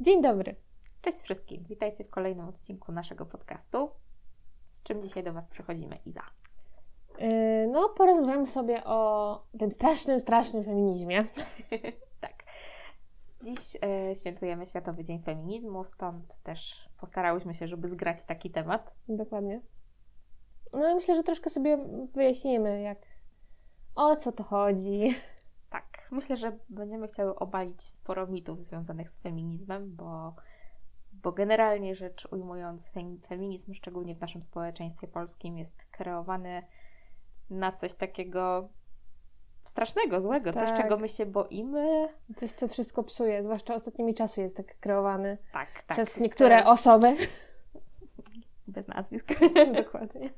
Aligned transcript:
Dzień 0.00 0.22
dobry. 0.22 0.56
Cześć 1.02 1.20
wszystkim. 1.20 1.64
Witajcie 1.68 2.04
w 2.04 2.10
kolejnym 2.10 2.48
odcinku 2.48 2.92
naszego 2.92 3.26
podcastu. 3.26 3.90
Z 4.72 4.82
czym 4.82 5.02
dzisiaj 5.02 5.24
do 5.24 5.32
Was 5.32 5.48
przychodzimy, 5.48 5.98
Iza? 6.06 6.22
Yy, 7.18 7.66
no, 7.72 7.88
porozmawiamy 7.88 8.46
sobie 8.46 8.84
o 8.84 9.42
tym 9.58 9.72
strasznym, 9.72 10.20
strasznym 10.20 10.64
feminizmie. 10.64 11.26
tak. 12.20 12.44
Dziś 13.42 13.76
e, 13.82 14.14
świętujemy 14.14 14.66
Światowy 14.66 15.04
Dzień 15.04 15.22
Feminizmu, 15.22 15.84
stąd 15.84 16.42
też 16.42 16.88
postarałyśmy 17.00 17.54
się, 17.54 17.68
żeby 17.68 17.88
zgrać 17.88 18.24
taki 18.24 18.50
temat. 18.50 18.94
Dokładnie. 19.08 19.60
No 20.72 20.90
i 20.90 20.94
myślę, 20.94 21.16
że 21.16 21.22
troszkę 21.22 21.50
sobie 21.50 21.78
wyjaśnimy, 22.14 22.82
jak 22.82 22.98
o 23.94 24.16
co 24.16 24.32
to 24.32 24.44
chodzi. 24.44 25.14
Myślę, 26.10 26.36
że 26.36 26.58
będziemy 26.68 27.08
chciały 27.08 27.36
obalić 27.36 27.82
sporo 27.82 28.26
mitów 28.26 28.62
związanych 28.62 29.10
z 29.10 29.16
feminizmem, 29.16 29.96
bo, 29.96 30.34
bo 31.12 31.32
generalnie 31.32 31.94
rzecz 31.94 32.28
ujmując, 32.30 32.90
feminizm, 33.28 33.74
szczególnie 33.74 34.14
w 34.14 34.20
naszym 34.20 34.42
społeczeństwie 34.42 35.08
polskim, 35.08 35.58
jest 35.58 35.84
kreowany 35.90 36.62
na 37.50 37.72
coś 37.72 37.94
takiego 37.94 38.68
strasznego, 39.64 40.20
złego, 40.20 40.52
tak. 40.52 40.68
coś, 40.68 40.76
czego 40.76 40.96
my 40.96 41.08
się 41.08 41.26
boimy. 41.26 42.08
Coś, 42.36 42.52
co 42.52 42.68
wszystko 42.68 43.04
psuje, 43.04 43.42
zwłaszcza 43.42 43.74
ostatnimi 43.74 44.14
czasy 44.14 44.40
jest 44.40 44.56
tak 44.56 44.78
kreowany 44.80 45.38
tak, 45.52 45.82
tak, 45.82 45.96
przez 45.96 46.16
niektóre 46.20 46.62
to... 46.62 46.70
osoby. 46.70 47.16
Bez 48.68 48.88
nazwisk. 48.88 49.28
Dokładnie. 49.84 50.30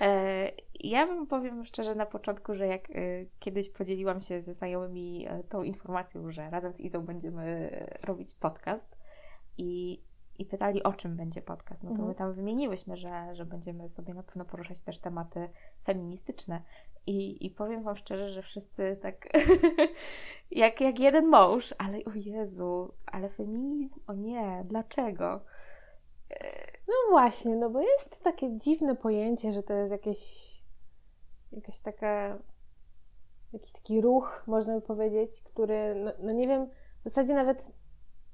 E, 0.00 0.50
ja 0.80 1.06
bym 1.06 1.26
powiem 1.26 1.64
szczerze 1.64 1.94
na 1.94 2.06
początku, 2.06 2.54
że 2.54 2.66
jak 2.66 2.90
e, 2.90 2.94
kiedyś 3.38 3.70
podzieliłam 3.70 4.22
się 4.22 4.42
ze 4.42 4.54
znajomymi 4.54 5.26
e, 5.28 5.42
tą 5.44 5.62
informacją, 5.62 6.30
że 6.30 6.50
razem 6.50 6.74
z 6.74 6.80
Izą 6.80 7.04
będziemy 7.04 7.70
robić 8.06 8.34
podcast 8.34 8.96
i, 9.58 10.02
i 10.38 10.44
pytali, 10.44 10.82
o 10.82 10.92
czym 10.92 11.16
będzie 11.16 11.42
podcast, 11.42 11.82
no 11.82 11.88
to 11.88 11.94
mhm. 11.94 12.08
my 12.08 12.14
tam 12.14 12.32
wymieniłyśmy, 12.32 12.96
że, 12.96 13.34
że 13.34 13.44
będziemy 13.44 13.88
sobie 13.88 14.14
na 14.14 14.22
pewno 14.22 14.44
poruszać 14.44 14.82
też 14.82 14.98
tematy 14.98 15.48
feministyczne. 15.84 16.62
I, 17.06 17.46
i 17.46 17.50
powiem 17.50 17.82
Wam 17.82 17.96
szczerze, 17.96 18.30
że 18.30 18.42
wszyscy 18.42 18.98
tak 19.02 19.28
jak, 20.50 20.80
jak 20.80 20.98
jeden 20.98 21.26
mąż, 21.26 21.74
ale 21.78 21.98
o 22.04 22.10
Jezu, 22.14 22.94
ale 23.06 23.28
feminizm, 23.28 24.00
o 24.06 24.14
nie, 24.14 24.64
dlaczego? 24.64 25.40
No 26.88 26.94
właśnie, 27.10 27.56
no 27.56 27.70
bo 27.70 27.80
jest 27.80 28.22
takie 28.22 28.56
dziwne 28.56 28.96
pojęcie, 28.96 29.52
że 29.52 29.62
to 29.62 29.74
jest 29.74 29.90
jakieś 29.92 30.56
jakaś 31.52 31.80
taka 31.80 32.38
jakiś 33.52 33.72
taki 33.72 34.00
ruch, 34.00 34.44
można 34.46 34.74
by 34.74 34.80
powiedzieć, 34.80 35.42
który, 35.42 35.94
no, 35.94 36.12
no, 36.18 36.32
nie 36.32 36.48
wiem, 36.48 36.66
w 37.00 37.04
zasadzie 37.04 37.34
nawet 37.34 37.66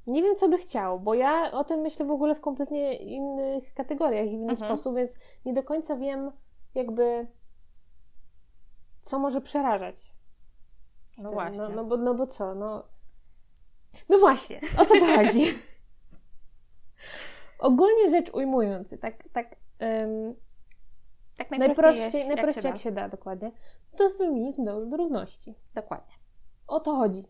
nie 0.07 0.23
wiem, 0.23 0.37
co 0.37 0.49
by 0.49 0.59
chciał, 0.59 1.01
bo 1.01 1.15
ja 1.15 1.53
o 1.53 1.65
tym 1.65 1.81
myślę 1.81 2.07
w 2.07 2.11
ogóle 2.11 2.35
w 2.35 2.41
kompletnie 2.41 2.97
innych 2.97 3.75
kategoriach 3.75 4.27
i 4.27 4.31
w 4.31 4.33
inny 4.33 4.53
mhm. 4.53 4.57
sposób, 4.57 4.97
więc 4.97 5.15
nie 5.45 5.53
do 5.53 5.63
końca 5.63 5.97
wiem, 5.97 6.33
jakby, 6.75 7.27
co 9.03 9.19
może 9.19 9.41
przerażać. 9.41 10.13
No 11.19 11.25
tym. 11.25 11.33
właśnie. 11.33 11.63
No, 11.63 11.69
no, 11.69 11.85
bo, 11.85 11.97
no 11.97 12.15
bo 12.15 12.27
co, 12.27 12.55
no. 12.55 12.85
No 14.09 14.19
właśnie, 14.19 14.61
o 14.79 14.85
co 14.85 14.95
to 15.01 15.17
chodzi? 15.17 15.45
Ogólnie 17.63 18.11
rzecz 18.11 18.31
ujmując, 18.31 18.89
tak, 19.01 19.29
tak, 19.33 19.57
um, 19.81 20.35
tak 21.37 21.51
najprościej, 21.51 21.85
najprościej, 21.85 22.29
najprościej 22.29 22.55
jak, 22.55 22.63
się, 22.63 22.69
jak 22.69 22.79
się 22.79 22.93
da, 22.93 23.09
dokładnie, 23.09 23.53
to 23.97 24.11
feminizm 24.11 24.65
dąży 24.65 24.87
do 24.87 24.97
równości. 24.97 25.55
Dokładnie. 25.75 26.15
O 26.67 26.81
to 26.81 26.97
chodzi. 26.97 27.25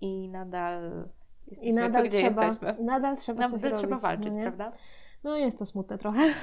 i 0.00 0.28
nadal 0.28 1.08
jesteśmy 1.46 1.70
I 1.70 1.74
nadal 1.74 2.02
tu, 2.02 2.08
gdzie 2.08 2.18
trzeba, 2.18 2.44
jesteśmy. 2.44 2.84
Nadal 2.84 3.16
trzeba 3.16 3.48
nadal 3.48 3.60
trzeba 3.60 3.82
robić, 3.82 4.02
walczyć, 4.02 4.34
no 4.34 4.40
prawda? 4.40 4.72
No 5.24 5.36
jest 5.36 5.58
to 5.58 5.66
smutne 5.66 5.98
trochę. 5.98 6.20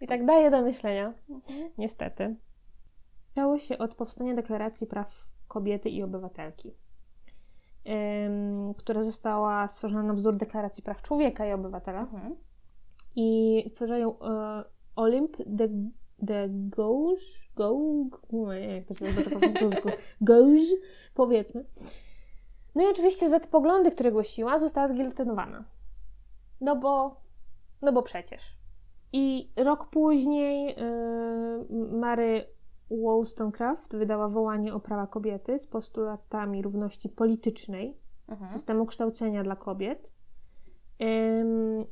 I 0.00 0.06
tak 0.06 0.26
daje 0.26 0.50
do 0.50 0.62
myślenia, 0.62 1.14
mhm. 1.30 1.70
niestety. 1.78 2.36
Zaczęło 3.28 3.58
się 3.58 3.78
od 3.78 3.94
powstania 3.94 4.34
Deklaracji 4.34 4.86
Praw 4.86 5.28
Kobiety 5.48 5.88
i 5.88 6.02
Obywatelki 6.02 6.74
która 8.76 9.02
została 9.02 9.68
stworzona 9.68 10.02
na 10.02 10.14
wzór 10.14 10.36
Deklaracji 10.36 10.82
Praw 10.82 11.02
Człowieka 11.02 11.46
i 11.46 11.52
Obywatela. 11.52 12.00
Mhm. 12.00 12.36
I 13.16 13.70
stworzają 13.72 14.20
e, 14.20 14.64
Olymp 14.96 15.36
de, 15.46 15.68
de 16.18 16.46
Gauche, 16.50 17.24
Gauche, 17.56 18.60
jak 18.76 18.86
to 18.86 18.94
się 18.94 19.04
nazywa 19.04 19.30
po 19.30 19.38
francusku, 19.38 19.88
Gauche, 20.20 20.76
powiedzmy. 21.14 21.64
No 22.74 22.82
i 22.82 22.86
oczywiście 22.90 23.28
za 23.28 23.40
te 23.40 23.48
poglądy, 23.48 23.90
które 23.90 24.12
głosiła, 24.12 24.58
została 24.58 24.88
zgilotynowana. 24.88 25.64
No 26.60 26.76
bo, 26.76 27.20
no 27.82 27.92
bo 27.92 28.02
przecież. 28.02 28.56
I 29.12 29.52
rok 29.56 29.90
później 29.90 30.66
yy, 30.66 31.86
Mary 31.98 32.55
Wollstonecraft 32.90 33.96
wydała 33.96 34.28
wołanie 34.28 34.74
o 34.74 34.80
prawa 34.80 35.06
kobiety 35.06 35.58
z 35.58 35.66
postulatami 35.66 36.62
równości 36.62 37.08
politycznej, 37.08 37.98
mhm. 38.28 38.50
systemu 38.50 38.86
kształcenia 38.86 39.42
dla 39.42 39.56
kobiet. 39.56 40.12
Ym, 41.02 41.84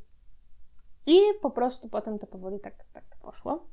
I 1.05 1.19
po 1.41 1.51
prostu 1.51 1.89
potem 1.89 2.19
to 2.19 2.27
powoli 2.27 2.59
tak, 2.59 2.85
tak 2.93 3.03
poszło. 3.21 3.67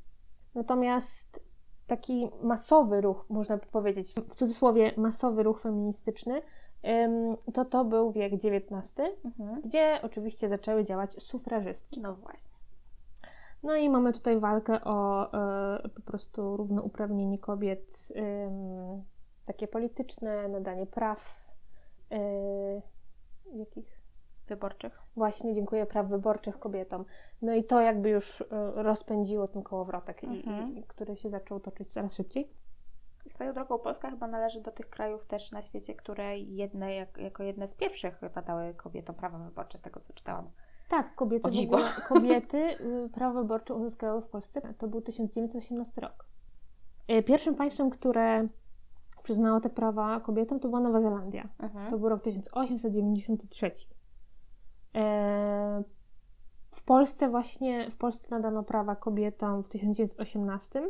Natomiast 0.55 1.41
taki 1.87 2.31
masowy 2.43 3.01
ruch, 3.01 3.27
można 3.29 3.57
by 3.57 3.67
powiedzieć, 3.67 4.15
w 4.29 4.35
cudzysłowie 4.35 4.93
masowy 4.97 5.43
ruch 5.43 5.61
feministyczny, 5.61 6.43
to 7.55 7.65
to 7.65 7.85
był 7.85 8.13
wiek 8.13 8.33
XIX, 8.33 8.93
mhm. 9.25 9.63
gdzie 9.65 10.01
oczywiście 10.03 10.49
zaczęły 10.49 10.85
działać 10.85 11.23
sufrażystki. 11.23 12.01
No 12.01 12.15
właśnie. 12.15 12.62
No 13.63 13.77
i 13.77 13.91
mamy 13.91 14.13
tutaj 14.13 14.41
walkę 14.41 14.85
o 14.85 15.33
e, 15.33 15.89
po 15.89 16.03
prostu 16.03 16.57
równouprawnienie 16.57 17.39
kobiet, 17.39 18.09
e, 18.17 18.51
takie 19.47 19.69
polityczne, 19.69 20.49
nadanie 20.49 20.87
praw. 20.87 21.37
E, 22.11 22.21
jakich? 23.55 24.03
Wyborczych. 24.47 25.03
Właśnie, 25.17 25.55
dziękuję, 25.55 25.87
praw 25.87 26.09
wyborczych 26.09 26.59
kobietom. 26.59 27.05
No 27.43 27.55
i 27.55 27.65
to 27.65 27.81
jakby 27.81 28.11
już 28.11 28.41
e, 28.41 28.45
rozpędziło 28.83 29.49
ten 29.49 29.63
kołowrotek, 29.63 30.25
mhm. 30.25 30.69
i, 30.69 30.79
i, 30.79 30.85
który 30.85 31.17
się 31.17 31.31
zaczął 31.31 31.61
toczyć 31.61 31.93
coraz 31.93 32.15
szybciej. 32.15 32.51
Swoją 33.27 33.53
drogą 33.53 33.79
Polska 33.79 34.11
chyba 34.11 34.27
należy 34.27 34.61
do 34.61 34.71
tych 34.71 34.91
krajów 34.91 35.27
też 35.27 35.53
na 35.53 35.63
świecie, 35.63 35.95
które 35.95 36.39
jedne, 36.39 36.95
jak, 36.95 37.19
jako 37.19 37.43
jedne 37.43 37.69
z 37.69 37.75
pierwszych 37.75 38.21
badały 38.35 38.75
kobietom 38.75 39.17
prawa 39.17 39.39
wyborcze, 39.39 39.79
z 39.79 39.81
tego 39.81 40.01
co 40.01 40.13
czytałam. 40.13 40.51
Tak, 40.93 41.15
kobiety, 41.15 41.49
ogóle, 41.49 41.89
kobiety 42.09 42.57
y, 42.59 43.09
prawo 43.15 43.43
wyborcze 43.43 43.75
uzyskały 43.75 44.23
w 44.23 44.27
Polsce. 44.27 44.75
To 44.79 44.89
był 44.89 45.01
1918 45.01 46.01
rok. 46.01 46.27
Y, 47.11 47.23
Pierwszym 47.23 47.55
państwem, 47.55 47.91
które 47.91 48.49
przyznało 49.23 49.61
te 49.61 49.71
prawa 49.71 50.21
kobietom, 50.21 50.61
to 50.61 50.69
była 50.69 50.81
Nowa 50.81 51.01
Zelandia. 51.01 51.49
Mhm. 51.59 51.91
To 51.91 51.99
był 51.99 52.09
rok 52.09 52.23
1893. 52.23 53.71
E, 54.95 55.83
W 56.71 56.85
Polsce 56.85 57.29
właśnie, 57.29 57.91
w 57.91 57.97
Polsce 57.97 58.27
nadano 58.31 58.63
prawa 58.63 58.97
kobietom 58.97 59.63
w 59.63 59.69
1918. 59.69 60.83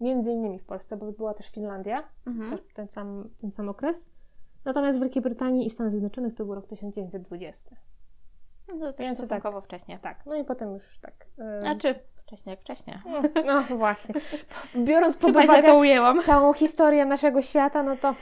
Między 0.00 0.32
innymi 0.32 0.58
w 0.58 0.64
Polsce, 0.64 0.96
bo 0.96 1.12
była 1.12 1.34
też 1.34 1.48
Finlandia, 1.50 2.02
Mhm. 2.26 2.50
też 2.50 2.60
ten 2.74 2.88
sam, 2.88 3.28
ten 3.40 3.52
sam 3.52 3.68
okres. 3.68 4.06
Natomiast 4.64 4.98
w 4.98 5.00
Wielkiej 5.00 5.22
Brytanii 5.22 5.66
i 5.66 5.70
Stanach 5.70 5.90
Zjednoczonych 5.90 6.34
to 6.34 6.44
był 6.44 6.54
rok 6.54 6.66
1920. 6.66 7.76
No 8.78 8.92
to 8.92 8.98
Więc 9.02 9.18
to 9.18 9.24
stosunkowo 9.24 9.60
wcześnie. 9.60 9.98
Tak, 9.98 10.26
no 10.26 10.34
i 10.36 10.44
potem 10.44 10.72
już 10.72 10.98
tak. 10.98 11.26
ym, 11.38 11.60
Znaczy, 11.62 11.94
wcześniej 12.16 12.52
jak 12.52 12.60
wcześniej. 12.60 12.98
No, 13.06 13.22
no 13.46 13.62
właśnie. 13.76 14.14
Biorąc 14.84 15.16
pod 15.16 15.30
Chyba 15.30 15.44
uwagę 15.44 15.62
to 15.68 15.76
ujęłam. 15.76 16.22
całą 16.22 16.52
historię 16.52 17.04
naszego 17.04 17.42
świata, 17.42 17.82
no 17.82 17.96
to 17.96 18.14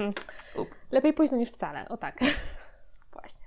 Ups. 0.62 0.92
lepiej 0.92 1.12
późno 1.12 1.36
niż 1.36 1.50
wcale. 1.50 1.88
O 1.88 1.96
tak. 1.96 2.18
Właśnie. 3.12 3.44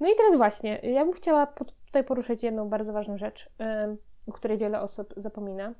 No 0.00 0.08
i 0.12 0.16
teraz 0.16 0.36
właśnie, 0.36 0.78
ja 0.82 1.04
bym 1.04 1.14
chciała 1.14 1.46
tutaj 1.86 2.04
poruszyć 2.04 2.42
jedną 2.42 2.68
bardzo 2.68 2.92
ważną 2.92 3.18
rzecz, 3.18 3.50
ym, 3.84 3.98
o 4.26 4.32
której 4.32 4.58
wiele 4.58 4.80
osób 4.80 5.14
zapomina. 5.16 5.74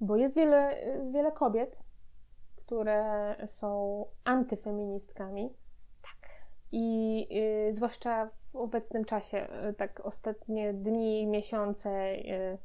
Bo 0.00 0.16
jest 0.16 0.34
wiele, 0.34 0.76
wiele 1.12 1.32
kobiet, 1.32 1.78
które 2.56 3.36
są 3.48 4.04
antyfeministkami. 4.24 5.50
Tak. 6.02 6.30
I 6.72 7.26
y, 7.70 7.74
zwłaszcza 7.74 8.30
w 8.52 8.56
obecnym 8.56 9.04
czasie, 9.04 9.48
y, 9.70 9.74
tak 9.74 10.00
ostatnie 10.06 10.74
dni, 10.74 11.26
miesiące, 11.26 11.90
y, 12.12 12.58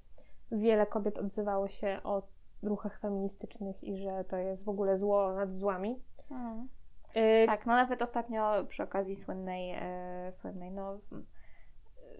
wiele 0.51 0.85
kobiet 0.85 1.17
odzywało 1.17 1.67
się 1.67 1.99
o 2.03 2.23
ruchach 2.63 2.99
feministycznych 2.99 3.83
i 3.83 3.97
że 3.97 4.23
to 4.23 4.37
jest 4.37 4.63
w 4.63 4.69
ogóle 4.69 4.97
zło 4.97 5.33
nad 5.33 5.53
złami. 5.53 6.01
Mhm. 6.31 6.69
Y, 7.15 7.45
Tak, 7.45 7.65
no 7.65 7.75
nawet 7.75 8.01
ostatnio 8.01 8.65
przy 8.67 8.83
okazji 8.83 9.15
słynnej, 9.15 9.71
e, 9.79 10.31
słynnej 10.31 10.71
no 10.71 10.99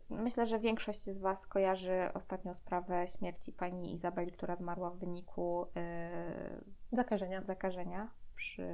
myślę, 0.09 0.45
że 0.45 0.59
większość 0.59 1.03
z 1.09 1.17
Was 1.17 1.47
kojarzy 1.47 2.09
ostatnią 2.13 2.53
sprawę 2.53 3.07
śmierci 3.07 3.53
pani 3.53 3.93
Izabeli, 3.93 4.31
która 4.31 4.55
zmarła 4.55 4.89
w 4.89 4.97
wyniku 4.97 5.67
e, 5.75 6.61
Zakażenia. 6.91 7.41
zakażenia 7.41 8.11
przy, 8.35 8.65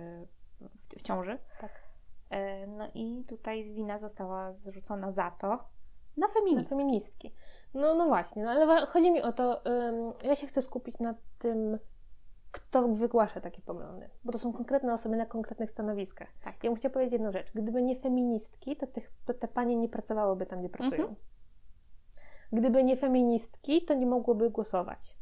w, 0.61 0.99
w 0.99 1.01
ciąży. 1.01 1.39
Tak. 1.61 1.88
E, 2.29 2.67
no 2.67 2.87
i 2.93 3.23
tutaj 3.27 3.63
wina 3.63 3.97
została 3.97 4.51
zrzucona 4.51 5.11
za 5.11 5.31
to 5.31 5.47
na 5.47 6.27
Na 6.27 6.27
feminizm. 6.27 6.67
feministki. 6.69 7.33
No, 7.73 7.95
no 7.95 8.05
właśnie, 8.07 8.43
no 8.43 8.49
ale 8.51 8.85
chodzi 8.85 9.11
mi 9.11 9.21
o 9.21 9.31
to, 9.33 9.65
ym, 9.65 10.13
ja 10.23 10.35
się 10.35 10.47
chcę 10.47 10.61
skupić 10.61 10.99
na 10.99 11.15
tym, 11.39 11.79
kto 12.51 12.87
wygłasza 12.87 13.41
takie 13.41 13.61
poglądy, 13.61 14.09
bo 14.23 14.31
to 14.31 14.37
są 14.37 14.53
konkretne 14.53 14.93
osoby 14.93 15.15
na 15.15 15.25
konkretnych 15.25 15.71
stanowiskach. 15.71 16.27
Tak. 16.43 16.63
Ja 16.63 16.69
bym 16.69 16.77
chciała 16.77 16.93
powiedzieć 16.93 17.13
jedną 17.13 17.31
rzecz. 17.31 17.51
Gdyby 17.53 17.81
nie 17.81 17.95
feministki, 17.95 18.75
to, 18.77 18.87
tych, 18.87 19.11
to 19.25 19.33
te 19.33 19.47
panie 19.47 19.75
nie 19.75 19.89
pracowałyby 19.89 20.45
tam, 20.45 20.59
gdzie 20.59 20.69
pracują. 20.69 21.01
Mhm. 21.01 21.15
Gdyby 22.53 22.83
nie 22.83 22.97
feministki, 22.97 23.85
to 23.85 23.93
nie 23.93 24.05
mogłyby 24.05 24.49
głosować 24.49 25.18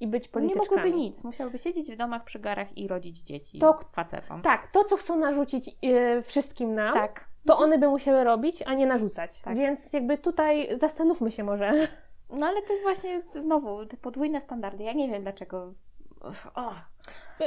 i 0.00 0.06
być 0.06 0.24
Nie 0.24 0.28
polityczkami. 0.30 0.68
mogłyby 0.70 0.96
nic, 0.96 1.24
musiałyby 1.24 1.58
siedzieć 1.58 1.92
w 1.92 1.96
domach 1.96 2.24
przy 2.24 2.38
garach 2.38 2.78
i 2.78 2.88
rodzić 2.88 3.18
dzieci 3.22 3.58
To- 3.58 3.78
facetom. 3.92 4.42
Tak, 4.42 4.70
to 4.72 4.84
co 4.84 4.96
chcą 4.96 5.16
narzucić 5.16 5.70
yy, 5.82 6.22
wszystkim 6.22 6.74
nam, 6.74 6.94
tak. 6.94 7.28
to 7.46 7.58
one 7.58 7.78
by 7.78 7.88
musiały 7.88 8.24
robić, 8.24 8.62
a 8.62 8.74
nie 8.74 8.86
narzucać. 8.86 9.40
Tak. 9.40 9.56
Więc 9.56 9.92
jakby 9.92 10.18
tutaj 10.18 10.78
zastanówmy 10.78 11.32
się 11.32 11.44
może. 11.44 11.72
No 12.30 12.46
ale 12.46 12.62
to 12.62 12.72
jest 12.72 12.82
właśnie 12.84 13.20
znowu 13.20 13.86
te 13.86 13.96
podwójne 13.96 14.40
standardy. 14.40 14.84
Ja 14.84 14.92
nie 14.92 15.08
wiem 15.08 15.22
dlaczego. 15.22 15.72
O, 16.54 16.72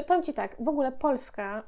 Powiem 0.08 0.24
Ci 0.24 0.34
tak, 0.34 0.56
w 0.60 0.68
ogóle 0.68 0.92
Polska, 0.92 1.64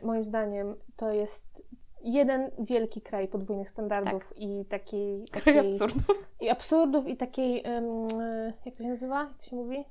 y, 0.00 0.06
moim 0.06 0.24
zdaniem, 0.24 0.74
to 0.96 1.12
jest 1.12 1.62
jeden 2.04 2.50
wielki 2.58 3.00
kraj 3.00 3.28
podwójnych 3.28 3.68
standardów 3.70 4.32
i 4.36 4.64
takiej, 4.64 5.24
kraj 5.30 5.44
takiej 5.44 5.68
absurdów. 5.70 6.28
i 6.40 6.50
absurdów 6.50 7.06
i 7.08 7.16
takiej, 7.16 7.58
y, 7.66 8.52
jak 8.64 8.74
to 8.74 8.82
się 8.82 8.88
nazywa? 8.88 9.20
Jak 9.22 9.34
to 9.38 9.42
się 9.44 9.56
mówi? 9.56 9.84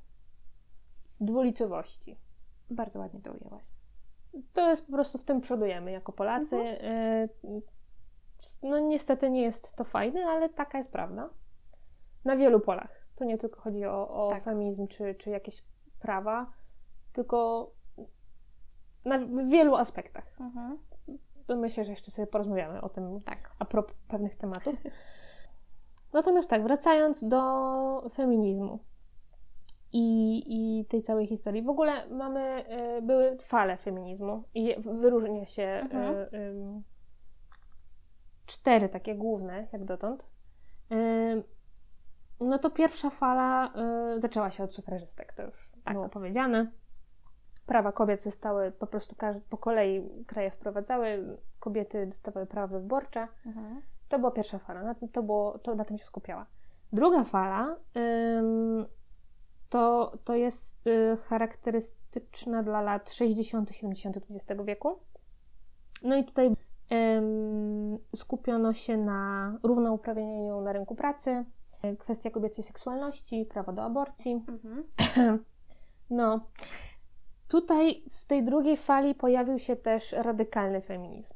Dwulicowości. 1.22 2.18
Bardzo 2.70 3.00
ładnie 3.00 3.22
to 3.22 3.32
ujęłaś. 3.32 3.72
To 4.54 4.70
jest 4.70 4.86
po 4.86 4.92
prostu 4.92 5.18
w 5.18 5.24
tym 5.24 5.42
przodujemy 5.42 5.92
jako 5.92 6.12
Polacy. 6.12 6.56
Y, 6.56 7.30
No 8.64 8.80
niestety 8.80 9.30
nie 9.30 9.42
jest 9.42 9.76
to 9.76 9.84
fajne, 9.84 10.26
ale 10.26 10.50
taka 10.50 10.78
jest 10.78 10.92
prawda. 10.92 11.30
Na 12.26 12.38
wielu 12.38 12.60
polach. 12.60 13.08
Tu 13.16 13.24
nie 13.24 13.38
tylko 13.38 13.62
chodzi 13.62 13.86
o, 13.86 14.28
o 14.28 14.30
Tak. 14.30 14.44
feminizm 14.44 14.88
czy, 14.88 15.16
czy 15.16 15.30
jakieś 15.30 15.64
prawa, 16.00 16.54
tylko 17.14 17.70
na, 19.06 19.20
w 19.20 19.50
wielu 19.50 19.76
aspektach. 19.76 20.38
Mhm. 20.40 20.78
To 21.48 21.56
myślę, 21.56 21.86
że 21.86 21.92
jeszcze 21.92 22.12
sobie 22.12 22.28
porozmawiamy 22.28 22.82
o 22.82 22.90
tym 22.90 23.22
Tak. 23.22 23.52
a 23.60 23.66
propos 23.66 23.96
pewnych 24.08 24.38
tematów. 24.38 24.76
Natomiast 26.14 26.50
tak, 26.50 26.64
wracając 26.64 27.24
do 27.28 28.10
feminizmu 28.14 28.80
i, 29.94 30.44
i 30.48 30.86
tej 30.86 31.02
całej 31.02 31.28
historii. 31.28 31.62
W 31.64 31.70
ogóle 31.70 32.10
mamy, 32.10 32.66
y, 32.98 33.02
były 33.02 33.38
fale 33.42 33.78
feminizmu 33.78 34.44
i 34.54 34.76
wyróżnia 34.80 35.46
się 35.46 35.64
Mhm. 35.64 36.16
y, 36.16 36.38
ym, 36.38 36.84
cztery 38.46 38.90
takie 38.90 39.16
główne, 39.16 39.68
jak 39.74 39.86
dotąd. 39.86 40.26
Ym, 40.92 41.44
no 42.40 42.60
to 42.60 42.70
pierwsza 42.70 43.10
fala 43.10 43.74
y, 44.16 44.20
zaczęła 44.20 44.52
się 44.52 44.64
od 44.64 44.74
sufrażystek, 44.74 45.34
to 45.34 45.44
już 45.44 45.72
Tak. 45.84 45.94
było 45.94 46.10
powiedziane. 46.10 46.72
Prawa 47.66 47.92
kobiet 47.92 48.24
zostały 48.24 48.72
po 48.72 48.88
prostu 48.88 49.16
po 49.50 49.58
kolei 49.58 50.10
kraje 50.28 50.52
wprowadzały, 50.52 51.38
kobiety 51.60 52.08
dostawały 52.08 52.46
prawa 52.46 52.80
wyborcze. 52.80 53.28
Mhm. 53.46 53.82
To 54.10 54.20
była 54.20 54.32
pierwsza 54.32 54.60
fala, 54.60 54.84
na, 54.84 54.96
to, 55.12 55.24
było, 55.24 55.60
to 55.60 55.76
na 55.76 55.86
tym 55.86 55.98
się 55.98 56.06
skupiała. 56.06 56.46
Druga 56.94 57.24
fala 57.24 57.76
to, 59.72 60.12
to 60.24 60.36
jest 60.36 60.88
y, 60.88 61.18
charakterystyczna 61.18 62.64
dla 62.64 62.82
lat 62.82 63.12
60., 63.14 63.72
70. 63.72 64.18
XX 64.18 64.62
wieku. 64.66 65.00
No 66.04 66.16
i 66.16 66.24
tutaj 66.24 66.56
ym, 66.92 67.98
skupiono 68.16 68.74
się 68.74 68.98
na 68.98 69.54
równouprawnieniu 69.64 70.62
na 70.62 70.74
rynku 70.74 70.96
pracy, 70.96 71.46
y, 71.86 71.98
kwestia 71.98 72.30
kobiecej 72.30 72.64
seksualności, 72.64 73.46
prawo 73.46 73.74
do 73.74 73.84
aborcji. 73.84 74.32
Mhm. 74.48 74.84
No, 76.10 76.40
tutaj 77.48 78.04
w 78.12 78.26
tej 78.26 78.44
drugiej 78.44 78.78
fali 78.78 79.16
pojawił 79.16 79.60
się 79.60 79.76
też 79.76 80.12
radykalny 80.12 80.82
feminizm. 80.82 81.34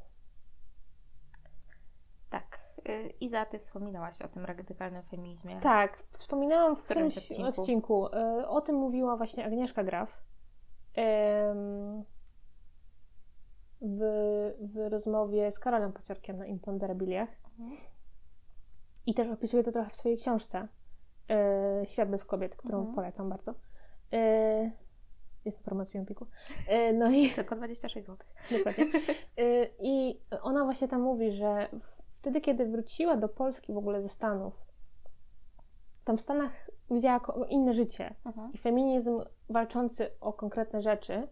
Y, 2.89 3.13
Iza, 3.21 3.45
ty 3.45 3.59
wspominałaś 3.59 4.21
o 4.21 4.27
tym 4.27 4.45
radykalnym 4.45 5.03
feminizmie. 5.03 5.59
Tak, 5.61 5.97
wspominałam 6.17 6.75
w 6.75 6.83
którymś 6.83 7.15
którymś 7.15 7.29
odcinku. 7.49 7.61
odcinku. 7.61 8.07
E, 8.15 8.47
O 8.47 8.61
tym 8.61 8.75
mówiła 8.75 9.17
właśnie 9.17 9.45
Agnieszka 9.45 9.83
Graf 9.83 10.23
w, 13.81 13.99
w 14.59 14.89
rozmowie 14.91 15.51
z 15.51 15.59
Karolem 15.59 15.93
Paciorkiem 15.93 16.37
na 16.37 16.45
Imponderabiliach. 16.45 17.29
Mhm. 17.59 17.77
I 19.05 19.13
też 19.13 19.27
opisuje 19.29 19.63
to 19.63 19.71
trochę 19.71 19.89
w 19.89 19.95
swojej 19.95 20.17
książce 20.17 20.67
e, 21.29 21.81
Świat 21.85 22.09
bez 22.09 22.25
kobiet, 22.25 22.55
którą 22.55 22.77
Mhm. 22.77 22.95
polecam 22.95 23.29
bardzo. 23.29 23.53
Jest 25.45 25.57
na 25.57 25.63
promocji 25.63 25.93
w 25.93 26.01
Empiku. 26.01 26.27
No 26.93 27.11
i 27.11 27.29
Tylko 27.29 27.55
26 27.55 28.07
zł. 28.07 28.27
Dokładnie. 28.51 28.85
Y, 29.39 29.69
I 29.79 30.21
ona 30.41 30.63
właśnie 30.63 30.87
tam 30.87 31.01
mówi, 31.01 31.31
że 31.31 31.69
wtedy, 32.25 32.41
kiedy 32.41 32.65
wróciła 32.65 33.17
do 33.17 33.29
Polski 33.29 33.73
w 33.73 33.77
ogóle 33.77 34.01
ze 34.01 34.09
Stanów, 34.09 34.53
tam 36.05 36.17
w 36.17 36.21
Stanach 36.21 36.69
widziała 36.91 37.21
inne 37.49 37.73
życie 37.73 38.15
Mhm. 38.25 38.53
i 38.53 38.57
feminizm 38.57 39.21
walczący 39.49 40.11
o 40.21 40.33
konkretne 40.33 40.81
rzeczy, 40.81 41.27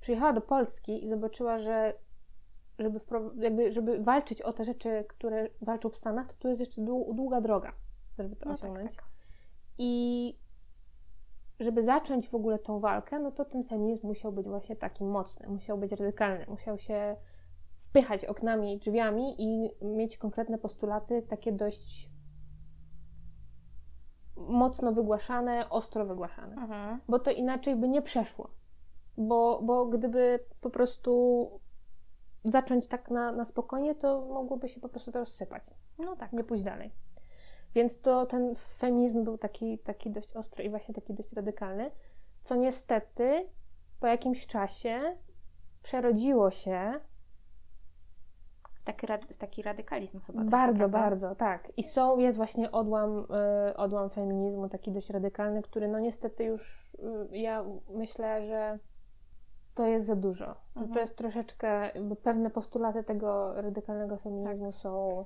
przyjechała 0.00 0.32
do 0.32 0.40
Polski 0.40 1.04
i 1.04 1.08
zobaczyła, 1.08 1.58
że 1.58 1.94
żeby, 2.78 3.00
jakby, 3.36 3.72
żeby 3.72 4.00
walczyć 4.04 4.42
o 4.42 4.52
te 4.52 4.64
rzeczy, 4.64 5.04
które 5.08 5.48
walczą 5.62 5.88
w 5.88 5.96
Stanach, 5.96 6.26
to 6.28 6.34
tu 6.38 6.48
jest 6.48 6.60
jeszcze 6.60 6.82
dłu- 6.82 7.14
długa 7.14 7.40
droga, 7.40 7.72
żeby 8.18 8.36
to 8.36 8.48
No 8.48 8.54
tak, 8.56 8.64
osiągnąć. 8.64 8.96
tak. 8.96 9.04
I 9.78 10.34
żeby 11.60 11.84
zacząć 11.84 12.28
w 12.28 12.34
ogóle 12.34 12.58
tą 12.58 12.80
walkę, 12.80 13.18
no 13.18 13.32
to 13.32 13.44
ten 13.44 13.64
feminizm 13.64 14.06
musiał 14.06 14.32
być 14.32 14.48
właśnie 14.48 14.76
taki 14.76 15.04
mocny, 15.04 15.48
musiał 15.48 15.78
być 15.78 15.90
radykalny, 15.92 16.46
musiał 16.48 16.78
się 16.78 17.16
wpychać 17.92 18.24
oknami, 18.24 18.78
drzwiami 18.78 19.34
i 19.38 19.70
mieć 19.84 20.18
konkretne 20.18 20.58
postulaty, 20.58 21.22
takie 21.22 21.52
dość 21.52 22.10
mocno 24.36 24.92
wygłaszane, 24.92 25.70
ostro 25.70 26.06
wygłaszane. 26.06 26.56
Mhm. 26.56 27.00
Bo 27.08 27.18
to 27.18 27.30
inaczej 27.30 27.76
by 27.76 27.88
nie 27.88 28.02
przeszło. 28.02 28.50
Bo, 29.16 29.60
bo 29.62 29.86
gdyby 29.86 30.44
po 30.60 30.70
prostu 30.70 31.50
zacząć 32.44 32.88
tak 32.88 33.10
na, 33.10 33.32
na 33.32 33.44
spokojnie, 33.44 33.94
to 33.94 34.20
mogłoby 34.20 34.68
się 34.68 34.80
po 34.80 34.88
prostu 34.88 35.12
to 35.12 35.18
rozsypać. 35.18 35.62
No 35.98 36.16
tak. 36.16 36.32
Nie 36.32 36.44
pójść 36.44 36.64
dalej. 36.64 36.92
Więc 37.74 38.00
to 38.00 38.26
ten 38.26 38.54
feminizm 38.78 39.24
był 39.24 39.38
taki, 39.38 39.78
taki 39.78 40.10
dość 40.10 40.32
ostry 40.32 40.64
i 40.64 40.70
właśnie 40.70 40.94
taki 40.94 41.14
dość 41.14 41.32
radykalny, 41.32 41.90
co 42.44 42.56
niestety 42.56 43.48
po 44.00 44.06
jakimś 44.06 44.46
czasie 44.46 45.00
przerodziło 45.82 46.50
się 46.50 47.00
Taki, 48.84 49.06
taki 49.38 49.62
radykalizm 49.62 50.20
chyba. 50.20 50.44
bardzo, 50.44 50.78
prawda? 50.78 50.98
bardzo, 50.98 51.34
tak. 51.34 51.72
I 51.76 51.82
są, 51.82 52.18
jest 52.18 52.36
właśnie 52.36 52.70
odłam, 52.70 53.26
y, 53.70 53.76
odłam 53.76 54.10
feminizmu, 54.10 54.68
taki 54.68 54.92
dość 54.92 55.10
radykalny, 55.10 55.62
który 55.62 55.88
no 55.88 55.98
niestety 55.98 56.44
już, 56.44 56.94
y, 57.32 57.38
ja 57.38 57.64
myślę, 57.88 58.46
że 58.46 58.78
to 59.74 59.86
jest 59.86 60.06
za 60.06 60.16
dużo. 60.16 60.56
Mhm. 60.76 60.94
to 60.94 61.00
jest 61.00 61.16
troszeczkę, 61.18 61.90
jakby 61.94 62.16
pewne 62.16 62.50
postulaty 62.50 63.04
tego 63.04 63.54
radykalnego 63.62 64.16
feminizmu 64.16 64.72
Tak. 64.72 64.74
są... 64.74 65.24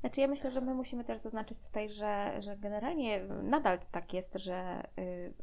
Znaczy 0.00 0.20
ja 0.20 0.28
myślę, 0.28 0.50
że 0.50 0.60
my 0.60 0.74
musimy 0.74 1.04
też 1.04 1.18
zaznaczyć 1.18 1.66
tutaj, 1.66 1.88
że, 1.88 2.42
że 2.42 2.56
generalnie 2.56 3.24
nadal 3.42 3.78
tak 3.92 4.14
jest, 4.14 4.34
że 4.34 4.82
y, 4.98 5.34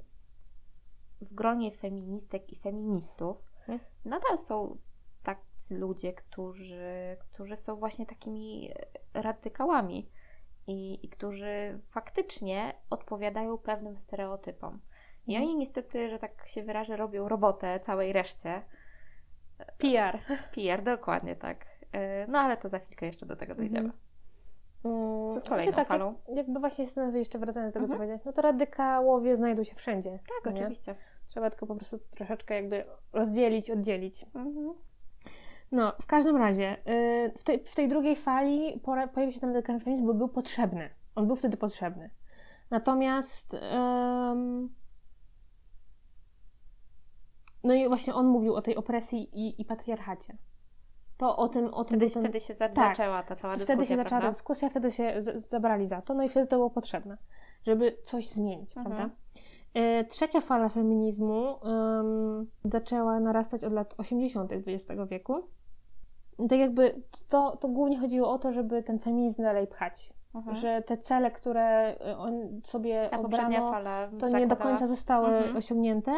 w 1.21 1.33
gronie 1.33 1.71
feministek 1.71 2.53
i 2.53 2.55
feministów 2.55 3.51
Mhm. 3.59 3.79
nadal 4.05 4.37
są 4.37 4.77
tacy 5.23 5.77
ludzie, 5.77 6.13
którzy, 6.13 7.17
którzy 7.19 7.57
są 7.57 7.75
właśnie 7.75 8.05
takimi 8.05 8.71
radykałami 9.13 10.09
i, 10.67 11.05
i 11.05 11.09
którzy 11.09 11.79
faktycznie 11.89 12.73
odpowiadają 12.89 13.57
pewnym 13.57 13.97
stereotypom. 13.97 14.79
I 15.27 15.37
oni 15.37 15.55
niestety, 15.55 16.09
że 16.09 16.19
tak 16.19 16.47
się 16.47 16.63
wyrażę, 16.63 16.97
robią 16.97 17.27
robotę 17.27 17.79
całej 17.79 18.13
reszcie. 18.13 18.61
PR. 19.77 20.19
PR, 20.55 20.83
dokładnie 20.83 21.35
tak. 21.35 21.65
Y, 21.65 22.27
No 22.27 22.39
ale 22.39 22.57
to 22.57 22.69
za 22.69 22.79
chwilkę 22.79 23.05
jeszcze 23.05 23.25
do 23.25 23.35
tego 23.35 23.55
dojdziemy. 23.55 23.79
Mhm. 23.79 23.99
Mm, 24.83 25.33
Co 25.33 25.39
z 25.39 25.49
kolejną 25.49 25.73
tak, 25.73 25.87
falą? 25.87 26.15
Jak, 26.27 26.37
jakby 26.37 26.59
właśnie 26.59 26.85
się 26.85 27.17
jeszcze 27.17 27.39
wracając 27.39 27.73
do 27.73 27.79
tego, 27.79 27.87
co 27.87 27.93
Mhm. 27.93 27.97
powiedziałeś, 27.97 28.25
no 28.25 28.33
to 28.33 28.41
radykałowie 28.41 29.37
znajdą 29.37 29.63
się 29.63 29.75
wszędzie. 29.75 30.19
Tak, 30.43 30.53
nie? 30.53 30.61
oczywiście. 30.61 30.95
Trzeba 31.27 31.49
tylko 31.49 31.65
po 31.67 31.75
prostu 31.75 31.97
troszeczkę 32.15 32.55
jakby 32.55 32.85
rozdzielić, 33.13 33.71
oddzielić. 33.71 34.25
Mhm. 34.35 34.73
No, 35.71 35.93
w 36.01 36.05
każdym 36.05 36.37
razie, 36.37 36.77
y, 36.87 37.31
w, 37.37 37.43
tej, 37.43 37.63
w 37.65 37.75
tej 37.75 37.87
drugiej 37.89 38.15
fali 38.15 38.79
pora- 38.79 39.07
pojawił 39.07 39.33
się 39.33 39.39
ten 39.39 39.49
radykalny 39.53 39.79
feminizm, 39.81 40.07
bo 40.07 40.13
był 40.13 40.27
potrzebny. 40.27 40.89
On 41.15 41.27
był 41.27 41.35
wtedy 41.35 41.57
potrzebny. 41.57 42.09
Natomiast 42.69 43.55
no 47.63 47.73
i 47.73 47.87
właśnie 47.87 48.13
on 48.15 48.27
mówił 48.27 48.55
o 48.55 48.61
tej 48.61 48.75
opresji 48.75 49.29
i, 49.47 49.61
i 49.61 49.65
patriarchacie. 49.65 50.37
To 51.17 51.37
o 51.37 51.47
tym, 51.47 51.73
o 51.73 51.85
tym 51.85 51.99
Wtedy, 51.99 52.19
wtedy 52.19 52.39
się 52.39 52.53
za, 52.53 52.69
tak. 52.69 52.97
zaczęła 52.97 53.23
ta 53.23 53.35
cała 53.35 53.53
wtedy 53.55 53.67
dyskusja, 53.67 53.95
się 53.95 54.03
zaczęła 54.03 54.19
prawda? 54.19 54.29
dyskusja, 54.29 54.69
wtedy 54.69 54.91
się 54.91 55.13
z, 55.19 55.49
zabrali 55.49 55.87
za 55.87 56.01
to, 56.01 56.13
no 56.13 56.23
i 56.23 56.29
wtedy 56.29 56.47
to 56.47 56.55
było 56.55 56.69
potrzebne, 56.69 57.17
żeby 57.65 57.97
coś 58.03 58.29
zmienić, 58.29 58.77
Mhm. 58.77 58.95
prawda? 58.95 59.15
E, 59.73 60.03
Trzecia 60.05 60.41
fala 60.41 60.69
feminizmu 60.69 61.55
em, 61.63 62.47
zaczęła 62.65 63.19
narastać 63.19 63.63
od 63.63 63.73
lat 63.73 63.93
80. 63.97 64.51
XX 64.53 65.01
wieku. 65.09 65.47
Tak 66.49 66.59
jakby 66.59 67.01
to, 67.29 67.57
to 67.57 67.67
głównie 67.67 67.99
chodziło 67.99 68.31
o 68.31 68.39
to, 68.39 68.51
żeby 68.51 68.83
ten 68.83 68.99
feminizm 68.99 69.43
dalej 69.43 69.67
pchać. 69.67 70.13
Mhm. 70.35 70.55
Że 70.55 70.81
te 70.81 70.97
cele, 70.97 71.31
które 71.31 71.95
e, 71.99 72.17
on 72.17 72.61
sobie 72.63 73.07
Ta 73.11 73.19
obrano, 73.19 73.71
fala 73.71 74.07
to 74.07 74.13
nie 74.29 74.47
do 74.47 74.55
zakładała- 74.55 74.55
końca 74.63 74.87
zostały 74.87 75.27
Mhm. 75.37 75.57
osiągnięte. 75.57 76.11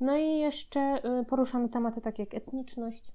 No 0.00 0.16
i 0.16 0.38
jeszcze 0.38 0.80
e, 0.80 1.24
poruszano 1.24 1.68
tematy 1.68 2.00
takie 2.00 2.22
jak 2.22 2.34
etniczność, 2.34 3.12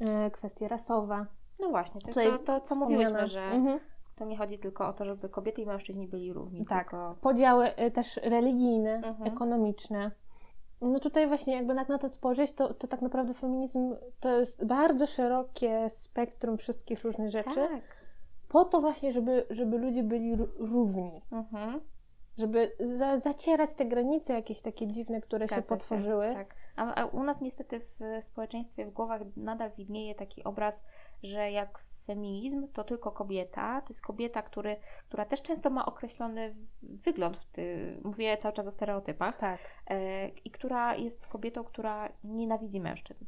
e, 0.00 0.30
kwestie 0.30 0.68
rasowe. 0.68 1.26
No 1.60 1.68
właśnie, 1.68 2.00
to 2.00 2.06
jest 2.08 2.20
Tutaj 2.20 2.38
to, 2.46 2.60
to 2.60 2.60
co 2.60 2.74
mówiłyśmy, 2.74 3.26
że 3.28 3.40
Mhm. 3.42 3.80
to 4.16 4.24
nie 4.24 4.36
chodzi 4.38 4.58
tylko 4.58 4.88
o 4.88 4.92
to, 4.92 5.04
żeby 5.04 5.28
kobiety 5.28 5.62
i 5.62 5.66
mężczyźni 5.66 6.08
byli 6.08 6.32
równi, 6.32 6.64
Tak. 6.64 6.90
tylko... 6.90 7.14
podziały 7.20 7.68
też 7.94 8.16
religijne, 8.22 8.94
Mhm. 8.94 9.28
ekonomiczne. 9.34 10.10
No 10.84 11.00
tutaj 11.00 11.26
właśnie 11.26 11.54
jakby 11.54 11.74
na, 11.74 11.84
na 11.88 11.98
to 11.98 12.10
spojrzeć, 12.10 12.52
to, 12.52 12.74
to 12.74 12.86
tak 12.86 13.02
naprawdę 13.02 13.34
feminizm 13.34 13.94
to 14.20 14.38
jest 14.38 14.66
bardzo 14.66 15.06
szerokie 15.06 15.90
spektrum 15.90 16.58
wszystkich 16.58 17.04
różnych 17.04 17.30
rzeczy, 17.30 17.54
Tak. 17.54 17.82
po 18.48 18.64
to 18.64 18.80
właśnie, 18.80 19.12
żeby, 19.12 19.46
żeby 19.50 19.78
ludzie 19.78 20.02
byli 20.02 20.36
ró- 20.36 20.48
równi, 20.58 21.22
Mhm. 21.32 21.80
żeby 22.38 22.72
za, 22.80 23.18
zacierać 23.18 23.74
te 23.74 23.84
granice 23.84 24.32
jakieś 24.32 24.60
takie 24.62 24.86
dziwne, 24.86 25.20
które 25.20 25.46
Zgadza 25.46 25.62
się 25.62 25.68
potworzyły. 25.68 26.34
Tak. 26.34 26.54
A, 26.76 26.94
a 26.94 27.06
u 27.06 27.22
nas 27.24 27.40
niestety 27.40 27.80
w 27.80 28.24
społeczeństwie, 28.24 28.86
w 28.86 28.90
głowach 28.92 29.20
nadal 29.36 29.70
widnieje 29.76 30.14
taki 30.14 30.44
obraz, 30.44 30.82
że 31.22 31.50
jak 31.50 31.83
feminizm 32.06 32.68
to 32.72 32.84
tylko 32.84 33.10
kobieta, 33.12 33.80
to 33.80 33.88
jest 33.88 34.02
kobieta, 34.06 34.42
który, 34.42 34.76
która 35.08 35.24
też 35.24 35.42
często 35.42 35.70
ma 35.70 35.86
określony 35.86 36.54
wygląd, 36.82 37.36
w 37.36 37.44
ty, 37.46 37.96
mówię 38.04 38.36
cały 38.36 38.54
czas 38.54 38.66
o 38.66 38.70
stereotypach, 38.70 39.38
Tak. 39.38 39.60
e, 39.86 40.28
i 40.28 40.50
która 40.50 40.96
jest 40.96 41.26
kobietą, 41.26 41.64
która 41.64 42.08
nienawidzi 42.24 42.80
mężczyzn. 42.80 43.24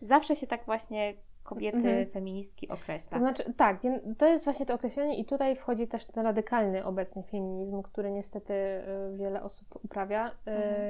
Zawsze 0.00 0.36
się 0.36 0.46
tak 0.46 0.64
właśnie 0.64 1.14
kobiety, 1.42 1.76
Mhm. 1.76 2.10
feministki 2.10 2.68
określa. 2.68 3.10
To 3.10 3.18
znaczy, 3.18 3.54
tak, 3.56 3.80
to 4.18 4.26
jest 4.26 4.44
właśnie 4.44 4.66
to 4.66 4.74
określenie 4.74 5.18
i 5.18 5.24
tutaj 5.24 5.56
wchodzi 5.56 5.88
też 5.88 6.06
ten 6.06 6.24
radykalny 6.24 6.84
obecnie 6.84 7.22
feminizm, 7.22 7.82
który 7.82 8.10
niestety 8.10 8.54
y, 8.54 9.16
wiele 9.16 9.42
osób 9.42 9.84
uprawia, 9.84 10.30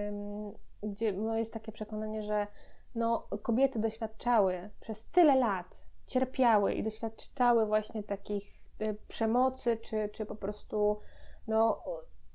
ym, 0.08 0.52
gdzie 0.82 1.12
no, 1.12 1.38
jest 1.38 1.52
takie 1.52 1.72
przekonanie, 1.72 2.22
że 2.22 2.46
no, 2.94 3.28
kobiety 3.42 3.78
doświadczały 3.78 4.70
przez 4.80 5.06
tyle 5.06 5.34
lat, 5.34 5.76
cierpiały 6.08 6.74
i 6.74 6.82
doświadczały 6.82 7.66
właśnie 7.66 8.02
takich 8.02 8.54
y, 8.80 8.96
przemocy, 9.08 9.76
czy, 9.76 10.08
czy 10.12 10.26
po 10.26 10.34
prostu 10.36 11.00
no, 11.48 11.82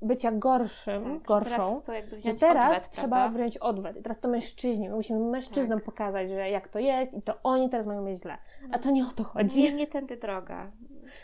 bycia 0.01 0.31
gorszym, 0.31 1.03
Tak, 1.03 1.23
gorszą. 1.27 1.81
Teraz 1.81 2.39
teraz 2.39 2.77
odwet, 2.77 2.91
trzeba 2.91 3.07
prawda? 3.17 3.37
wziąć 3.37 3.57
odwet. 3.57 3.97
I 3.97 4.01
teraz 4.01 4.19
to 4.19 4.29
mężczyźni. 4.29 4.89
My 4.89 4.95
musimy 4.95 5.19
mężczyznom 5.19 5.79
Tak. 5.79 5.85
pokazać, 5.85 6.29
że 6.29 6.49
jak 6.49 6.67
to 6.67 6.79
jest 6.79 7.13
i 7.13 7.21
to 7.21 7.33
oni 7.43 7.69
teraz 7.69 7.87
mają 7.87 8.01
mieć 8.01 8.21
źle. 8.21 8.37
A 8.71 8.79
to 8.79 8.91
nie 8.91 9.03
o 9.03 9.09
to 9.15 9.23
chodzi. 9.23 9.61
Nie, 9.63 9.73
nie 9.73 9.87
tędy 9.87 10.17
droga. 10.17 10.71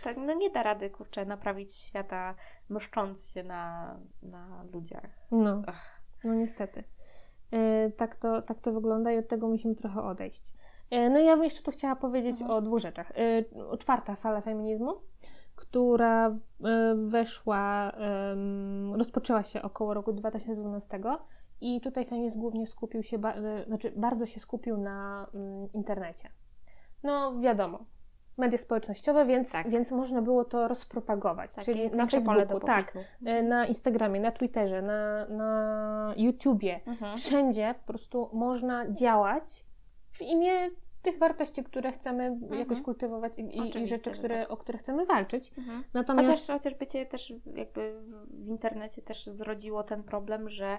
Tak, 0.04 0.18
no 0.18 0.34
nie 0.34 0.50
da 0.50 0.64
rady, 0.64 0.90
kurczę, 0.90 1.26
naprawić 1.26 1.74
świata 1.74 2.36
mszcząc 2.70 3.32
się 3.32 3.44
na, 3.44 3.96
na 4.24 4.64
ludziach. 4.74 5.10
No, 5.32 5.62
Ach. 5.68 6.02
no 6.24 6.34
niestety. 6.34 6.84
E, 7.52 7.90
tak, 7.92 8.16
to, 8.16 8.42
tak 8.42 8.60
to 8.60 8.72
wygląda 8.72 9.12
i 9.12 9.18
od 9.18 9.28
tego 9.28 9.48
musimy 9.48 9.76
trochę 9.76 10.02
odejść. 10.02 10.54
E, 10.92 11.10
no 11.10 11.20
i 11.20 11.26
ja 11.26 11.36
bym 11.36 11.44
jeszcze 11.44 11.64
tu 11.64 11.72
chciała 11.72 11.96
powiedzieć 11.96 12.42
Mhm. 12.42 12.52
o 12.52 12.62
dwóch 12.62 12.80
rzeczach. 12.80 13.12
E, 13.72 13.78
czwarta 13.78 14.16
fala 14.16 14.42
feminizmu, 14.42 14.94
która 15.56 16.28
e, 16.28 16.36
weszła, 16.96 17.92
rozpoczęła 18.94 19.44
się 19.44 19.62
około 19.62 19.94
roku 19.94 20.14
2012 20.14 21.00
i 21.62 21.82
tutaj 21.82 22.06
feminizm 22.06 22.40
głównie 22.40 22.68
skupił 22.68 23.04
się, 23.04 23.20
znaczy 23.68 23.92
bardzo 23.96 24.26
się 24.26 24.40
skupił 24.40 24.78
na 24.78 25.28
mm, 25.34 25.68
internecie. 25.74 26.30
No 27.04 27.40
wiadomo, 27.40 27.80
media 28.38 28.58
społecznościowe, 28.58 29.26
więc, 29.26 29.52
Tak. 29.52 29.70
więc 29.70 29.92
można 29.92 30.22
było 30.22 30.46
to 30.46 30.68
rozpropagować. 30.68 31.52
Tak, 31.56 31.66
Czyli 31.66 31.88
na 31.88 32.08
Facebooku, 32.08 32.60
tak, 32.60 32.86
na 33.44 33.66
Instagramie, 33.66 34.20
na 34.20 34.32
Twitterze, 34.32 34.82
na, 34.82 35.26
na 35.26 36.14
YouTubie. 36.18 36.80
Mhm. 36.86 37.18
Wszędzie 37.18 37.76
po 37.86 37.88
prostu 37.88 38.30
można 38.34 38.92
działać 38.92 39.66
w 40.20 40.22
imię 40.22 40.70
tych 41.02 41.20
wartości, 41.20 41.64
które 41.64 41.92
chcemy 41.92 42.40
jakoś 42.52 42.82
kultywować 42.82 43.40
i, 43.40 43.42
i, 43.42 43.78
i 43.78 43.88
rzeczy, 43.88 44.12
które, 44.12 44.40
tak. 44.40 44.52
o 44.52 44.58
które 44.58 44.78
chcemy 44.78 45.06
walczyć. 45.06 45.52
Mhm. 45.58 45.84
Natomiast 45.94 46.30
Chociaż, 46.30 46.48
chociaż 46.48 46.76
bycie 46.76 47.06
też 47.06 47.34
jakby 47.56 48.02
w 48.30 48.48
internecie 48.48 49.02
też 49.02 49.26
zrodziło 49.26 49.84
ten 49.84 50.04
problem, 50.04 50.50
że 50.50 50.78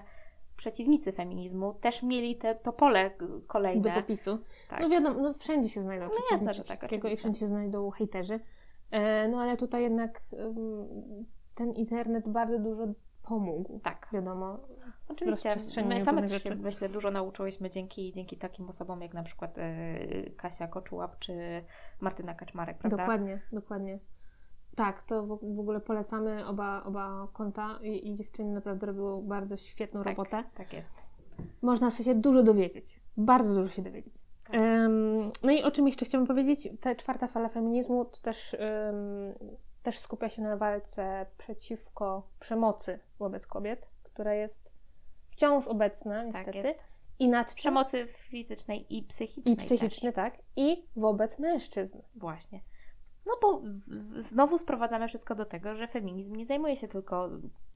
przeciwnicy 0.57 1.11
feminizmu 1.11 1.73
też 1.73 2.03
mieli 2.03 2.35
te, 2.35 2.55
to 2.55 2.73
pole 2.73 3.11
kolejne. 3.47 3.81
do 3.81 4.01
popisu. 4.01 4.37
Tak. 4.69 4.81
No 4.81 4.89
wiadomo, 4.89 5.21
no 5.21 5.33
wszędzie 5.33 5.69
się 5.69 5.81
znajdą 5.81 6.05
jasne, 6.05 6.19
przeciwnicy 6.19 6.53
że 6.53 6.63
tak, 6.63 6.77
wszystkiego 6.77 7.07
i 7.07 7.11
oczywiście. 7.11 7.21
wszędzie 7.21 7.39
się 7.39 7.47
znajdą 7.47 7.89
hejterzy. 7.89 8.39
E, 8.91 9.27
no 9.27 9.41
ale 9.41 9.57
tutaj 9.57 9.83
jednak 9.83 10.21
ym, 10.33 11.25
ten 11.55 11.73
internet 11.73 12.29
bardzo 12.29 12.59
dużo 12.59 12.87
pomógł. 13.31 13.79
Tak. 13.79 14.07
Wiadomo. 14.13 14.59
Oczywiście. 15.09 15.55
My 15.85 16.01
same 16.01 16.27
też 16.27 16.43
się, 16.43 16.55
myślę, 16.55 16.89
dużo 16.89 17.11
nauczyłyśmy 17.11 17.69
dzięki, 17.69 18.11
dzięki 18.11 18.37
takim 18.37 18.69
osobom 18.69 19.01
jak 19.01 19.13
na 19.13 19.23
przykład 19.23 19.57
e, 19.57 20.29
Kasia 20.37 20.67
Koczułap 20.67 21.19
czy 21.19 21.33
Martyna 21.99 22.33
Kaczmarek, 22.33 22.77
prawda? 22.77 22.97
Dokładnie, 22.97 23.41
dokładnie. 23.51 23.99
Tak, 24.75 25.03
to 25.03 25.25
w, 25.27 25.59
ogóle 25.59 25.79
polecamy 25.79 26.47
oba, 26.47 26.83
oba 26.83 27.27
konta 27.33 27.79
i, 27.81 28.09
i 28.09 28.15
dziewczyny 28.15 28.53
naprawdę 28.53 28.87
robiły 28.87 29.23
bardzo 29.23 29.57
świetną 29.57 30.03
Tak. 30.03 30.17
robotę. 30.17 30.43
Tak 30.55 30.73
jest. 30.73 30.93
Można 31.61 31.91
się 31.91 32.15
dużo 32.15 32.43
dowiedzieć. 32.43 33.01
Bardzo 33.17 33.55
dużo 33.55 33.69
się 33.69 33.81
dowiedzieć. 33.81 34.13
Tak. 34.43 34.55
Em, 34.55 35.31
no 35.43 35.51
i 35.51 35.63
o 35.63 35.71
czym 35.71 35.87
jeszcze 35.87 36.05
chciałam 36.05 36.27
powiedzieć? 36.27 36.69
Ta 36.79 36.95
czwarta 36.95 37.27
fala 37.27 37.49
feminizmu 37.49 38.05
to 38.05 38.17
też, 38.21 38.53
em, 38.53 39.33
też 39.83 39.99
skupia 39.99 40.29
się 40.29 40.41
na 40.41 40.57
walce 40.57 41.25
przeciwko 41.37 42.27
przemocy 42.39 42.99
wobec 43.19 43.47
kobiet, 43.47 43.87
która 44.03 44.33
jest 44.33 44.71
wciąż 45.29 45.67
obecna, 45.67 46.31
Tak 46.31 46.47
niestety. 46.47 46.67
jest. 46.67 46.79
I 47.19 47.29
nad? 47.29 47.53
Przemocy 47.53 48.07
fizycznej 48.07 48.97
i 48.97 49.03
psychicznej. 49.03 49.55
I 49.55 49.57
psychicznej, 49.57 50.13
tak. 50.13 50.37
I 50.55 50.85
wobec 50.95 51.39
mężczyzn. 51.39 52.01
Właśnie. 52.15 52.61
No 53.25 53.33
bo 53.41 53.61
znowu 54.13 54.57
sprowadzamy 54.57 55.07
wszystko 55.07 55.35
do 55.35 55.45
tego, 55.45 55.75
że 55.75 55.87
feminizm 55.87 56.35
nie 56.35 56.45
zajmuje 56.45 56.77
się 56.77 56.87
tylko 56.87 57.29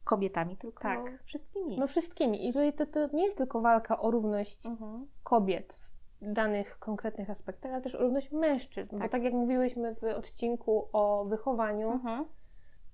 kobietami, 0.03 0.57
tylko 0.57 0.83
tak. 0.83 1.23
wszystkimi. 1.23 1.79
No 1.79 1.87
wszystkimi. 1.87 2.47
I 2.47 2.53
tutaj 2.53 2.73
to, 2.73 2.85
to 2.85 3.07
nie 3.13 3.23
jest 3.23 3.37
tylko 3.37 3.61
walka 3.61 3.99
o 3.99 4.11
równość 4.11 4.65
mhm. 4.65 5.07
kobiet 5.23 5.75
danych 6.21 6.79
konkretnych 6.79 7.29
aspektach, 7.29 7.71
ale 7.71 7.81
też 7.81 7.95
o 7.95 7.99
równość 8.03 8.31
mężczyzn. 8.31 8.89
Tak. 8.89 8.99
Bo 8.99 9.09
tak 9.09 9.23
jak 9.23 9.33
mówiłyśmy 9.33 9.95
w 9.95 10.03
odcinku 10.03 10.89
o 10.93 11.25
wychowaniu, 11.25 11.91
mhm. 11.91 12.25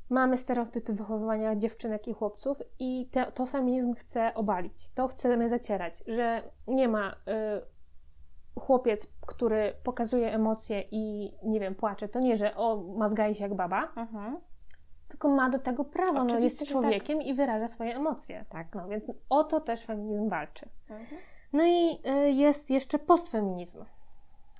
mamy 0.09 0.37
stereotypy 0.37 0.93
wychowywania 0.93 1.55
dziewczynek 1.55 2.07
i 2.07 2.13
chłopców 2.13 2.57
i 2.79 3.09
te, 3.11 3.31
to 3.31 3.45
feminizm 3.45 3.93
chce 3.93 4.33
obalić. 4.33 4.89
To 4.89 5.07
chcemy 5.07 5.49
zacierać, 5.49 6.03
że 6.07 6.43
nie 6.67 6.87
ma... 6.87 7.11
Y, 7.11 7.81
chłopiec, 8.59 9.07
który 9.27 9.73
pokazuje 9.83 10.33
emocje 10.33 10.83
i 10.91 11.33
nie 11.43 11.59
wiem, 11.59 11.75
płacze, 11.75 12.09
to 12.09 12.19
nie, 12.19 12.37
że 12.37 12.55
o, 12.55 12.77
mazgaje 12.97 13.35
się 13.35 13.43
jak 13.43 13.55
baba, 13.55 13.91
mhm. 13.95 14.37
tylko 15.07 15.29
ma 15.29 15.49
do 15.49 15.59
tego 15.59 15.85
prawo, 15.85 16.23
no, 16.23 16.39
jest 16.39 16.59
tak. 16.59 16.67
człowiekiem 16.67 17.17
tak. 17.17 17.27
i 17.27 17.33
wyraża 17.33 17.67
swoje 17.67 17.95
emocje. 17.95 18.45
Tak. 18.49 18.75
No, 18.75 18.87
więc 18.87 19.11
o 19.29 19.43
to 19.43 19.61
też 19.61 19.85
feminizm 19.85 20.29
walczy. 20.29 20.69
Mhm. 20.89 21.21
No 21.53 21.65
i 21.65 21.99
y, 22.07 22.31
jest 22.31 22.69
jeszcze 22.69 22.99
postfeminizm, 22.99 23.85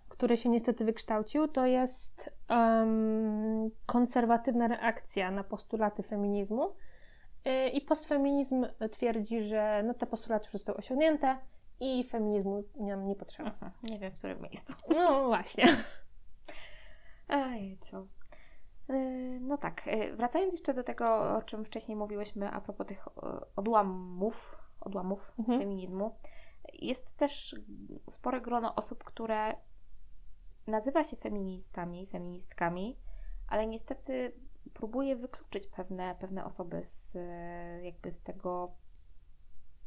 który 0.10 0.38
się 0.38 0.50
niestety 0.50 0.86
wykształcił. 0.86 1.48
To 1.48 1.66
jest 1.66 2.30
um, 2.50 3.72
konserwatywna 3.86 4.68
reakcja 4.68 5.32
na 5.32 5.44
postulaty 5.44 6.04
feminizmu. 6.04 6.76
Y, 7.48 7.70
I 7.70 7.82
postfeminizm 7.82 8.66
twierdzi, 8.92 9.42
że 9.42 9.84
no, 9.86 9.94
te 9.94 10.06
postulaty 10.06 10.46
już 10.46 10.52
zostały 10.52 10.78
osiągnięte, 10.78 11.38
i 11.82 12.04
feminizmu 12.04 12.64
nam 12.76 13.08
nie 13.08 13.16
potrzeba. 13.16 13.52
Aha, 13.56 13.72
nie 13.84 14.00
wiem, 14.00 14.12
w 14.12 14.18
którym 14.18 14.42
miejscu. 14.42 14.74
No 14.90 15.28
właśnie. 15.28 15.66
Ej, 17.30 17.78
co? 17.82 18.06
Y, 18.90 19.40
no 19.42 19.58
tak, 19.58 19.82
wracając 20.16 20.54
jeszcze 20.54 20.74
do 20.74 20.84
tego, 20.84 21.36
o 21.38 21.42
czym 21.42 21.66
wcześniej 21.66 21.96
mówiłyśmy 21.96 22.50
a 22.50 22.62
propos 22.62 22.88
tych 22.88 23.08
odłamów, 23.56 24.58
odłamów 24.82 25.32
mhm. 25.40 25.60
feminizmu, 25.60 26.16
jest 26.74 27.18
też 27.18 27.56
spore 28.10 28.42
grono 28.42 28.76
osób, 28.76 29.04
które 29.04 29.56
nazywa 30.68 31.04
się 31.04 31.18
feministami, 31.18 32.08
feministkami, 32.08 32.98
ale 33.48 33.68
niestety 33.68 34.34
próbuje 34.74 35.16
wykluczyć 35.16 35.68
pewne, 35.68 36.16
pewne 36.20 36.46
osoby 36.46 36.86
z, 36.86 37.18
jakby 37.84 38.12
z 38.12 38.22
tego 38.22 38.72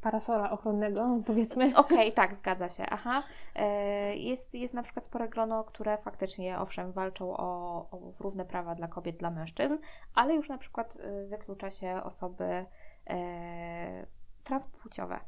parasola 0.00 0.50
ochronnego, 0.50 1.20
powiedzmy. 1.26 1.64
Okej, 1.76 1.98
okay, 1.98 2.12
tak, 2.12 2.34
zgadza 2.34 2.68
się. 2.68 2.86
Aha. 2.90 3.22
E, 3.54 4.16
jest, 4.16 4.54
jest 4.54 4.74
na 4.74 4.82
przykład 4.82 5.06
spore 5.06 5.28
grono, 5.28 5.64
które 5.64 5.98
faktycznie, 5.98 6.58
owszem, 6.58 6.92
walczą 6.92 7.36
o, 7.36 7.46
o 7.90 8.12
równe 8.20 8.44
prawa 8.44 8.74
dla 8.74 8.88
kobiet, 8.88 9.16
dla 9.16 9.30
mężczyzn, 9.30 9.76
ale 10.14 10.34
już 10.34 10.48
na 10.48 10.58
przykład 10.58 10.96
e, 10.96 11.24
wyklucza 11.26 11.70
się 11.70 12.02
osoby 12.02 12.66
e, 13.06 14.06
transpłciowe. 14.44 15.20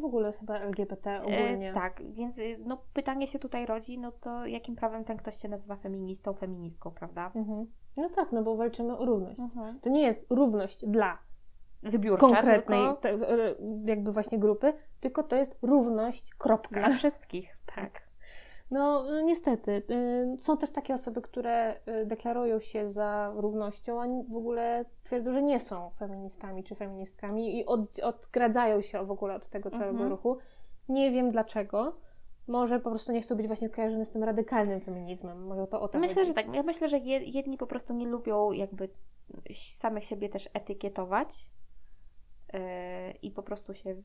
W 0.00 0.04
ogóle 0.04 0.32
chyba 0.32 0.58
LGBT 0.58 1.20
ogólnie. 1.20 1.70
E, 1.70 1.72
tak, 1.72 2.02
więc 2.12 2.40
no, 2.58 2.82
pytanie 2.92 3.26
się 3.26 3.38
tutaj 3.38 3.66
rodzi, 3.66 3.98
no 3.98 4.12
to 4.12 4.46
jakim 4.46 4.76
prawem 4.76 5.04
ten 5.04 5.16
ktoś 5.16 5.36
się 5.36 5.48
nazywa 5.48 5.76
feministą, 5.76 6.34
feministką, 6.34 6.90
prawda? 6.90 7.32
Mhm. 7.34 7.66
No 7.96 8.08
tak, 8.08 8.32
no 8.32 8.42
bo 8.42 8.56
walczymy 8.56 8.98
o 8.98 9.04
równość. 9.04 9.40
Mhm. 9.40 9.80
To 9.80 9.90
nie 9.90 10.02
jest 10.02 10.26
równość 10.30 10.86
dla 10.86 11.18
wybiórcza, 11.82 12.26
konkretnej 12.26 12.80
tylko... 12.80 12.96
te, 12.96 13.18
jakby 13.84 14.12
właśnie 14.12 14.38
grupy, 14.38 14.72
tylko 15.00 15.22
to 15.22 15.36
jest 15.36 15.58
równość, 15.62 16.34
kropka. 16.34 16.80
Dla 16.80 16.88
wszystkich, 16.88 17.56
tak. 17.74 18.11
No, 18.72 19.04
niestety. 19.22 19.82
Y, 20.34 20.38
są 20.38 20.56
też 20.56 20.70
takie 20.70 20.94
osoby, 20.94 21.22
które 21.22 21.80
y, 22.02 22.06
deklarują 22.06 22.60
się 22.60 22.92
za 22.92 23.32
równością, 23.36 24.02
a 24.02 24.06
w 24.32 24.36
ogóle 24.36 24.84
twierdzą, 25.04 25.32
że 25.32 25.42
nie 25.42 25.60
są 25.60 25.90
feministami 25.98 26.64
czy 26.64 26.74
feministkami 26.74 27.58
i 27.58 27.66
od, 27.66 27.98
odgradzają 27.98 28.82
się 28.82 29.06
w 29.06 29.10
ogóle 29.10 29.34
od 29.34 29.46
tego 29.46 29.70
całego 29.70 29.90
mhm. 29.90 30.10
ruchu. 30.10 30.38
Nie 30.88 31.10
wiem 31.10 31.30
dlaczego. 31.30 31.96
Może 32.48 32.80
po 32.80 32.90
prostu 32.90 33.12
nie 33.12 33.22
chcą 33.22 33.36
być 33.36 33.46
właśnie 33.46 33.68
kojarzone 33.68 34.04
z 34.04 34.10
tym 34.10 34.24
radykalnym 34.24 34.80
feminizmem. 34.80 35.46
Może 35.46 35.66
to 35.66 35.80
o 35.80 35.88
to 35.88 35.98
Myślę, 35.98 36.14
chodzi. 36.14 36.28
że 36.28 36.34
tak. 36.34 36.54
Ja 36.54 36.62
myślę, 36.62 36.88
że 36.88 36.98
jedni 36.98 37.58
po 37.58 37.66
prostu 37.66 37.94
nie 37.94 38.06
lubią 38.06 38.52
jakby 38.52 38.88
samych 39.52 40.04
siebie 40.04 40.28
też 40.28 40.48
etykietować 40.54 41.48
i 43.22 43.30
po 43.30 43.42
prostu 43.42 43.74
się 43.74 43.96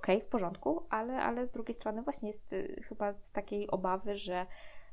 okej, 0.00 0.16
okay, 0.16 0.28
w 0.28 0.30
porządku, 0.30 0.86
ale, 0.90 1.22
ale 1.22 1.46
z 1.46 1.52
drugiej 1.52 1.74
strony 1.74 2.02
właśnie 2.02 2.28
jest 2.28 2.52
y, 2.52 2.82
chyba 2.88 3.12
z 3.12 3.32
takiej 3.32 3.70
obawy, 3.70 4.16
że 4.16 4.46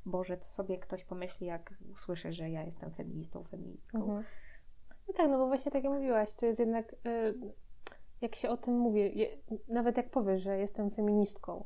Boże, 0.06 0.38
co 0.38 0.52
sobie 0.52 0.78
ktoś 0.78 1.04
pomyśli, 1.04 1.48
jak 1.48 1.74
usłyszy, 1.94 2.34
że 2.34 2.50
ja 2.50 2.64
jestem 2.64 2.92
feministą, 2.92 3.44
feministką. 3.44 3.98
Mhm. 3.98 4.24
No 5.08 5.14
tak, 5.14 5.30
no 5.30 5.38
bo 5.38 5.48
właśnie 5.48 5.72
tak 5.72 5.84
jak 5.84 5.94
mówiłaś, 5.94 6.34
to 6.34 6.46
jest 6.46 6.60
jednak, 6.60 6.94
y, 6.94 7.34
jak 8.22 8.36
się 8.36 8.50
o 8.50 8.58
tym 8.58 8.78
mówi, 8.78 9.28
nawet 9.68 9.98
jak 9.98 10.10
powiesz, 10.10 10.42
że 10.42 10.58
jestem 10.58 10.92
feministką, 10.92 11.64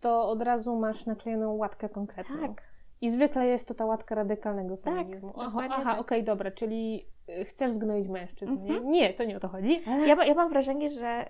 to 0.00 0.28
od 0.28 0.42
razu 0.42 0.76
masz 0.76 1.06
naklejoną 1.06 1.52
łatkę 1.52 1.88
konkretną. 1.88 2.48
Tak. 2.48 2.62
I 3.00 3.10
zwykle 3.10 3.46
jest 3.46 3.68
to 3.68 3.74
ta 3.74 3.86
łatka 3.86 4.14
radykalnego 4.14 4.76
tak, 4.76 4.94
feminizmu. 4.94 5.32
Tak, 5.32 5.42
aha, 5.46 5.58
aha 5.70 5.76
tak. 5.76 6.00
okej, 6.00 6.00
okay, 6.00 6.22
dobra, 6.22 6.50
czyli 6.50 7.06
y, 7.40 7.44
chcesz 7.44 7.70
zgnoić 7.70 8.08
mężczyzn. 8.08 8.62
Nie? 8.62 8.70
Mhm. 8.70 8.90
nie, 8.90 9.14
to 9.14 9.24
nie 9.24 9.36
o 9.36 9.40
to 9.40 9.48
chodzi. 9.48 9.82
Ja, 10.06 10.24
ja 10.24 10.34
mam 10.34 10.48
wrażenie, 10.48 10.90
że 10.90 11.26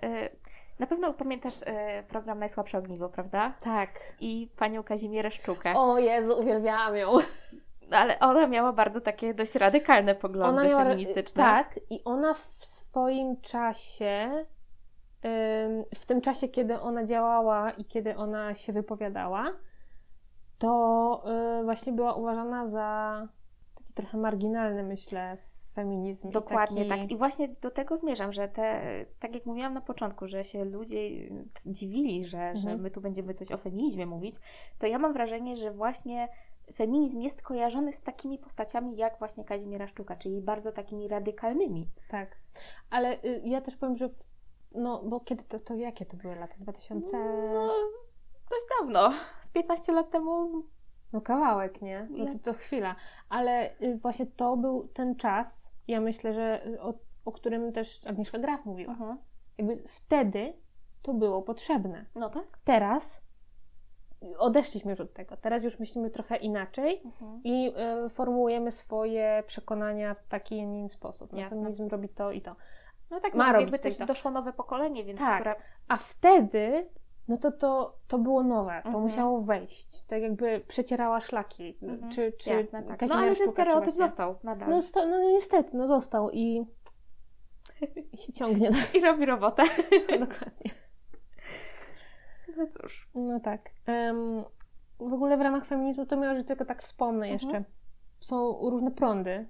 na 0.81 0.87
pewno 0.87 1.13
pamiętasz 1.13 1.61
y, 1.61 1.65
program 2.07 2.39
Najsłabsze 2.39 2.77
Ogniwo, 2.77 3.09
prawda? 3.09 3.53
Tak. 3.61 3.89
I 4.19 4.49
panią 4.57 4.83
Kazimierę 4.83 5.31
Szczukę. 5.31 5.73
O 5.75 5.99
Jezu, 5.99 6.39
uwielbiałam 6.39 6.95
ją. 6.95 7.11
Ale 7.91 8.19
ona 8.19 8.47
miała 8.47 8.73
bardzo 8.73 9.01
takie 9.01 9.33
dość 9.33 9.55
radykalne 9.55 10.15
poglądy 10.15 10.63
miała, 10.63 10.83
feministyczne. 10.83 11.43
Tak, 11.43 11.79
i 11.89 12.03
ona 12.03 12.33
w 12.33 12.65
swoim 12.65 13.41
czasie 13.41 14.45
w 15.95 16.05
tym 16.05 16.21
czasie, 16.21 16.47
kiedy 16.47 16.79
ona 16.79 17.05
działała 17.05 17.71
i 17.71 17.85
kiedy 17.85 18.15
ona 18.15 18.55
się 18.55 18.73
wypowiadała, 18.73 19.51
to 20.57 21.23
y, 21.59 21.63
właśnie 21.63 21.93
była 21.93 22.13
uważana 22.13 22.69
za 22.69 23.27
taki 23.75 23.93
trochę 23.93 24.17
marginalny, 24.17 24.83
myślę, 24.83 25.37
feminizm. 25.81 26.31
Dokładnie 26.31 26.85
taki... 26.85 27.01
tak. 27.01 27.11
I 27.11 27.17
właśnie 27.17 27.47
do 27.47 27.71
tego 27.71 27.97
zmierzam, 27.97 28.33
że 28.33 28.47
te, 28.47 28.81
tak 29.19 29.33
jak 29.33 29.45
mówiłam 29.45 29.73
na 29.73 29.81
początku, 29.81 30.27
że 30.27 30.43
się 30.43 30.65
ludzie 30.65 31.09
dziwili, 31.65 32.25
że, 32.25 32.37
mhm. 32.37 32.57
że 32.57 32.77
my 32.77 32.91
tu 32.91 33.01
będziemy 33.01 33.33
coś 33.33 33.51
o 33.51 33.57
feminizmie 33.57 34.05
mówić, 34.05 34.35
to 34.79 34.87
ja 34.87 34.99
mam 34.99 35.13
wrażenie, 35.13 35.57
że 35.57 35.71
właśnie 35.71 36.27
feminizm 36.73 37.21
jest 37.21 37.41
kojarzony 37.41 37.91
z 37.93 38.01
takimi 38.01 38.37
postaciami 38.37 38.97
jak 38.97 39.19
właśnie 39.19 39.43
Kazimiera 39.45 39.87
Sztuka, 39.87 40.15
czyli 40.15 40.41
bardzo 40.41 40.71
takimi 40.71 41.07
radykalnymi. 41.07 41.89
Tak. 42.09 42.37
Ale 42.89 43.23
y, 43.23 43.41
ja 43.45 43.61
też 43.61 43.75
powiem, 43.75 43.97
że 43.97 44.09
no, 44.75 45.03
bo 45.05 45.19
kiedy 45.19 45.43
to, 45.43 45.59
to 45.59 45.75
jakie 45.75 46.05
to 46.05 46.17
były 46.17 46.35
lata? 46.35 46.55
2000? 46.59 47.17
No, 47.53 47.73
dość 48.49 48.65
dawno, 48.79 49.13
z 49.41 49.49
15 49.49 49.91
lat 49.91 50.11
temu. 50.11 50.63
No 51.13 51.21
kawałek, 51.21 51.81
nie? 51.81 52.07
No 52.11 52.25
to, 52.25 52.39
to 52.39 52.53
chwila. 52.53 52.95
Ale 53.29 53.81
y, 53.81 53.97
właśnie 53.97 54.25
to 54.25 54.57
był 54.57 54.87
ten 54.87 55.15
czas, 55.15 55.70
ja 55.91 56.01
myślę, 56.01 56.33
że 56.33 56.67
y, 56.67 56.81
o, 56.81 56.93
o 57.25 57.31
którym 57.31 57.71
też 57.71 58.07
Agnieszka 58.07 58.39
Graf 58.39 58.65
mówiła. 58.65 58.93
Uh-huh. 58.93 59.15
Jakby 59.57 59.83
wtedy 59.87 60.53
to 61.01 61.13
było 61.13 61.41
potrzebne. 61.41 62.05
No 62.15 62.29
tak. 62.29 62.59
Teraz 62.63 63.21
odeszliśmy 64.37 64.91
już 64.91 64.99
od 64.99 65.13
tego. 65.13 65.37
Teraz 65.37 65.63
już 65.63 65.79
myślimy 65.79 66.09
trochę 66.09 66.35
inaczej 66.35 67.01
uh-huh. 67.03 67.39
i 67.43 67.73
y, 68.05 68.09
formułujemy 68.09 68.71
swoje 68.71 69.43
przekonania 69.47 70.13
w 70.13 70.27
taki, 70.27 70.59
a 70.59 70.65
nie 70.65 70.79
inny 70.79 70.89
sposób. 70.89 71.33
No, 71.33 71.49
feminizm 71.49 71.87
robi 71.87 72.09
to 72.09 72.31
i 72.31 72.41
to. 72.41 72.55
No 73.11 73.19
tak, 73.19 73.33
ma 73.33 73.59
jakby 73.59 73.79
też 73.79 73.97
to. 73.97 74.05
doszło 74.05 74.31
nowe 74.31 74.53
pokolenie, 74.53 75.03
więc 75.03 75.19
tak. 75.19 75.41
Które... 75.41 75.55
A 75.87 75.97
wtedy 75.97 76.89
no 77.27 77.37
to 77.37 77.51
to, 77.51 77.97
to 78.07 78.17
było 78.17 78.43
nowe, 78.43 78.81
to 78.83 78.87
mhm. 78.87 79.03
musiało 79.03 79.41
wejść. 79.41 80.01
Tak 80.01 80.21
jakby 80.21 80.61
przecierała 80.67 81.21
szlaki. 81.21 81.77
Mhm. 81.81 82.11
Czy, 82.11 82.33
czy 82.39 82.49
Jasne, 82.49 82.83
tak. 82.83 83.01
No 83.01 83.15
ale 83.15 83.35
ten 83.35 83.49
stereotyp 83.49 83.93
został 83.93 84.35
nadal. 84.43 84.69
No, 84.69 84.81
sto, 84.81 85.07
no, 85.07 85.19
niestety, 85.19 85.77
no 85.77 85.87
został 85.87 86.31
i, 86.31 86.65
i 88.11 88.17
się 88.17 88.33
ciągnie. 88.33 88.69
I 88.97 88.99
robi 88.99 89.25
robotę. 89.25 89.63
dokładnie. 90.19 90.71
No 92.57 92.67
cóż. 92.67 93.09
No 93.15 93.39
tak. 93.39 93.69
Um, 93.87 94.43
w 94.99 95.13
ogóle 95.13 95.37
w 95.37 95.41
ramach 95.41 95.65
feminizmu 95.65 96.05
to 96.05 96.17
miało, 96.17 96.35
że 96.35 96.43
tylko 96.43 96.65
tak 96.65 96.83
wspomnę 96.83 97.27
mhm. 97.27 97.33
jeszcze. 97.33 97.71
Są 98.19 98.69
różne 98.69 98.91
prądy 98.91 99.47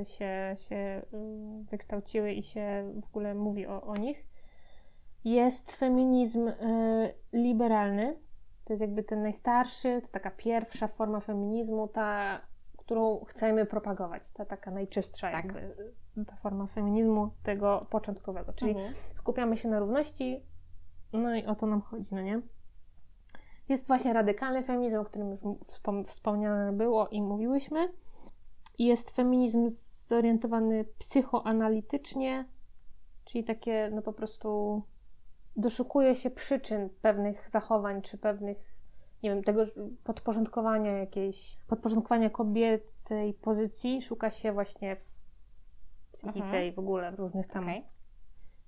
y, 0.00 0.04
się, 0.04 0.56
się 0.68 1.02
y, 1.14 1.64
wykształciły 1.70 2.32
i 2.32 2.42
się 2.42 2.92
w 3.02 3.08
ogóle 3.08 3.34
mówi 3.34 3.66
o, 3.66 3.82
o 3.82 3.96
nich 3.96 4.35
jest 5.26 5.72
feminizm 5.72 6.48
y, 6.48 6.54
liberalny. 7.32 8.18
To 8.64 8.72
jest 8.72 8.80
jakby 8.80 9.02
ten 9.02 9.22
najstarszy, 9.22 10.02
to 10.02 10.08
taka 10.08 10.30
pierwsza 10.30 10.88
forma 10.88 11.20
feminizmu, 11.20 11.88
ta, 11.88 12.40
którą 12.76 13.24
chcemy 13.24 13.66
propagować. 13.66 14.30
Ta 14.32 14.44
taka 14.44 14.70
najczystsza 14.70 15.30
tak. 15.30 15.44
jakby, 15.44 15.76
ta 16.26 16.36
forma 16.36 16.66
feminizmu 16.66 17.30
tego 17.42 17.80
początkowego. 17.90 18.52
Czyli 18.52 18.70
mhm. 18.70 18.94
skupiamy 19.14 19.56
się 19.56 19.68
na 19.68 19.78
równości 19.78 20.42
No 21.12 21.36
i 21.36 21.46
o 21.46 21.54
to 21.54 21.66
nam 21.66 21.82
chodzi, 21.82 22.14
no 22.14 22.20
nie? 22.20 22.42
Jest 23.68 23.86
właśnie 23.86 24.12
radykalny 24.12 24.62
feminizm, 24.62 24.96
o 24.96 25.04
którym 25.04 25.30
już 25.30 25.40
wspom- 25.40 26.04
wspomniane 26.04 26.72
było 26.72 27.08
i 27.08 27.22
mówiłyśmy. 27.22 27.92
Jest 28.78 29.10
feminizm 29.10 29.68
zorientowany 30.08 30.84
psychoanalitycznie, 30.98 32.44
czyli 33.24 33.44
takie, 33.44 33.90
no 33.94 34.02
po 34.02 34.12
prostu 34.12 34.82
doszukuje 35.56 36.16
się 36.16 36.30
przyczyn 36.30 36.88
pewnych 37.02 37.48
zachowań, 37.50 38.02
czy 38.02 38.18
pewnych, 38.18 38.56
nie 39.22 39.30
wiem, 39.30 39.42
tego 39.42 39.64
podporządkowania 40.04 40.92
jakiejś, 40.98 41.56
podporządkowania 41.68 42.30
kobiecej 42.30 43.34
pozycji, 43.34 44.02
szuka 44.02 44.30
się 44.30 44.52
właśnie 44.52 44.96
w 44.96 45.00
psychice 46.12 46.44
Mhm. 46.44 46.64
i 46.64 46.72
w 46.72 46.78
ogóle 46.78 47.12
w 47.12 47.18
różnych 47.18 47.48
tam, 47.48 47.64
Okej. 47.64 47.84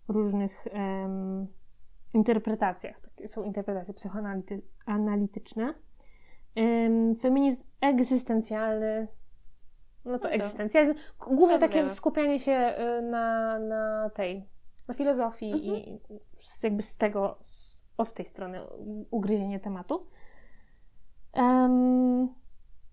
różnych 0.09 0.67
em, 0.71 1.47
interpretacjach. 2.15 3.01
Takie 3.01 3.29
są 3.29 3.45
interpretacje 3.45 3.95
psychoanalityczne. 3.95 5.75
Em, 6.55 7.17
feminizm 7.17 7.65
egzystencjalny, 7.81 9.09
no 10.05 10.19
to 10.19 10.29
No 10.29 10.35
egzystencjalizm. 10.35 10.95
Głównie 11.19 11.59
takie 11.59 11.89
skupianie 11.89 12.41
się 12.41 12.75
y, 12.99 13.03
na, 13.03 13.59
na 13.59 14.11
tej, 14.11 14.49
na 14.89 14.95
filozofii 14.95 15.53
Mhm. 15.53 15.75
i 15.77 16.01
jakby 16.63 16.83
z 16.83 16.97
tego, 16.97 17.39
od 17.97 18.15
tej 18.15 18.27
strony 18.27 18.61
ugryzienie 19.11 19.61
tematu. 19.61 20.07
Em, 21.33 22.29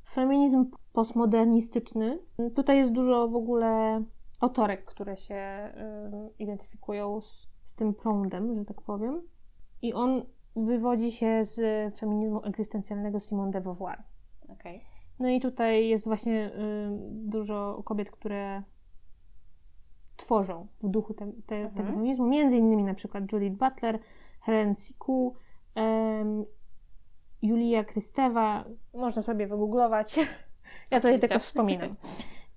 feminizm 0.09 0.65
postmodernistyczny. 0.93 2.19
Tutaj 2.55 2.77
jest 2.77 2.91
dużo 2.91 3.27
w 3.27 3.35
ogóle 3.35 4.03
autorek, 4.39 4.85
które 4.85 5.17
się 5.17 5.35
ym, 5.35 6.29
identyfikują 6.39 7.21
z, 7.21 7.41
z 7.41 7.75
tym 7.75 7.93
prądem, 7.93 8.55
że 8.55 8.65
tak 8.65 8.81
powiem. 8.81 9.21
I 9.81 9.93
on 9.93 10.23
wywodzi 10.55 11.11
się 11.11 11.45
z 11.45 11.59
feminizmu 11.99 12.43
egzystencjalnego 12.43 13.19
Simone 13.19 13.51
de 13.51 13.61
Beauvoir. 13.61 14.03
Okej. 14.49 14.83
No 15.19 15.29
i 15.29 15.39
tutaj 15.39 15.87
jest 15.87 16.05
właśnie 16.05 16.51
dużo 17.11 17.81
kobiet, 17.85 18.11
które 18.11 18.63
tworzą 20.15 20.67
w 20.83 20.89
duchu 20.89 21.13
te, 21.13 21.31
te, 21.47 21.55
Mhm. 21.55 21.73
tego 21.75 21.89
feminizmu. 21.89 22.27
Między 22.27 22.57
innymi 22.57 22.83
na 22.83 22.93
przykład 22.93 23.31
Judith 23.31 23.55
Butler, 23.57 23.99
Helen 24.41 24.75
Siku, 24.75 25.35
em, 25.75 26.45
Julia 27.41 27.83
Krystewa. 27.83 28.65
Można 28.93 29.21
sobie 29.21 29.47
wygooglować. 29.47 30.15
Ja 30.91 30.97
tutaj 30.99 31.11
Oczywiście. 31.11 31.27
tylko 31.27 31.39
wspominam. 31.39 31.95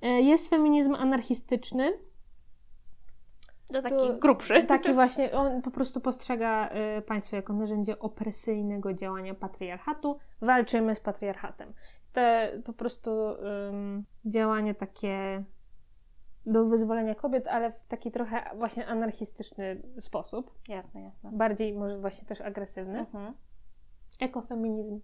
E, 0.02 0.08
Jest 0.20 0.48
feminizm 0.50 0.94
anarchistyczny. 0.94 1.92
To 3.72 3.82
taki 3.82 3.94
To- 3.94 4.18
grubszy. 4.18 4.64
Taki 4.64 4.92
właśnie, 5.00 5.32
on 5.32 5.62
po 5.62 5.70
prostu 5.70 6.00
postrzega 6.00 6.70
y, 6.98 7.02
państwo 7.02 7.36
jako 7.36 7.52
narzędzie 7.52 7.98
opresyjnego 7.98 8.94
działania 8.94 9.34
patriarchatu. 9.34 10.18
Walczymy 10.40 10.94
z 10.94 11.00
patriarchatem. 11.00 11.72
Te 12.12 12.52
po 12.64 12.72
prostu 12.72 13.10
ym, 13.70 14.04
działanie 14.24 14.74
takie 14.74 15.44
do 16.52 16.64
wyzwolenia 16.64 17.14
kobiet, 17.14 17.46
ale 17.46 17.72
w 17.72 17.86
taki 17.88 18.10
trochę 18.10 18.50
właśnie 18.56 18.86
anarchistyczny 18.86 19.82
sposób. 20.00 20.54
Jasne, 20.68 21.02
jasne. 21.02 21.30
Bardziej 21.32 21.72
może 21.74 21.98
właśnie 21.98 22.28
też 22.28 22.40
agresywny. 22.40 22.98
Mhm. 22.98 23.34
Ekofeminizm. 24.20 25.00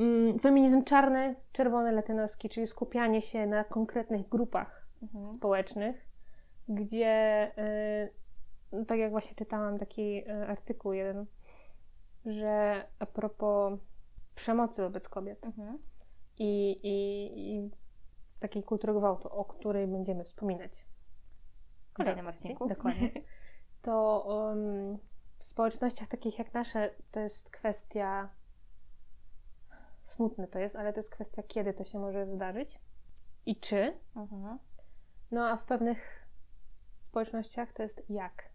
Ym, 0.00 0.38
feminizm 0.38 0.84
czarny, 0.84 1.34
czerwony, 1.52 1.92
latynoski, 1.92 2.48
czyli 2.48 2.66
skupianie 2.66 3.22
się 3.22 3.46
na 3.46 3.64
konkretnych 3.64 4.28
grupach 4.28 4.88
Mhm. 5.02 5.34
społecznych, 5.34 6.08
gdzie 6.68 7.52
no 8.72 8.84
tak 8.84 8.98
jak 8.98 9.10
właśnie 9.10 9.34
czytałam 9.34 9.78
taki 9.78 10.18
y, 10.28 10.48
artykuł 10.48 10.92
jeden, 10.92 11.26
że 12.26 12.84
a 12.98 13.06
propos 13.06 13.78
przemocy 14.34 14.82
wobec 14.82 15.08
kobiet 15.08 15.44
Mhm. 15.44 15.78
i, 16.38 16.70
i, 16.82 17.56
i 17.56 17.70
takiej 18.40 18.62
kultury 18.62 18.94
gwałtu, 18.94 19.28
o 19.28 19.44
której 19.44 19.86
będziemy 19.86 20.24
wspominać 20.24 20.86
W 21.90 21.92
kolejnym 21.92 22.26
odcinku. 22.26 22.68
Dokładnie. 22.68 23.10
To 23.82 24.24
um, 24.26 24.98
w 25.38 25.44
społecznościach 25.44 26.08
takich 26.08 26.38
jak 26.38 26.54
nasze 26.54 26.90
to 27.10 27.20
jest 27.20 27.50
kwestia 27.50 28.28
smutne 30.06 30.46
to 30.46 30.58
jest, 30.58 30.76
ale 30.76 30.92
to 30.92 30.98
jest 30.98 31.10
kwestia 31.10 31.42
kiedy 31.42 31.74
to 31.74 31.84
się 31.84 31.98
może 31.98 32.26
zdarzyć 32.26 32.80
i 33.46 33.56
czy. 33.56 33.98
Mhm. 34.16 34.58
No 35.30 35.48
a 35.48 35.56
w 35.56 35.64
pewnych 35.64 36.28
społecznościach 37.02 37.72
to 37.72 37.82
jest 37.82 38.10
jak. 38.10 38.48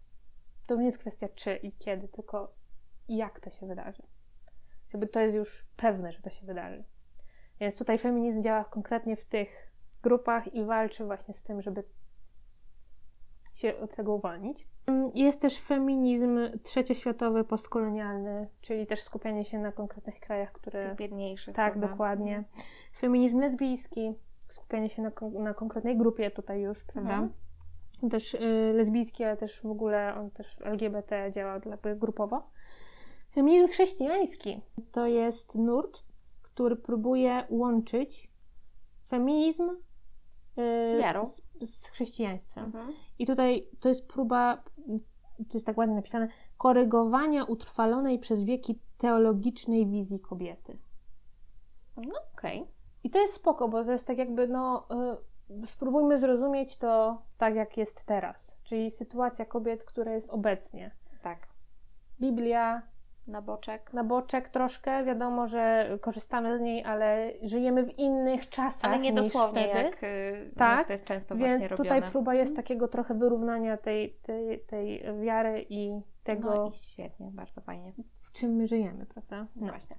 To 0.66 0.76
nie 0.76 0.86
jest 0.86 0.98
kwestia 0.98 1.28
czy 1.34 1.56
i 1.56 1.72
kiedy, 1.72 2.08
tylko 2.08 2.54
jak 3.08 3.40
to 3.40 3.50
się 3.50 3.66
wydarzy. 3.66 4.02
Żeby 4.88 5.06
to 5.06 5.20
jest 5.20 5.34
już 5.34 5.66
pewne, 5.76 6.12
że 6.12 6.22
to 6.22 6.30
się 6.30 6.46
wydarzy. 6.46 6.84
Więc 7.60 7.78
tutaj 7.78 7.98
feminizm 7.98 8.42
działa 8.42 8.64
konkretnie 8.64 9.16
w 9.16 9.24
tych 9.24 9.73
grupach 10.04 10.54
i 10.54 10.64
walczy 10.64 11.04
właśnie 11.04 11.34
z 11.34 11.42
tym, 11.42 11.62
żeby 11.62 11.84
się 13.54 13.76
od 13.76 13.96
tego 13.96 14.14
uwolnić. 14.14 14.68
Jest 15.14 15.40
też 15.40 15.60
feminizm 15.60 16.38
trzecioświatowy, 16.62 17.44
postkolonialny, 17.44 18.48
czyli 18.60 18.86
też 18.86 19.02
skupianie 19.02 19.44
się 19.44 19.58
na 19.58 19.72
konkretnych 19.72 20.20
krajach, 20.20 20.52
które 20.52 20.88
Tych 20.88 20.96
biedniejszych. 20.96 21.54
tak, 21.56 21.72
prawda? 21.72 21.88
dokładnie. 21.88 22.44
Feminizm 22.98 23.40
lesbijski, 23.40 24.14
skupianie 24.48 24.88
się 24.88 25.02
na, 25.02 25.10
na 25.38 25.54
konkretnej 25.54 25.96
grupie 25.96 26.30
tutaj 26.30 26.60
już, 26.60 26.84
prawda? 26.84 27.14
Mhm. 27.14 28.10
Też 28.10 28.34
y, 28.34 28.72
lesbijski, 28.74 29.24
ale 29.24 29.36
też 29.36 29.60
w 29.60 29.66
ogóle 29.66 30.14
on 30.14 30.30
też 30.30 30.56
LGBT 30.60 31.32
działa 31.32 31.60
dla, 31.60 31.76
grupowo. 31.94 32.50
Feminizm 33.34 33.68
chrześcijański 33.68 34.60
to 34.92 35.06
jest 35.06 35.54
nurt, 35.54 36.04
który 36.42 36.76
próbuje 36.76 37.44
łączyć 37.50 38.30
feminizm 39.08 39.70
Z 40.56 40.98
wiarą. 41.00 41.26
z, 41.26 41.42
z 41.64 41.86
chrześcijaństwem. 41.86 42.64
Mhm. 42.64 42.92
I 43.18 43.26
tutaj 43.26 43.68
to 43.80 43.88
jest 43.88 44.08
próba, 44.08 44.62
to 45.36 45.54
jest 45.54 45.66
tak 45.66 45.78
ładnie 45.78 45.94
napisane, 45.94 46.28
korygowania 46.58 47.44
utrwalonej 47.44 48.18
przez 48.18 48.42
wieki 48.42 48.78
teologicznej 48.98 49.86
wizji 49.86 50.20
kobiety. 50.20 50.78
No 51.96 52.14
okej. 52.34 52.66
I 53.04 53.10
to 53.10 53.18
jest 53.18 53.34
spoko, 53.34 53.68
bo 53.68 53.84
to 53.84 53.92
jest 53.92 54.06
tak 54.06 54.18
jakby, 54.18 54.48
no, 54.48 54.86
y, 55.62 55.66
spróbujmy 55.66 56.18
zrozumieć 56.18 56.76
to 56.76 57.22
tak, 57.38 57.54
jak 57.54 57.76
jest 57.76 58.04
teraz. 58.04 58.56
Czyli 58.64 58.90
sytuacja 58.90 59.44
kobiet, 59.44 59.84
która 59.84 60.12
jest 60.12 60.30
obecnie. 60.30 60.90
Tak. 61.22 61.48
Biblia 62.20 62.82
Na 63.26 63.42
boczek. 63.42 63.92
na 63.92 64.04
boczek 64.04 64.48
troszkę, 64.48 65.04
wiadomo, 65.04 65.46
że 65.48 65.88
korzystamy 66.00 66.58
z 66.58 66.60
niej, 66.60 66.84
ale 66.84 67.32
żyjemy 67.42 67.82
w 67.84 67.98
innych 67.98 68.48
czasach 68.48 68.90
Ale 68.90 68.98
nie 69.00 69.12
niż 69.12 69.22
dosłownie, 69.22 69.62
wtedy. 69.68 69.82
jak, 69.84 70.02
y, 70.02 70.50
Tak, 70.56 70.78
jak 70.78 70.86
to 70.86 70.92
jest 70.92 71.04
często 71.04 71.34
właśnie 71.36 71.58
Więc 71.58 71.70
robione. 71.70 71.90
tutaj 71.96 72.10
próba 72.10 72.34
jest 72.34 72.56
takiego 72.56 72.88
trochę 72.88 73.14
wyrównania 73.14 73.76
tej, 73.76 74.14
tej, 74.22 74.60
tej 74.60 75.02
wiary 75.22 75.66
i 75.68 76.00
tego, 76.24 76.54
No 76.54 76.68
i 76.68 76.72
świetnie, 76.72 77.30
bardzo 77.32 77.60
fajnie. 77.60 77.92
w 78.22 78.32
czym 78.32 78.50
my 78.56 78.66
żyjemy, 78.66 79.06
prawda? 79.06 79.46
No 79.56 79.66
właśnie. 79.66 79.96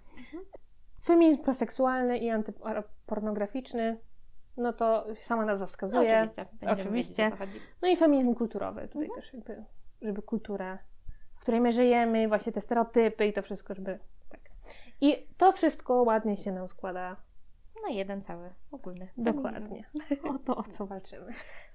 Feminizm 1.03 1.43
proseksualny 1.43 2.17
i 2.17 2.29
antypornograficzny, 2.29 3.97
no 4.57 4.73
to 4.73 5.05
sama 5.15 5.45
nazwa 5.45 5.63
No, 5.63 5.67
wskazuje. 5.67 6.07
oczywiście. 6.09 6.45
Będziemy 6.59 6.81
Oczywiście. 6.81 7.31
Wiedzieć. 7.39 7.61
No 7.81 7.87
i 7.87 7.95
feminizm 7.95 8.35
kulturowy, 8.35 8.81
tutaj 8.87 9.03
Mhm. 9.07 9.21
też 9.21 9.33
jakby, 9.33 9.63
żeby 10.01 10.21
kultura, 10.21 10.77
w 10.94 10.94
której 11.45 11.61
my 11.61 11.71
żyjemy, 11.71 12.27
właśnie 12.27 12.51
te 12.51 12.61
stereotypy 12.61 13.25
i 13.25 13.33
to 13.33 13.41
wszystko, 13.41 13.75
żeby 13.75 13.99
tak. 14.29 14.39
I 15.01 15.27
to 15.37 15.51
wszystko 15.51 15.93
ładnie 16.03 16.37
się 16.37 16.51
nam 16.51 16.67
składa. 16.67 17.15
No 17.83 17.87
jeden 17.89 18.21
cały, 18.21 18.53
ogólny. 18.71 19.07
Dokładnie. 19.17 19.83
O 20.29 20.39
to, 20.39 20.55
o 20.55 20.63
co 20.63 20.85
walczymy. 20.85 21.31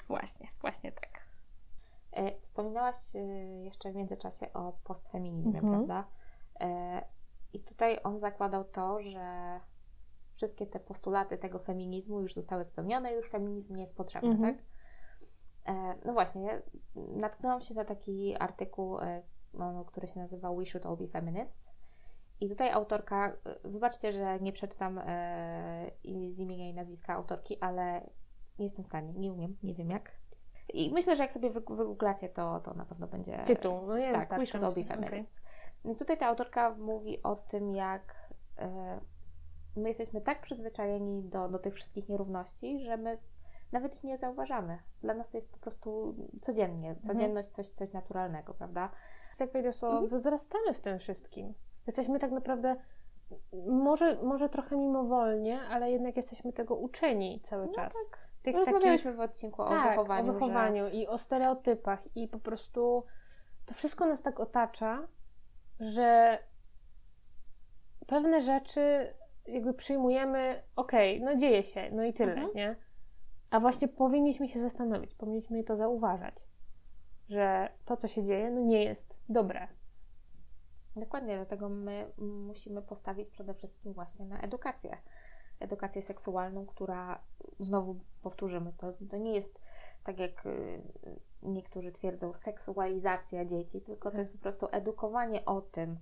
Właśnie, 0.08 0.48
właśnie 0.60 0.92
tak. 0.92 1.10
E, 2.12 2.40
Wspominałaś 2.40 3.16
e, 3.16 3.18
jeszcze 3.64 3.92
w 3.92 3.94
międzyczasie 3.96 4.52
o 4.52 4.72
postfeminizmie, 4.84 5.58
Mhm. 5.60 5.72
prawda? 5.74 6.04
E, 6.60 7.02
I 7.52 7.60
tutaj 7.60 7.98
on 8.04 8.18
zakładał 8.18 8.64
to, 8.64 9.02
że 9.02 9.60
wszystkie 10.34 10.66
te 10.66 10.80
postulaty 10.80 11.38
tego 11.38 11.58
feminizmu 11.58 12.20
już 12.20 12.34
zostały 12.34 12.64
spełnione, 12.64 13.12
już 13.12 13.28
feminizm 13.28 13.74
nie 13.74 13.82
jest 13.82 13.96
potrzebny, 13.96 14.30
Mhm. 14.30 14.54
tak? 14.54 14.64
No 16.04 16.12
właśnie, 16.12 16.42
ja 16.42 16.52
natknęłam 16.96 17.60
się 17.60 17.74
na 17.74 17.84
taki 17.84 18.36
artykuł, 18.38 18.98
który 19.86 20.08
się 20.08 20.20
nazywa 20.20 20.54
We 20.54 20.66
Should 20.66 20.86
All 20.86 20.96
Be 20.96 21.06
Feminists. 21.08 21.72
I 22.40 22.48
tutaj 22.48 22.70
autorka, 22.70 23.28
e, 23.64 23.68
wybaczcie, 23.68 24.12
że 24.12 24.40
nie 24.40 24.52
przeczytam 24.52 24.98
e, 24.98 25.90
z 26.30 26.38
imienia 26.38 26.68
i 26.68 26.74
nazwiska 26.74 27.14
autorki, 27.14 27.60
ale 27.60 28.10
nie 28.58 28.64
jestem 28.64 28.84
w 28.84 28.88
stanie, 28.88 29.12
nie 29.12 29.32
umiem, 29.32 29.56
nie 29.62 29.74
wiem 29.74 29.90
jak. 29.90 30.10
I 30.74 30.92
myślę, 30.92 31.16
że 31.16 31.22
jak 31.22 31.32
sobie 31.32 31.50
wy- 31.50 31.60
wygooglacie, 31.60 32.28
to, 32.28 32.60
to 32.60 32.74
na 32.74 32.84
pewno 32.84 33.06
będzie. 33.06 33.38
Tytuł, 33.44 33.86
no 33.86 33.98
nie 33.98 34.12
Tak, 34.12 34.20
wystarczy, 34.20 34.40
We 34.42 34.46
Should 34.46 34.64
All 34.64 34.74
Be. 34.74 34.84
Feminists. 34.84 35.42
I 35.84 35.96
Tutaj 35.96 36.18
ta 36.18 36.26
autorka 36.26 36.74
mówi 36.78 37.22
o 37.22 37.36
tym, 37.36 37.72
jak 37.72 38.30
e, 38.58 39.00
my 39.76 39.88
jesteśmy 39.88 40.20
tak 40.20 40.40
przyzwyczajeni 40.40 41.22
do, 41.22 41.48
do 41.48 41.58
tych 41.58 41.74
wszystkich 41.74 42.08
nierówności, 42.08 42.80
że 42.84 42.96
my 42.96 43.18
nawet 43.72 43.94
ich 43.96 44.04
nie 44.04 44.16
zauważamy. 44.16 44.78
Dla 45.02 45.14
nas 45.14 45.30
to 45.30 45.36
jest 45.38 45.52
po 45.52 45.58
prostu 45.58 46.14
codziennie, 46.40 46.88
Mhm. 46.90 47.06
codzienność, 47.06 47.48
coś, 47.48 47.70
coś 47.70 47.92
naturalnego, 47.92 48.54
prawda? 48.54 48.90
Jak 49.40 49.52
wejdę 49.52 49.72
słowo, 49.72 49.98
Mhm. 49.98 50.18
wzrastamy 50.18 50.74
w 50.74 50.80
tym 50.80 50.98
wszystkim. 50.98 51.54
Jesteśmy 51.86 52.18
tak 52.18 52.30
naprawdę, 52.30 52.76
może, 53.66 54.22
może 54.22 54.48
trochę 54.48 54.76
mimowolnie, 54.76 55.60
ale 55.60 55.90
jednak 55.90 56.16
jesteśmy 56.16 56.52
tego 56.52 56.76
uczeni 56.76 57.40
cały 57.44 57.66
No 57.66 57.72
czas. 57.72 57.92
tak. 57.92 58.18
Tych 58.42 58.56
Rozmawiałyśmy 58.56 59.12
w 59.12 59.20
odcinku 59.20 59.62
o 59.62 59.68
tak, 59.68 59.90
wychowaniu. 59.90 60.30
o 60.30 60.32
wychowaniu 60.32 60.88
i 60.88 61.06
o 61.06 61.18
stereotypach 61.18 62.16
i 62.16 62.28
po 62.28 62.38
prostu 62.38 63.04
to 63.66 63.74
wszystko 63.74 64.06
nas 64.06 64.22
tak 64.22 64.40
otacza, 64.40 65.08
że 65.80 66.38
pewne 68.06 68.42
rzeczy 68.42 69.14
jakby 69.46 69.74
przyjmujemy, 69.74 70.62
okej, 70.76 71.22
no 71.22 71.36
dzieje 71.36 71.62
się, 71.62 71.90
no 71.92 72.04
i 72.04 72.12
tyle, 72.12 72.32
Mhm. 72.32 72.50
nie? 72.54 72.76
A 73.50 73.60
właśnie 73.60 73.88
powinniśmy 73.88 74.48
się 74.48 74.60
zastanowić, 74.60 75.14
powinniśmy 75.14 75.64
to 75.64 75.76
zauważać, 75.76 76.34
że 77.30 77.68
to, 77.84 77.96
co 77.96 78.08
się 78.08 78.24
dzieje, 78.24 78.50
no 78.50 78.60
nie 78.60 78.84
jest 78.84 79.16
dobre. 79.28 79.68
Dokładnie, 80.96 81.36
dlatego 81.36 81.68
my 81.68 82.12
musimy 82.18 82.82
postawić 82.82 83.28
przede 83.28 83.54
wszystkim 83.54 83.92
właśnie 83.92 84.26
na 84.26 84.40
edukację. 84.40 84.96
Edukację 85.60 86.02
seksualną, 86.02 86.66
która 86.66 87.22
znowu 87.58 88.00
powtórzymy, 88.22 88.72
to, 88.76 88.92
to 89.10 89.16
nie 89.16 89.34
jest 89.34 89.60
tak 90.04 90.18
jak 90.18 90.46
y, 90.46 90.82
niektórzy 91.42 91.92
twierdzą, 91.92 92.34
seksualizacja 92.34 93.44
dzieci, 93.44 93.80
tylko 93.80 94.10
to 94.10 94.18
jest 94.18 94.32
po 94.32 94.38
prostu 94.38 94.68
edukowanie 94.72 95.44
o 95.44 95.60
tym, 95.60 95.98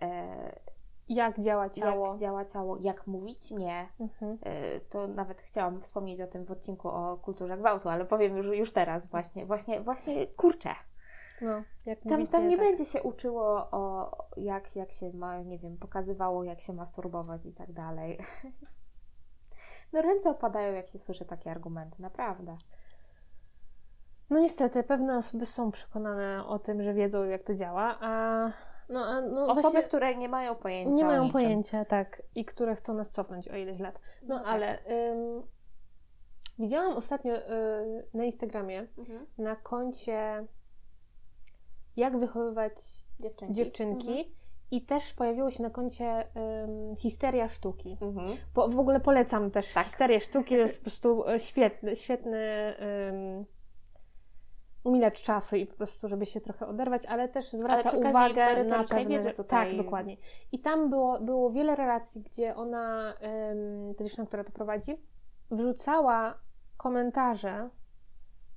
e, 0.00 0.60
Jak 1.08 1.40
działa 1.40 1.70
ciało. 1.70 2.06
jak 2.06 2.18
działa 2.18 2.44
ciało, 2.44 2.78
jak 2.80 3.06
mówić 3.06 3.50
nie. 3.50 3.88
Mhm. 4.00 4.38
E, 4.42 4.80
To 4.80 5.08
nawet 5.08 5.40
chciałam 5.40 5.80
wspomnieć 5.80 6.20
o 6.20 6.26
tym 6.26 6.44
w 6.44 6.50
odcinku 6.50 6.88
o 6.88 7.16
kulturze 7.16 7.56
gwałtu, 7.56 7.88
ale 7.88 8.04
powiem 8.04 8.36
już, 8.36 8.46
już 8.46 8.72
teraz 8.72 9.06
właśnie, 9.06 9.46
właśnie, 9.46 9.80
właśnie, 9.80 10.26
kurczę. 10.26 10.74
No, 11.40 11.62
Tam, 12.08 12.26
tam 12.26 12.48
nie 12.48 12.56
tak. 12.56 12.66
będzie 12.66 12.84
się 12.84 13.02
uczyło 13.02 13.68
o 13.70 14.10
jak, 14.36 14.76
jak 14.76 14.92
się 14.92 15.12
ma, 15.12 15.42
nie 15.42 15.58
wiem, 15.58 15.76
pokazywało, 15.76 16.44
jak 16.44 16.60
się 16.60 16.72
masturbować 16.72 17.46
i 17.46 17.52
tak 17.52 17.72
dalej. 17.72 18.18
No 19.92 20.02
ręce 20.02 20.30
opadają, 20.30 20.74
jak 20.74 20.88
się 20.88 20.98
słyszy 20.98 21.24
takie 21.24 21.50
argumenty, 21.50 22.02
naprawdę. 22.02 22.56
No 24.30 24.38
niestety, 24.40 24.82
pewne 24.82 25.16
osoby 25.16 25.46
są 25.46 25.70
przekonane 25.70 26.46
o 26.46 26.58
tym, 26.58 26.82
że 26.82 26.94
wiedzą, 26.94 27.24
jak 27.24 27.42
to 27.42 27.54
działa, 27.54 27.98
a 28.00 28.52
no, 28.88 29.20
no 29.20 29.46
Osoby, 29.46 29.82
które 29.82 30.14
nie 30.16 30.28
mają 30.28 30.54
pojęcia 30.54 30.90
nie 30.96 31.04
mają 31.04 31.30
pojęcia, 31.30 31.84
tak, 31.84 32.22
i 32.34 32.44
które 32.44 32.74
chcą 32.76 32.94
nas 32.94 33.10
cofnąć 33.10 33.48
o 33.48 33.56
ileś 33.56 33.78
lat. 33.78 34.00
No, 34.22 34.28
No 34.28 34.38
tak. 34.44 34.48
ale 34.54 34.78
ym, 35.10 35.42
widziałam 36.58 36.96
ostatnio 36.96 37.34
y, 37.36 37.40
na 38.14 38.24
Instagramie 38.24 38.86
Mhm. 38.98 39.26
na 39.38 39.56
koncie 39.56 40.46
jak 41.96 42.18
wychowywać 42.18 42.72
Dziewczynki. 43.20 43.54
dziewczynki 43.54 44.34
i 44.70 44.82
też 44.86 45.14
pojawiło 45.14 45.50
się 45.50 45.62
na 45.62 45.70
koncie 45.70 46.24
ym, 46.64 46.96
histeria 46.96 47.48
sztuki. 47.48 47.96
Mhm. 48.00 48.36
Po, 48.54 48.68
w 48.68 48.78
ogóle 48.80 49.00
polecam 49.00 49.50
też 49.50 49.72
Tak. 49.72 49.86
histerię 49.86 50.20
sztuki, 50.20 50.54
to 50.54 50.60
jest 50.60 50.78
po 50.78 50.82
prostu 50.84 51.28
e, 51.28 51.40
świetny, 51.40 51.96
świetny 51.96 52.74
umilacz 54.88 55.22
czasu 55.22 55.56
i 55.56 55.66
po 55.66 55.76
prostu, 55.76 56.08
żeby 56.08 56.26
się 56.26 56.40
trochę 56.40 56.66
oderwać, 56.66 57.06
ale 57.06 57.28
też 57.28 57.52
zwraca 57.52 57.88
okazji 57.88 58.10
uwagę 58.10 58.64
na 58.64 58.84
pewne... 58.84 59.06
wiedzy 59.06 59.30
tutaj. 59.30 59.68
Tak, 59.76 59.84
dokładnie. 59.84 60.16
I 60.52 60.58
tam 60.58 60.90
było, 60.90 61.20
było 61.20 61.50
wiele 61.50 61.76
relacji, 61.76 62.22
gdzie 62.22 62.56
ona, 62.56 63.14
ta 63.98 64.04
dziewczyna, 64.04 64.26
która 64.26 64.44
to 64.44 64.52
prowadzi, 64.52 64.96
wrzucała 65.50 66.34
komentarze, 66.76 67.68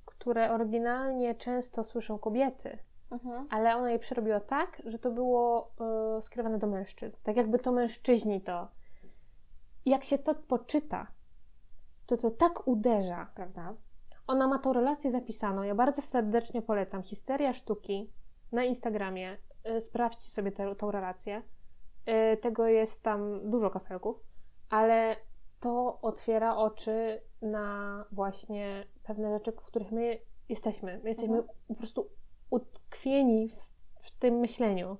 które 0.04 0.52
oryginalnie 0.52 1.34
często 1.34 1.84
słyszą 1.84 2.18
kobiety, 2.18 2.78
Mhm. 3.12 3.46
ale 3.50 3.76
ona 3.76 3.90
je 3.90 3.98
przerobiła 3.98 4.40
tak, 4.40 4.82
że 4.84 4.98
to 4.98 5.10
było 5.10 5.72
e, 6.18 6.22
skierowane 6.22 6.58
do 6.58 6.66
mężczyzn. 6.66 7.16
Tak 7.22 7.36
jakby 7.36 7.58
to 7.58 7.72
mężczyźni 7.72 8.40
to. 8.40 8.68
Jak 9.86 10.04
się 10.04 10.18
to 10.18 10.34
poczyta, 10.34 11.06
to 12.06 12.16
to 12.16 12.30
tak 12.30 12.68
uderza. 12.68 13.30
Prawda? 13.34 13.74
Ona 14.32 14.48
ma 14.48 14.58
tą 14.58 14.72
relację 14.72 15.10
zapisaną. 15.10 15.62
Ja 15.62 15.74
bardzo 15.74 16.02
serdecznie 16.02 16.62
polecam. 16.62 17.02
Histeria 17.02 17.52
sztuki 17.52 18.12
na 18.52 18.64
Instagramie. 18.64 19.36
E, 19.64 19.80
Sprawdźcie 19.80 20.30
sobie 20.30 20.52
tę 20.52 20.74
tą 20.76 20.90
relację. 20.90 21.42
E, 22.06 22.36
Tego 22.36 22.66
jest 22.66 23.02
tam 23.02 23.50
dużo 23.50 23.70
kafelków, 23.70 24.24
ale 24.70 25.16
to 25.60 25.98
otwiera 26.02 26.56
oczy 26.56 27.20
na 27.42 28.04
właśnie 28.12 28.84
pewne 29.02 29.30
rzeczy, 29.38 29.52
w 29.52 29.56
których 29.62 29.92
my 29.92 30.18
jesteśmy. 30.48 31.00
My 31.02 31.08
jesteśmy 31.08 31.36
Mhm. 31.38 31.58
po 31.68 31.74
prostu 31.74 32.08
utkwieni 32.50 33.48
w, 33.48 33.72
w 34.06 34.10
tym 34.18 34.34
myśleniu 34.34 34.96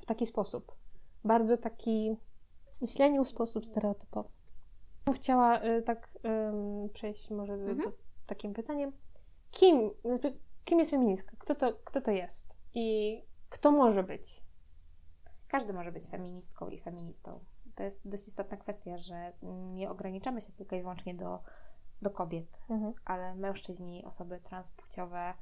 w 0.00 0.06
taki 0.06 0.26
sposób. 0.26 0.76
Bardzo 1.24 1.56
taki 1.56 2.16
myśleniu 2.80 3.24
w 3.24 3.28
sposób 3.28 3.64
stereotypowy. 3.66 4.28
Chciała 5.14 5.62
y, 5.64 5.82
tak 5.82 6.08
ym, 6.24 6.88
przejść 6.92 7.30
może 7.30 7.52
Mhm. 7.52 7.78
do 7.78 7.92
takim 8.26 8.54
pytaniem. 8.54 8.92
Kim, 9.50 9.90
kim 10.64 10.78
jest 10.78 10.90
feministka? 10.90 11.36
Kto 11.38 11.54
to, 11.54 11.72
kto 11.84 12.00
to 12.00 12.10
jest? 12.10 12.56
I 12.74 13.22
kto 13.48 13.72
może 13.72 14.02
być? 14.02 14.42
Każdy 15.48 15.72
może 15.72 15.92
być 15.92 16.06
feministką 16.06 16.68
i 16.68 16.80
feministą. 16.80 17.40
To 17.74 17.82
jest 17.82 18.08
dość 18.08 18.28
istotna 18.28 18.56
kwestia, 18.56 18.98
że 18.98 19.32
nie 19.74 19.90
ograniczamy 19.90 20.40
się 20.40 20.52
tylko 20.52 20.76
i 20.76 20.80
wyłącznie 20.80 21.14
do, 21.14 21.42
do 22.02 22.10
kobiet, 22.10 22.62
ale 23.04 23.34
mężczyźni, 23.34 24.04
osoby 24.04 24.40
transpłciowe, 24.40 25.34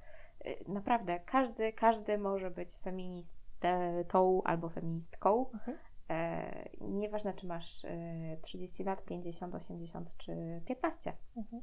y, 0.46 0.56
naprawdę 0.68 1.20
każdy, 1.20 1.72
każdy 1.72 2.18
może 2.18 2.50
być 2.50 2.78
feministą 2.78 4.42
albo 4.44 4.68
feministką. 4.68 5.50
Mhm. 5.54 5.78
E, 6.10 6.68
nieważne, 6.80 7.34
czy 7.34 7.46
masz 7.46 7.84
e, 7.84 8.36
30 8.42 8.84
lat, 8.84 9.04
50, 9.04 9.54
80 9.54 10.16
czy 10.16 10.62
15. 10.66 11.12
Mhm. 11.36 11.62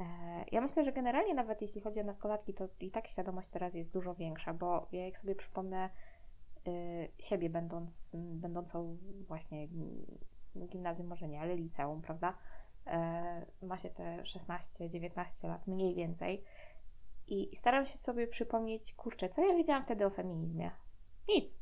E, 0.00 0.44
Ja 0.52 0.60
myślę, 0.60 0.84
że 0.84 0.92
generalnie 0.92 1.34
nawet 1.34 1.62
jeśli 1.62 1.80
chodzi 1.80 2.00
o 2.00 2.04
nastolatki, 2.04 2.54
to 2.54 2.68
i 2.80 2.90
tak 2.90 3.08
świadomość 3.08 3.50
teraz 3.50 3.74
jest 3.74 3.92
dużo 3.92 4.14
większa, 4.14 4.54
bo 4.54 4.88
ja 4.92 5.04
jak 5.04 5.18
sobie 5.18 5.34
przypomnę 5.34 5.90
siebie, 7.18 7.50
będąc, 7.50 8.16
będącą 8.16 8.96
właśnie 9.28 9.68
gimnazjum, 10.68 11.06
może 11.08 11.28
nie, 11.28 11.40
ale 11.40 11.56
liceum, 11.56 12.02
prawda? 12.02 12.34
E, 12.86 13.46
Ma 13.62 13.76
się 13.78 13.90
te 13.90 14.22
16-19 14.22 15.48
lat, 15.48 15.66
mniej 15.66 15.94
więcej. 15.94 16.44
I, 17.26 17.52
I 17.52 17.56
staram 17.56 17.86
się 17.86 17.98
sobie 17.98 18.26
przypomnieć, 18.26 18.94
kurczę, 18.94 19.28
co 19.28 19.44
ja 19.48 19.54
wiedziałam 19.56 19.82
wtedy 19.84 20.06
o 20.06 20.10
feminizmie? 20.10 20.70
Nic. 21.28 21.58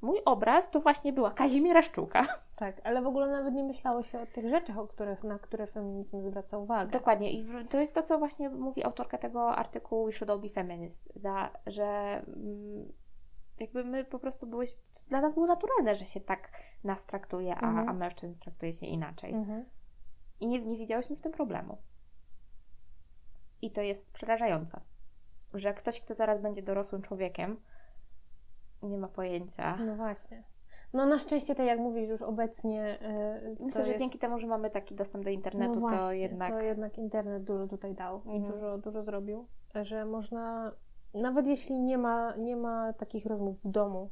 Mój 0.00 0.18
obraz 0.24 0.70
to 0.70 0.80
właśnie 0.80 1.12
była 1.12 1.30
Kazimiera 1.30 1.82
Szczuka. 1.82 2.24
Tak, 2.56 2.80
ale 2.84 3.02
w 3.02 3.06
ogóle 3.06 3.28
nawet 3.28 3.54
nie 3.54 3.64
myślało 3.64 4.02
się 4.02 4.20
o 4.20 4.26
tych 4.26 4.48
rzeczach, 4.48 4.78
o 4.78 4.86
których, 4.86 5.24
na 5.24 5.38
które 5.38 5.66
feminizm 5.66 6.30
zwraca 6.30 6.58
uwagę. 6.58 6.90
Dokładnie. 6.90 7.32
I 7.32 7.44
to 7.70 7.80
jest 7.80 7.94
to, 7.94 8.02
co 8.02 8.18
właśnie 8.18 8.50
mówi 8.50 8.84
autorka 8.84 9.18
tego 9.18 9.56
artykułu 9.56 10.06
We 10.06 10.12
Should 10.12 10.30
All 10.30 10.38
Be 10.38 10.48
Feminist, 10.48 11.12
da, 11.16 11.50
że 11.66 11.84
mm, 12.26 12.92
jakby 13.60 13.84
my 13.84 14.04
po 14.04 14.18
prostu 14.18 14.46
byłeś, 14.46 14.74
dla 15.08 15.20
nas 15.20 15.34
było 15.34 15.46
naturalne, 15.46 15.94
że 15.94 16.04
się 16.04 16.20
tak 16.20 16.50
nas 16.84 17.06
traktuje, 17.06 17.54
a, 17.54 17.68
Mhm. 17.68 17.88
a 17.88 17.92
mężczyzn 17.92 18.34
traktuje 18.34 18.72
się 18.72 18.86
inaczej. 18.86 19.32
Mhm. 19.34 19.64
I 20.40 20.46
nie, 20.46 20.62
nie 20.62 20.76
widziałyśmy 20.76 21.16
w 21.16 21.20
tym 21.20 21.32
problemu. 21.32 21.78
I 23.62 23.70
to 23.70 23.82
jest 23.82 24.12
przerażające, 24.12 24.80
że 25.54 25.74
ktoś, 25.74 26.00
kto 26.00 26.14
zaraz 26.14 26.40
będzie 26.40 26.62
dorosłym 26.62 27.02
człowiekiem, 27.02 27.60
nie 28.82 28.98
ma 28.98 29.08
pojęcia. 29.08 29.76
No 29.76 29.96
właśnie. 29.96 30.42
No 30.92 31.06
na 31.06 31.18
szczęście, 31.18 31.54
tak 31.54 31.66
jak 31.66 31.78
mówisz 31.78 32.08
już 32.08 32.22
obecnie. 32.22 32.98
to 33.58 33.64
Myślę, 33.64 33.84
że 33.84 33.90
jest... 33.90 34.00
dzięki 34.02 34.18
temu, 34.18 34.38
że 34.38 34.46
mamy 34.46 34.70
taki 34.70 34.94
dostęp 34.94 35.24
do 35.24 35.30
internetu, 35.30 35.74
no 35.74 35.80
właśnie, 35.80 35.98
to 36.00 36.12
jednak. 36.12 36.52
to 36.52 36.60
jednak 36.60 36.98
internet 36.98 37.44
dużo 37.44 37.66
tutaj 37.68 37.94
dał 37.94 38.22
i 38.24 38.36
Mhm. 38.36 38.52
dużo, 38.52 38.78
dużo 38.78 39.02
zrobił, 39.02 39.46
że 39.82 40.04
można, 40.04 40.72
nawet 41.14 41.46
jeśli 41.46 41.78
nie 41.80 41.98
ma, 41.98 42.36
nie 42.36 42.56
ma 42.56 42.92
takich 42.92 43.26
rozmów 43.26 43.60
w 43.64 43.68
domu 43.70 44.10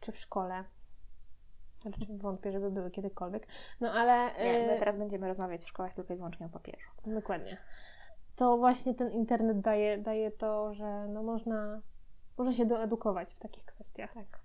czy 0.00 0.12
w 0.12 0.18
szkole, 0.18 0.64
znaczy 1.82 2.06
wątpię, 2.10 2.52
żeby 2.52 2.70
były 2.70 2.90
kiedykolwiek, 2.90 3.46
no 3.80 3.92
ale 3.92 4.14
Nie, 4.44 4.66
my 4.66 4.76
y, 4.76 4.78
teraz 4.78 4.96
będziemy 4.96 5.28
rozmawiać 5.28 5.64
w 5.64 5.68
szkołach 5.68 5.94
tylko 5.94 6.14
i 6.14 6.16
wyłącznie 6.16 6.46
o 6.46 6.48
papieżu. 6.48 6.90
dokładnie, 7.06 7.56
to 8.36 8.56
właśnie 8.56 8.94
ten 8.94 9.10
internet 9.10 9.60
daje, 9.60 9.98
daje 9.98 10.30
to, 10.30 10.74
że 10.74 11.06
no 11.08 11.22
można, 11.22 11.80
można 12.38 12.52
się 12.52 12.66
doedukować 12.66 13.34
w 13.34 13.38
takich 13.38 13.64
kwestiach. 13.64 14.14
Tak. 14.14 14.40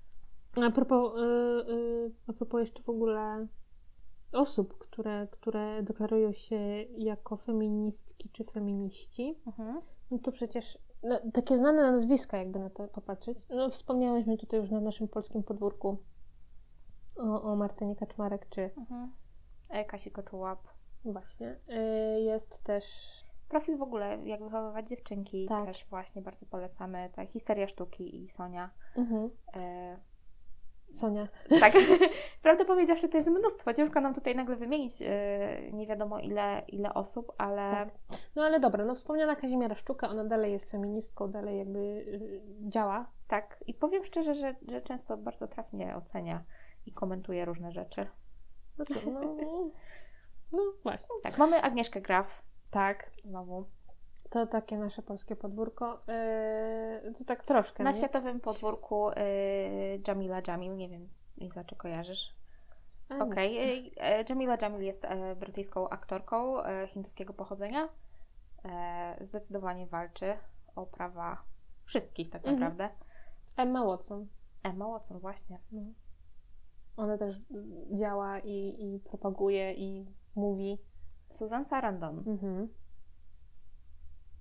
A 0.67 0.71
propos, 0.71 1.13
y, 1.17 1.21
y, 1.71 2.11
a 2.27 2.33
propos 2.33 2.59
jeszcze 2.59 2.83
w 2.83 2.89
ogóle 2.89 3.47
osób, 4.31 4.77
które, 4.77 5.27
które 5.31 5.83
deklarują 5.83 6.31
się 6.33 6.55
jako 6.97 7.37
feministki 7.37 8.29
czy 8.29 8.43
feminiści, 8.43 9.39
Mhm. 9.47 9.81
no 10.11 10.19
to 10.19 10.31
przecież 10.31 10.77
no, 11.03 11.19
takie 11.33 11.57
znane 11.57 11.91
nazwiska, 11.91 12.37
jakby 12.37 12.59
na 12.59 12.69
to 12.69 12.87
popatrzeć. 12.87 13.47
No, 13.49 13.69
wspomniałyśmy 13.69 14.37
tutaj 14.37 14.59
już 14.59 14.69
na 14.71 14.79
naszym 14.81 15.07
polskim 15.07 15.43
podwórku 15.43 15.97
o, 17.15 17.41
o 17.41 17.55
Martynie 17.55 17.95
Kaczmarek, 17.95 18.49
czy 18.49 18.61
Mhm. 18.77 19.11
Kasi 19.87 20.11
Koczułap. 20.11 20.59
właśnie 21.05 21.59
y, 22.17 22.21
jest 22.21 22.63
też 22.63 22.83
Profil 23.49 23.77
w 23.77 23.81
ogóle, 23.81 24.17
jak 24.25 24.43
wychowywać 24.43 24.87
dziewczynki, 24.89 25.45
Tak. 25.49 25.65
też 25.65 25.85
właśnie 25.89 26.21
bardzo 26.21 26.45
polecamy. 26.45 27.09
Ta 27.15 27.25
Histeria 27.25 27.67
Sztuki 27.67 28.23
i 28.23 28.29
Sonia. 28.29 28.69
Mhm. 28.97 29.29
E, 29.55 29.97
Sonia. 30.93 31.27
tak, 31.59 31.73
prawdę 32.43 32.65
powiedziawszy, 32.65 33.09
to 33.09 33.17
jest 33.17 33.29
mnóstwo. 33.29 33.73
Ciężko 33.73 34.01
nam 34.01 34.13
tutaj 34.13 34.35
nagle 34.35 34.55
wymienić 34.55 34.93
e, 35.01 35.71
nie 35.73 35.87
wiadomo 35.87 36.19
ile, 36.19 36.63
ile 36.67 36.93
osób, 36.93 37.31
ale 37.37 37.61
Tak. 37.71 37.89
No 38.35 38.43
ale 38.43 38.59
dobra, 38.59 38.85
no 38.85 38.95
wspomniana 38.95 39.35
Kazimiera 39.35 39.75
Szczuka, 39.75 40.09
ona 40.09 40.23
dalej 40.25 40.51
jest 40.51 40.71
feministką, 40.71 41.31
dalej 41.31 41.57
jakby 41.57 41.79
y, 41.79 42.41
działa. 42.69 43.11
tak. 43.27 43.63
I 43.67 43.73
powiem 43.73 44.05
szczerze, 44.05 44.35
że, 44.35 44.55
że 44.67 44.81
często 44.81 45.17
bardzo 45.17 45.47
trafnie 45.47 45.95
ocenia 45.95 46.43
i 46.85 46.93
komentuje 46.93 47.45
różne 47.45 47.71
rzeczy. 47.71 48.07
No, 48.77 48.85
to, 48.85 48.93
no, 49.11 49.21
no 50.51 50.59
właśnie. 50.83 51.15
Tak, 51.23 51.37
mamy 51.37 51.61
Agnieszkę 51.61 52.01
Graf 52.01 52.27
Tak, 52.71 53.11
znowu. 53.25 53.65
to 54.29 54.47
takie 54.47 54.77
nasze 54.77 55.01
polskie 55.01 55.35
podwórko. 55.35 56.01
Yy, 57.03 57.13
to 57.13 57.25
tak 57.25 57.43
troszkę, 57.43 57.83
Na 57.83 57.91
nie? 57.91 57.97
światowym 57.97 58.39
podwórku 58.39 59.09
y, 59.09 59.13
Jamila 60.07 60.41
Jamil, 60.47 60.75
nie 60.75 60.89
wiem, 60.89 61.09
Liza, 61.37 61.63
czy 61.63 61.75
kojarzysz? 61.75 62.35
Okej, 63.19 63.57
y, 63.89 63.91
e, 64.01 64.23
Jamila 64.29 64.57
Jamil 64.61 64.81
jest 64.81 65.05
e, 65.05 65.35
brytyjską 65.35 65.89
aktorką 65.89 66.63
e, 66.63 66.87
hinduskiego 66.87 67.33
pochodzenia. 67.33 67.89
E, 68.65 69.17
Zdecydowanie 69.21 69.87
walczy 69.87 70.33
o 70.75 70.85
prawa 70.85 71.43
wszystkich 71.85 72.29
tak 72.29 72.41
Mhm. 72.41 72.59
naprawdę. 72.59 72.89
Emma 73.57 73.85
Watson. 73.85 74.27
Emma 74.63 74.87
Watson 74.87 75.19
właśnie. 75.19 75.59
No. 75.71 75.81
Ona 76.97 77.17
też 77.17 77.37
działa 77.91 78.39
i, 78.39 78.75
i 78.95 78.99
propaguje 78.99 79.73
i 79.73 80.05
mówi. 80.35 80.77
Susan 81.31 81.65
Sarandon. 81.65 82.23
Mhm. 82.27 82.67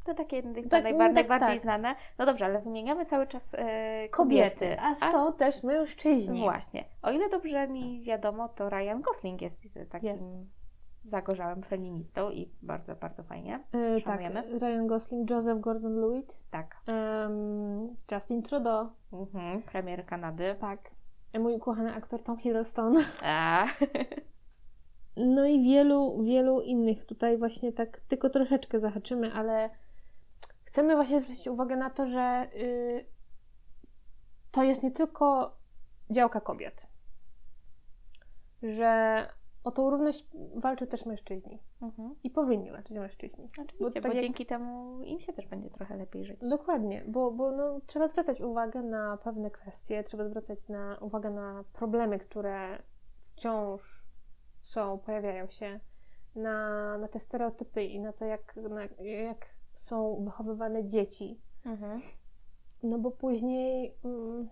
To 0.04 0.14
takie 0.14 0.36
jedne 0.36 0.62
Tak, 0.62 0.84
najba- 0.84 0.98
no 0.98 1.04
tak, 1.04 1.14
najbardziej 1.14 1.54
tak. 1.56 1.62
znane. 1.62 1.94
No 2.18 2.26
dobrze, 2.26 2.44
ale 2.44 2.60
wymieniamy 2.60 3.06
cały 3.06 3.26
czas 3.26 3.54
e, 3.54 4.08
Kobiety, 4.08 4.56
kobiety. 4.56 4.80
a 4.80 4.94
są 4.94 5.32
też 5.32 5.62
mężczyźni. 5.62 6.40
Właśnie. 6.40 6.84
O 7.02 7.10
ile 7.10 7.28
dobrze 7.28 7.68
mi 7.68 8.02
wiadomo, 8.02 8.48
to 8.48 8.70
Ryan 8.70 9.00
Gosling 9.02 9.42
jest 9.42 9.78
takim 9.90 10.08
Jest. 10.08 10.24
zagorzałym 11.04 11.62
feministą 11.62 12.30
i 12.30 12.52
bardzo, 12.62 12.96
bardzo 12.96 13.22
fajnie. 13.22 13.64
Yy, 13.72 14.02
tak. 14.02 14.20
Ryan 14.60 14.86
Gosling, 14.86 15.30
Joseph 15.30 15.60
Gordon-Lewitt, 15.60 16.38
Tak. 16.50 16.76
em, 16.86 17.96
Justin 18.12 18.42
Trudeau, 18.42 18.88
Mhm. 19.12 19.62
Premier 19.62 20.06
Kanady. 20.06 20.54
tak, 20.60 20.90
mój 21.38 21.54
ukochany 21.54 21.94
aktor 21.94 22.22
Tom 22.22 22.36
Hiddleston. 22.38 22.96
A. 23.24 23.66
No 25.18 25.46
i 25.46 25.62
wielu, 25.62 26.22
wielu 26.22 26.60
innych 26.60 27.04
tutaj 27.04 27.38
właśnie 27.38 27.72
tak 27.72 28.00
tylko 28.00 28.30
troszeczkę 28.30 28.80
zahaczymy, 28.80 29.32
ale 29.32 29.70
chcemy 30.64 30.94
właśnie 30.94 31.20
zwrócić 31.20 31.46
uwagę 31.48 31.76
na 31.76 31.90
to, 31.90 32.06
że 32.06 32.48
y, 32.54 33.04
to 34.50 34.62
jest 34.62 34.82
nie 34.82 34.90
tylko 34.90 35.56
działka 36.10 36.40
kobiet, 36.40 36.86
że 38.62 39.26
o 39.64 39.70
tą 39.70 39.90
równość 39.90 40.26
walczą 40.54 40.86
też 40.86 41.06
mężczyźni 41.06 41.58
Mhm. 41.82 42.14
i 42.24 42.30
powinni 42.30 42.70
walczyć 42.70 42.96
mężczyźni. 42.96 43.50
Oczywiście, 43.62 43.92
tak 44.00 44.02
bo 44.02 44.08
jak- 44.08 44.20
dzięki 44.22 44.46
temu 44.46 45.02
im 45.04 45.20
się 45.20 45.32
też 45.32 45.46
będzie 45.46 45.70
trochę 45.70 45.96
lepiej 45.96 46.24
żyć. 46.24 46.40
Dokładnie, 46.40 47.04
bo, 47.08 47.30
bo 47.30 47.50
no, 47.52 47.80
trzeba 47.86 48.08
zwracać 48.08 48.40
uwagę 48.40 48.82
na 48.82 49.16
pewne 49.16 49.50
kwestie, 49.50 50.04
trzeba 50.04 50.28
zwracać 50.28 50.68
na, 50.68 50.98
uwagę 51.00 51.30
na 51.30 51.64
problemy, 51.72 52.18
które 52.18 52.82
wciąż 53.32 53.97
są, 54.68 54.98
pojawiają 54.98 55.48
się, 55.48 55.80
na, 56.36 56.98
na 56.98 57.08
te 57.08 57.20
stereotypy 57.20 57.84
i 57.84 58.00
na 58.00 58.12
to, 58.12 58.24
jak, 58.24 58.56
na, 58.56 59.04
jak 59.04 59.46
są 59.72 60.24
wychowywane 60.24 60.84
dzieci. 60.84 61.40
Mhm. 61.64 62.00
No 62.82 62.98
bo 62.98 63.10
później 63.10 63.94
mm, 64.04 64.48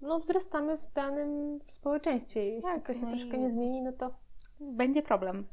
no, 0.00 0.20
wzrastamy 0.20 0.78
w 0.78 0.92
danym 0.92 1.58
społeczeństwie. 1.66 2.44
Jeśli 2.44 2.62
Tak, 2.62 2.86
to 2.86 2.94
się 2.94 3.00
no 3.00 3.08
troszkę 3.08 3.38
nie 3.38 3.50
zmieni, 3.50 3.82
no 3.82 3.92
to 3.92 4.14
Będzie 4.60 5.02
problem. 5.02 5.46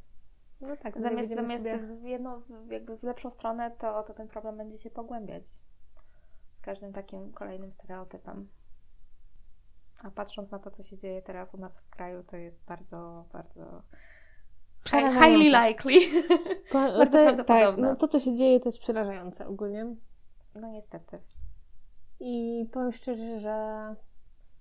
no 0.61 0.77
tak, 0.77 1.01
Zamiast, 1.01 1.29
będziemy 1.29 1.47
zamiast 1.47 1.81
sobie... 1.81 1.95
w 1.95 2.03
jedną, 2.03 2.41
jakby 2.69 2.97
w 2.97 3.03
lepszą 3.03 3.31
stronę, 3.31 3.71
to, 3.71 4.03
to 4.03 4.13
ten 4.13 4.27
problem 4.27 4.57
będzie 4.57 4.77
się 4.77 4.89
pogłębiać 4.89 5.47
z 6.53 6.61
każdym 6.61 6.93
takim 6.93 7.31
kolejnym 7.31 7.71
stereotypem. 7.71 8.47
A 10.03 10.12
patrząc 10.12 10.51
na 10.51 10.60
to, 10.60 10.71
co 10.71 10.84
się 10.84 10.97
dzieje 10.97 11.21
teraz 11.21 11.53
u 11.53 11.58
nas 11.58 11.79
w 11.79 11.89
kraju, 11.89 12.23
to 12.23 12.38
jest 12.38 12.65
bardzo, 12.65 13.25
bardzo 13.34 13.81
highly 14.89 15.49
likely. 15.67 15.99
Bardzo 16.73 17.01
tak, 17.01 17.36
prawdopodobne. 17.36 17.89
no 17.89 17.95
to, 17.95 18.08
co 18.08 18.19
się 18.19 18.36
dzieje, 18.36 18.60
to 18.60 18.69
jest 18.69 18.79
przerażające 18.79 19.47
ogólnie. 19.47 19.95
No 20.55 20.67
niestety. 20.71 21.19
I 22.19 22.65
powiem 22.71 22.91
szczerze, 22.91 23.39
że 23.39 23.95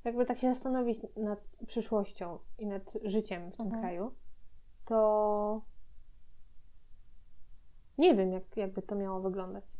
jakby 0.04 0.26
tak 0.26 0.38
się 0.38 0.54
zastanowić 0.54 0.98
nad 1.16 1.40
przyszłością 1.66 2.38
i 2.58 2.66
nad 2.66 2.82
życiem 3.04 3.50
w 3.50 3.56
tym 3.56 3.66
Mhm. 3.66 3.82
kraju, 3.82 4.14
to 4.84 5.62
nie 7.98 8.14
wiem, 8.14 8.32
jak, 8.32 8.56
jakby 8.56 8.82
to 8.82 8.94
miało 8.94 9.20
wyglądać. 9.20 9.76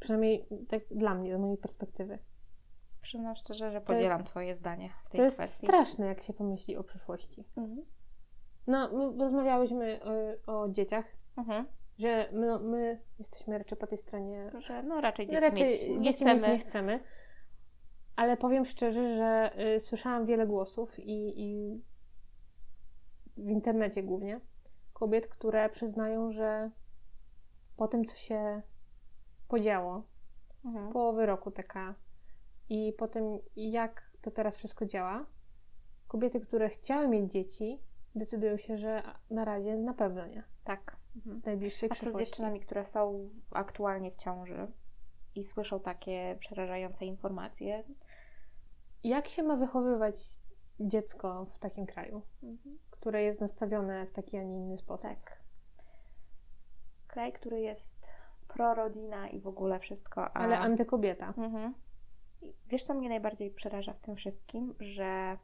Przynajmniej 0.00 0.46
tak 0.68 0.82
dla 0.90 1.14
mnie, 1.14 1.36
z 1.36 1.40
mojej 1.40 1.56
perspektywy. 1.56 2.18
Przyznam 3.10 3.36
szczerze, 3.36 3.70
że 3.70 3.80
podzielam 3.80 4.24
Twoje 4.24 4.54
zdanie 4.54 4.90
w 5.04 5.10
tej 5.10 5.18
To 5.18 5.24
jest 5.24 5.36
kwestii. 5.36 5.66
straszne, 5.66 6.06
jak 6.06 6.22
się 6.22 6.32
pomyśli 6.32 6.76
o 6.76 6.84
przyszłości. 6.84 7.44
Mhm. 7.56 7.84
No, 8.66 8.88
my 8.92 9.18
rozmawiałyśmy 9.18 10.00
o, 10.46 10.60
o 10.62 10.68
dzieciach, 10.68 11.04
Mhm. 11.36 11.66
że 11.98 12.28
my, 12.32 12.46
no, 12.46 12.58
my 12.58 13.00
jesteśmy 13.18 13.58
raczej 13.58 13.78
po 13.78 13.86
tej 13.86 13.98
stronie 13.98 14.50
Że 14.58 14.82
no 14.82 15.00
raczej 15.00 15.26
No 15.26 15.32
dzieci 15.32 15.44
raczej 15.44 15.64
mieć 15.64 15.88
nie 15.88 16.00
dzieci 16.02 16.24
chcemy. 16.24 16.34
mieć 16.34 16.42
nie 16.48 16.58
chcemy. 16.58 17.00
Ale 18.16 18.36
powiem 18.36 18.64
szczerze, 18.64 19.16
że 19.16 19.50
y, 19.76 19.80
słyszałam 19.80 20.26
wiele 20.26 20.46
głosów 20.46 20.98
i, 20.98 21.32
i 21.44 21.80
w 23.36 23.48
internecie 23.48 24.02
głównie 24.02 24.40
kobiet, 24.92 25.26
które 25.26 25.68
przyznają, 25.68 26.32
że 26.32 26.70
po 27.76 27.88
tym, 27.88 28.04
co 28.04 28.16
się 28.16 28.62
podziało, 29.48 30.02
Mhm. 30.64 30.92
po 30.92 31.12
wyroku 31.12 31.50
TK 31.50 31.94
i 32.70 32.92
po 32.92 33.08
tym, 33.08 33.38
jak 33.56 34.10
to 34.20 34.30
teraz 34.30 34.56
wszystko 34.56 34.86
działa, 34.86 35.26
kobiety, 36.08 36.40
które 36.40 36.68
chciały 36.68 37.08
mieć 37.08 37.32
dzieci, 37.32 37.80
decydują 38.14 38.56
się, 38.56 38.78
że 38.78 39.02
na 39.30 39.44
razie 39.44 39.76
na 39.76 39.94
pewno 39.94 40.26
nie. 40.26 40.42
Tak. 40.64 40.96
Mhm. 41.16 41.40
W 41.40 41.46
najbliższej 41.46 41.88
A 41.92 41.94
co 41.94 41.96
z 41.96 41.98
przyszłości. 41.98 42.26
dziewczynami, 42.26 42.60
które 42.60 42.84
są 42.84 43.30
aktualnie 43.50 44.10
w 44.10 44.16
ciąży 44.16 44.72
i 45.34 45.44
słyszą 45.44 45.80
takie 45.80 46.36
przerażające 46.40 47.04
informacje? 47.04 47.84
Jak 49.04 49.28
się 49.28 49.42
ma 49.42 49.56
wychowywać 49.56 50.16
dziecko 50.80 51.46
w 51.54 51.58
takim 51.58 51.86
kraju? 51.86 52.22
Mhm. 52.42 52.78
które 52.90 53.22
jest 53.22 53.40
nastawione 53.40 54.06
w 54.06 54.12
taki, 54.12 54.36
a 54.36 54.42
nie 54.42 54.56
inny 54.56 54.78
sposób. 54.78 55.02
Tak. 55.02 55.42
Kraj, 57.06 57.32
który 57.32 57.60
jest 57.60 58.12
prorodzina 58.48 59.28
i 59.28 59.40
w 59.40 59.46
ogóle 59.46 59.78
wszystko, 59.78 60.24
a... 60.24 60.32
Ale 60.32 60.58
antykobieta. 60.58 61.34
Mhm. 61.36 61.74
Wiesz, 62.68 62.84
co 62.84 62.94
mnie 62.94 63.08
najbardziej 63.08 63.50
przeraża 63.50 63.92
w 63.92 64.00
tym 64.00 64.16
wszystkim? 64.16 64.74
Że, 64.80 65.38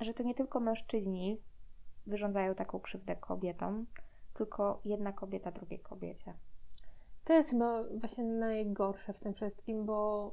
że 0.00 0.14
to 0.14 0.22
nie 0.22 0.34
tylko 0.34 0.60
mężczyźni 0.60 1.40
wyrządzają 2.06 2.54
taką 2.54 2.80
krzywdę 2.80 3.16
kobietom, 3.16 3.86
tylko 4.34 4.80
jedna 4.84 5.12
kobieta 5.12 5.50
drugiej 5.50 5.80
kobiecie. 5.80 6.34
To 7.24 7.32
jest 7.32 7.50
chyba 7.50 7.84
właśnie 7.84 8.24
najgorsze 8.24 9.12
w 9.12 9.18
tym 9.18 9.34
wszystkim, 9.34 9.86
bo 9.86 10.30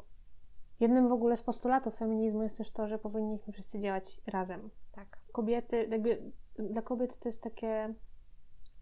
jednym 0.80 1.10
w 1.10 1.12
ogóle 1.12 1.38
z 1.38 1.44
postulatów 1.44 1.96
feminizmu 1.96 2.44
jest 2.44 2.58
też 2.58 2.72
to, 2.72 2.88
że 2.88 3.00
powinniśmy 3.00 3.54
wszyscy 3.54 3.80
działać 3.80 4.22
razem. 4.28 4.70
Tak. 4.92 5.18
Kobiety, 5.32 5.88
jakby 5.92 6.32
dla 6.60 6.82
kobiet 6.82 7.20
to 7.20 7.30
jest 7.30 7.42
takie, 7.42 7.94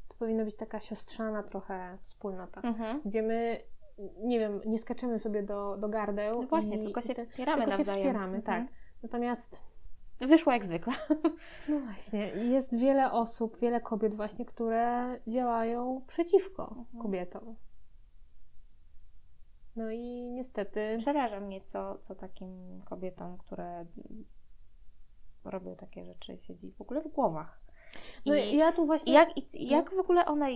to 0.08 0.16
powinna 0.18 0.46
być 0.46 0.56
taka 0.56 0.80
siostrzana 0.80 1.44
trochę 1.44 1.98
wspólnota, 2.02 2.62
Mhm. 2.62 3.02
gdzie 3.06 3.22
my, 3.24 3.62
nie 4.24 4.40
wiem, 4.40 4.62
nie 4.66 4.80
skaczemy 4.80 5.20
sobie 5.20 5.44
do, 5.44 5.78
do 5.78 5.90
gardeł. 5.90 6.42
No 6.42 6.48
właśnie, 6.48 6.78
i, 6.82 6.86
tylko 6.86 7.02
się 7.02 7.16
te- 7.16 7.26
wspieramy 7.26 7.58
tylko 7.58 7.72
się 7.72 7.78
nawzajem. 7.78 8.02
wspieramy, 8.02 8.38
Mhm. 8.38 8.44
tak. 8.68 8.74
Natomiast 9.04 9.72
Wyszło 10.20 10.54
jak 10.54 10.66
zwykle. 10.66 10.94
No 11.70 11.80
właśnie, 11.80 12.28
jest 12.28 12.78
wiele 12.78 13.12
osób, 13.12 13.58
wiele 13.60 13.82
kobiet 13.82 14.16
właśnie, 14.16 14.46
które 14.46 15.20
działają 15.28 16.02
przeciwko 16.08 16.64
Mhm. 16.78 17.04
kobietom. 17.04 17.56
No 19.76 19.92
i 19.92 20.30
niestety, 20.32 20.98
Przeraża 21.00 21.40
mnie, 21.40 21.62
co, 21.62 21.98
co 21.98 22.16
takim 22.16 22.82
kobietom, 22.86 23.38
które 23.38 23.86
robią 25.44 25.76
takie 25.76 26.06
rzeczy, 26.06 26.38
siedzi 26.42 26.72
w 26.72 26.82
ogóle 26.82 27.02
w 27.02 27.08
głowach. 27.08 27.62
no 28.26 28.36
I, 28.36 28.56
ja 28.58 28.72
tu 28.72 28.86
właśnie, 28.86 29.14
jak, 29.14 29.30
i, 29.56 29.68
jak 29.70 29.96
w 29.96 30.00
ogóle 30.00 30.26
one. 30.26 30.48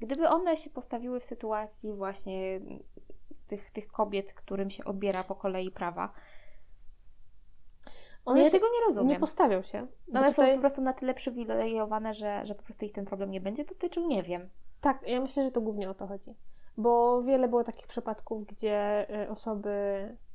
Gdyby 0.00 0.28
one 0.28 0.56
się 0.56 0.70
postawiły 0.70 1.20
w 1.20 1.24
sytuacji 1.24 1.92
właśnie 1.92 2.60
tych, 3.46 3.70
tych 3.70 3.88
kobiet, 3.88 4.32
którym 4.32 4.70
się 4.70 4.84
odbiera 4.84 5.24
po 5.24 5.34
kolei 5.34 5.70
prawa, 5.70 6.12
one 8.24 8.38
no 8.38 8.44
ja 8.44 8.50
się 8.50 8.52
tego 8.52 8.66
nie 8.66 8.86
rozumiem. 8.86 9.08
nie 9.08 9.18
postawią 9.18 9.62
się. 9.62 9.86
Bo 10.08 10.18
One 10.18 10.32
są 10.32 10.42
tutaj- 10.42 10.54
po 10.54 10.60
prostu 10.60 10.82
na 10.82 10.92
tyle 10.92 11.14
przywilejowane, 11.14 12.14
że, 12.14 12.46
że 12.46 12.54
po 12.54 12.62
prostu 12.62 12.84
ich 12.84 12.92
ten 12.92 13.04
problem 13.04 13.30
nie 13.30 13.40
będzie 13.40 13.64
dotyczył, 13.64 14.06
nie 14.06 14.22
wiem. 14.22 14.48
Tak, 14.80 15.02
ja 15.06 15.20
myślę, 15.20 15.44
że 15.44 15.50
to 15.50 15.60
głównie 15.60 15.90
o 15.90 15.94
to 15.94 16.06
chodzi. 16.06 16.34
Bo 16.76 17.22
wiele 17.22 17.48
było 17.48 17.64
takich 17.64 17.86
przypadków, 17.86 18.46
gdzie 18.46 19.06
y, 19.24 19.28
osoby, 19.28 19.68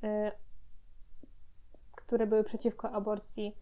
y, 0.04 0.32
które 1.96 2.28
były 2.28 2.44
przeciwko 2.44 2.92
aborcji, 2.92 3.58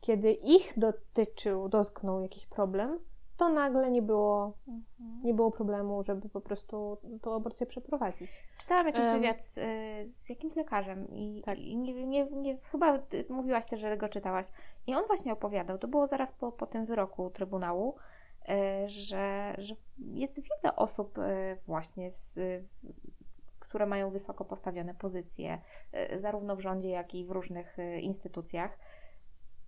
kiedy 0.00 0.32
ich 0.32 0.78
dotyczył, 0.78 1.68
dotknął 1.68 2.22
jakiś 2.22 2.46
problem, 2.46 2.98
to 3.36 3.48
nagle 3.48 3.90
nie 3.90 4.02
było, 4.02 4.52
nie 5.22 5.34
było 5.34 5.50
problemu, 5.50 6.02
żeby 6.02 6.28
po 6.28 6.40
prostu 6.40 6.98
tą 7.22 7.34
aborcję 7.34 7.66
przeprowadzić. 7.66 8.30
Czytałam 8.58 8.86
jakiś 8.86 9.04
Em. 9.04 9.20
wywiad 9.20 9.42
z, 9.44 9.58
y, 9.58 10.04
z 10.04 10.28
jakimś 10.28 10.56
lekarzem 10.56 11.08
i, 11.08 11.42
Tak. 11.44 11.58
i 11.58 11.76
nie, 11.76 12.06
nie, 12.06 12.26
nie, 12.30 12.58
chyba 12.58 12.98
mówiłaś 13.28 13.66
też, 13.66 13.80
że 13.80 13.96
go 13.96 14.08
czytałaś. 14.08 14.46
I 14.86 14.94
on 14.94 15.06
właśnie 15.06 15.32
opowiadał, 15.32 15.78
to 15.78 15.88
było 15.88 16.06
zaraz 16.06 16.32
po, 16.32 16.52
po 16.52 16.66
tym 16.66 16.86
wyroku 16.86 17.30
Trybunału, 17.30 17.96
y, 18.48 18.88
że, 18.88 19.54
że 19.58 19.74
jest 19.98 20.36
wiele 20.36 20.76
osób 20.76 21.18
y, 21.18 21.22
właśnie, 21.66 22.10
z, 22.10 22.38
które 23.58 23.86
mają 23.86 24.10
wysoko 24.10 24.44
postawione 24.44 24.94
pozycje, 24.94 25.60
zarówno 26.16 26.56
w 26.56 26.60
rządzie, 26.60 26.88
jak 26.88 27.14
i 27.14 27.24
w 27.24 27.30
różnych 27.30 27.76
instytucjach. 28.00 28.78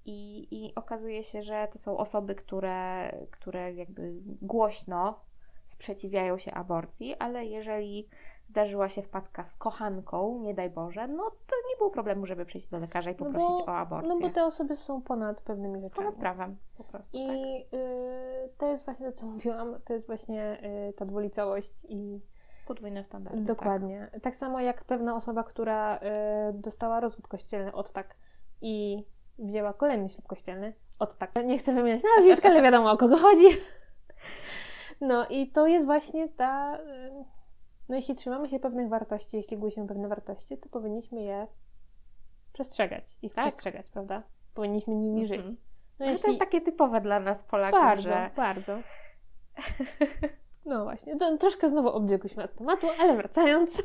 I, 0.07 0.48
I 0.50 0.74
okazuje 0.74 1.24
się, 1.24 1.42
że 1.42 1.68
to 1.72 1.78
są 1.78 1.96
osoby, 1.96 2.34
które, 2.34 3.11
które 3.30 3.72
jakby 3.74 4.12
głośno 4.42 5.20
sprzeciwiają 5.64 6.38
się 6.38 6.52
aborcji, 6.54 7.14
ale 7.18 7.46
jeżeli 7.46 8.09
zdarzyła 8.48 8.88
się 8.88 9.02
wpadka 9.02 9.44
z 9.44 9.57
kochanką, 9.57 10.40
nie 10.42 10.54
daj 10.54 10.70
Boże, 10.70 11.09
no 11.09 11.22
to 11.30 11.57
nie 11.70 11.76
było 11.78 11.90
problemu, 11.90 12.26
żeby 12.26 12.44
przyjść 12.46 12.68
do 12.68 12.78
lekarza 12.78 13.11
i 13.11 13.16
No 13.20 13.24
bo- 13.26 13.32
poprosić 13.32 13.68
o 13.68 13.76
aborcję. 13.76 14.09
No 14.09 14.20
bo 14.20 14.30
te 14.30 14.44
osoby 14.44 14.76
są 14.76 15.02
ponad 15.02 15.40
pewnymi 15.40 15.80
rzeczami. 15.80 16.07
Ponad 16.07 16.14
prawem 16.20 16.57
po 16.78 16.84
prostu, 16.84 17.18
I 17.18 17.26
tak? 17.70 17.80
y, 17.80 18.48
to 18.59 18.66
jest 18.70 18.84
właśnie 18.84 19.07
to, 19.07 19.12
co 19.12 19.26
mówiłam, 19.26 19.80
to 19.84 19.92
jest 19.94 20.07
właśnie 20.07 20.59
y, 20.88 20.92
ta 20.92 21.04
dwulicowość 21.04 21.86
i 21.88 22.20
Podwójne 22.66 23.04
standardy. 23.04 23.40
dokładnie. 23.42 24.11
Tak. 24.22 24.34
samo 24.34 24.61
jak 24.61 24.84
pewna 24.84 25.16
osoba, 25.16 25.44
która 25.44 25.96
y, 25.96 26.00
dostała 26.54 27.00
rozwód 27.00 27.28
kościelny 27.28 27.72
od 27.72 27.92
tak 27.92 28.16
i 28.61 29.04
wzięła 29.39 29.72
kolejny 29.72 30.09
ślub 30.09 30.26
kościelny 30.26 30.72
od 30.99 31.18
tak. 31.18 31.30
Nie 31.45 31.59
chcę 31.59 31.74
wymieniać 31.74 32.03
nazwisk, 32.16 32.47
ale 32.47 32.62
wiadomo 32.62 32.91
o 32.91 32.97
kogo 32.97 33.16
chodzi. 33.16 33.47
No 35.01 35.26
i 35.28 35.51
to 35.51 35.66
jest 35.66 35.87
właśnie 35.87 36.28
ta... 36.28 36.78
No 37.89 37.97
jeśli 37.97 38.14
trzymamy 38.14 38.49
się 38.49 38.59
pewnych 38.59 38.89
wartości, 38.89 39.37
jeśli 39.37 39.57
głosimy 39.59 39.87
pewne 39.87 40.09
wartości, 40.09 40.59
to 40.59 40.68
powinniśmy 40.68 41.22
je 41.22 41.47
przestrzegać. 42.53 43.16
Ich 43.22 43.34
Tak. 43.34 43.47
przestrzegać, 43.47 43.87
prawda? 43.87 44.22
Powinniśmy 44.55 44.95
nimi 44.95 45.22
Mhm. 45.22 45.26
żyć. 45.43 45.61
No 45.99 46.07
Ale 46.07 46.18
to 46.18 46.26
jest 46.26 46.39
takie 46.41 46.61
typowe 46.61 47.01
dla 47.01 47.20
nas 47.20 47.45
Polaków, 47.45 47.80
bardzo, 47.80 48.09
że 48.09 48.30
bardzo. 48.37 48.78
No 50.66 50.84
właśnie, 50.84 51.16
to 51.16 51.37
troszkę 51.39 51.68
znowu 51.68 51.89
odbiegłyśmy 51.89 52.45
od 52.45 52.55
tematu, 52.55 52.87
ale 53.01 53.16
wracając. 53.16 53.82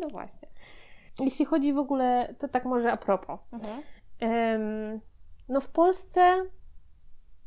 no 0.00 0.08
właśnie. 0.08 0.48
Jeśli 1.20 1.44
chodzi 1.44 1.72
w 1.72 1.78
ogóle, 1.78 2.34
to 2.38 2.48
tak 2.48 2.64
może 2.64 2.92
a 2.92 2.96
propos. 2.96 3.40
Mhm. 3.52 3.82
No 5.48 5.60
w 5.60 5.68
Polsce 5.68 6.42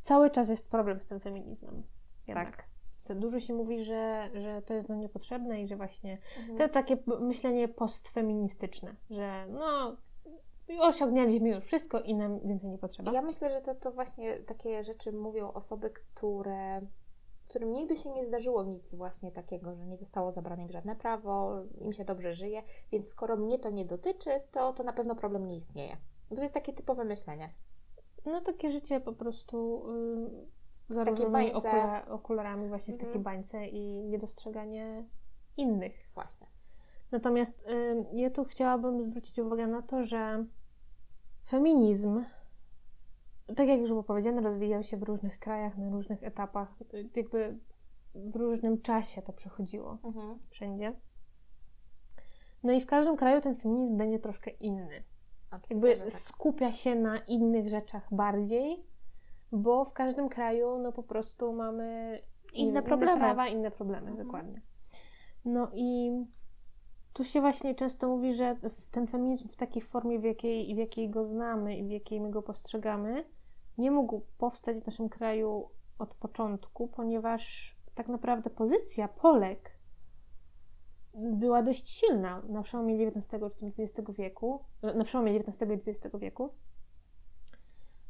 cały 0.04 0.30
czas 0.30 0.50
jest 0.50 0.70
problem 0.70 1.00
z 1.00 1.06
tym 1.06 1.20
feminizmem. 1.20 1.84
Jednak. 2.28 2.56
Tak. 2.56 2.66
Co 3.02 3.16
Dużo 3.16 3.40
się 3.40 3.54
mówi, 3.54 3.84
że, 3.84 4.30
że 4.34 4.62
to 4.62 4.74
jest 4.74 4.90
nam 4.90 5.00
niepotrzebne 5.00 5.62
i 5.62 5.68
że 5.68 5.76
właśnie 5.76 6.18
Mhm. 6.40 6.58
to 6.58 6.70
takie 6.70 6.98
myślenie 7.20 7.68
postfeministyczne, 7.68 8.96
że 9.10 9.46
no 9.50 9.98
osiągnęliśmy 10.80 11.50
już 11.50 11.64
wszystko 11.64 12.02
i 12.02 12.16
nam 12.16 12.40
więcej 12.40 12.70
nie 12.70 12.78
potrzeba. 12.78 13.12
Ja 13.12 13.22
myślę, 13.22 13.50
że 13.50 13.62
to, 13.62 13.76
to 13.76 13.92
właśnie 13.92 14.40
takie 14.40 14.84
rzeczy 14.84 15.12
mówią 15.12 15.54
osoby, 15.54 15.90
które 15.90 16.82
którym 17.48 17.74
nigdy 17.74 17.96
się 17.96 18.10
nie 18.10 18.26
zdarzyło 18.26 18.64
nic 18.64 18.96
właśnie 18.96 19.32
takiego, 19.32 19.76
że 19.76 19.86
nie 19.86 19.98
zostało 19.98 20.32
zabrane 20.32 20.64
im 20.64 20.72
żadne 20.72 20.96
prawo, 20.96 21.64
im 21.82 21.94
się 21.94 22.06
dobrze 22.06 22.34
żyje, 22.34 22.64
więc 22.92 23.08
skoro 23.08 23.38
mnie 23.38 23.60
to 23.60 23.70
nie 23.70 23.86
dotyczy, 23.86 24.30
to, 24.52 24.74
to 24.74 24.84
na 24.84 24.94
pewno 24.94 25.16
problem 25.16 25.48
nie 25.48 25.56
istnieje. 25.56 25.98
Bo 26.30 26.36
to 26.36 26.42
jest 26.42 26.54
takie 26.54 26.74
typowe 26.74 27.04
myślenie. 27.06 27.50
No 28.26 28.42
takie 28.42 28.72
życie 28.72 29.00
po 29.00 29.14
prostu 29.14 29.86
y, 30.90 30.94
za 30.94 31.04
różnymi 31.04 31.54
okula, 31.54 32.06
okularami 32.10 32.68
właśnie 32.68 32.94
w 32.94 32.98
Mhm. 32.98 33.08
takiej 33.12 33.24
bańce 33.24 33.68
i 33.68 34.04
niedostrzeganie 34.04 35.04
innych. 35.58 36.10
Właśnie. 36.14 36.48
Natomiast 37.12 37.68
y, 37.68 38.06
ja 38.14 38.30
tu 38.30 38.44
chciałabym 38.44 39.02
zwrócić 39.02 39.40
uwagę 39.40 39.68
na 39.68 39.82
to, 39.82 40.06
że 40.06 40.46
feminizm, 41.50 42.24
tak 43.56 43.68
jak 43.68 43.80
już 43.80 43.90
było 43.90 44.04
powiedziane, 44.04 44.42
rozwijał 44.42 44.84
się 44.84 44.98
w 44.98 45.04
różnych 45.04 45.40
krajach, 45.40 45.78
na 45.78 45.90
różnych 45.90 46.24
etapach, 46.24 46.82
y, 46.94 47.10
jakby 47.16 47.58
w 48.16 48.36
różnym 48.36 48.82
czasie 48.82 49.22
to 49.22 49.34
przechodziło 49.34 49.98
Mhm. 50.04 50.40
wszędzie. 50.50 50.94
No 52.64 52.74
i 52.74 52.82
w 52.82 52.86
każdym 52.86 53.18
kraju 53.18 53.42
ten 53.42 53.56
feminizm 53.56 53.98
będzie 53.98 54.20
troszkę 54.20 54.52
inny. 54.52 55.04
Jakby 55.70 55.98
tak. 55.98 56.12
skupia 56.12 56.72
się 56.72 56.96
na 56.96 57.18
innych 57.18 57.70
rzeczach 57.70 58.08
bardziej, 58.14 58.84
bo 59.52 59.86
w 59.86 59.94
każdym 59.94 60.30
kraju 60.30 60.78
no 60.78 60.92
po 60.92 61.04
prostu 61.04 61.54
mamy 61.54 62.20
Inne 62.54 62.70
inne 62.70 62.84
problemy. 62.84 63.20
prawa, 63.20 63.48
inne 63.48 63.72
problemy, 63.72 64.10
Mhm. 64.12 64.28
dokładnie. 64.28 64.62
No 65.46 65.68
i 65.74 66.12
tu 67.14 67.24
się 67.24 67.42
właśnie 67.42 67.76
często 67.76 68.08
mówi, 68.10 68.34
że 68.34 68.56
ten 68.92 69.08
feminizm 69.08 69.48
w 69.48 69.56
takiej 69.56 69.82
formie, 69.82 70.20
w 70.20 70.24
jakiej, 70.24 70.76
w 70.76 70.78
jakiej 70.78 71.10
go 71.10 71.26
znamy 71.26 71.78
i 71.78 71.84
w 71.84 71.90
jakiej 71.90 72.22
my 72.22 72.30
go 72.32 72.42
postrzegamy, 72.42 73.26
nie 73.78 73.92
mógł 73.92 74.22
powstać 74.38 74.78
w 74.80 74.86
naszym 74.86 75.10
kraju 75.10 75.70
od 76.00 76.14
początku, 76.16 76.88
ponieważ 76.88 77.76
tak 77.96 78.08
naprawdę 78.08 78.50
pozycja 78.50 79.08
Polek 79.08 79.75
była 81.16 81.64
dość 81.64 81.90
silna 81.90 82.42
na 82.50 82.64
przełomie 82.64 83.08
XIX 83.08 83.44
czy 83.60 83.66
XX 83.84 84.12
wieku, 84.18 84.64
na 84.82 85.04
przełomie 85.04 85.32
XIX 85.40 85.72
i 85.72 85.90
XX 85.90 86.16
wieku. 86.20 86.50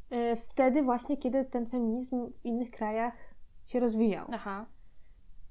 E, 0.10 0.36
Wtedy 0.36 0.84
właśnie, 0.84 1.18
kiedy 1.18 1.46
ten 1.46 1.66
feminizm 1.66 2.32
w 2.32 2.46
innych 2.46 2.72
krajach 2.72 3.14
się 3.66 3.80
rozwijał. 3.80 4.28
Aha. 4.32 4.66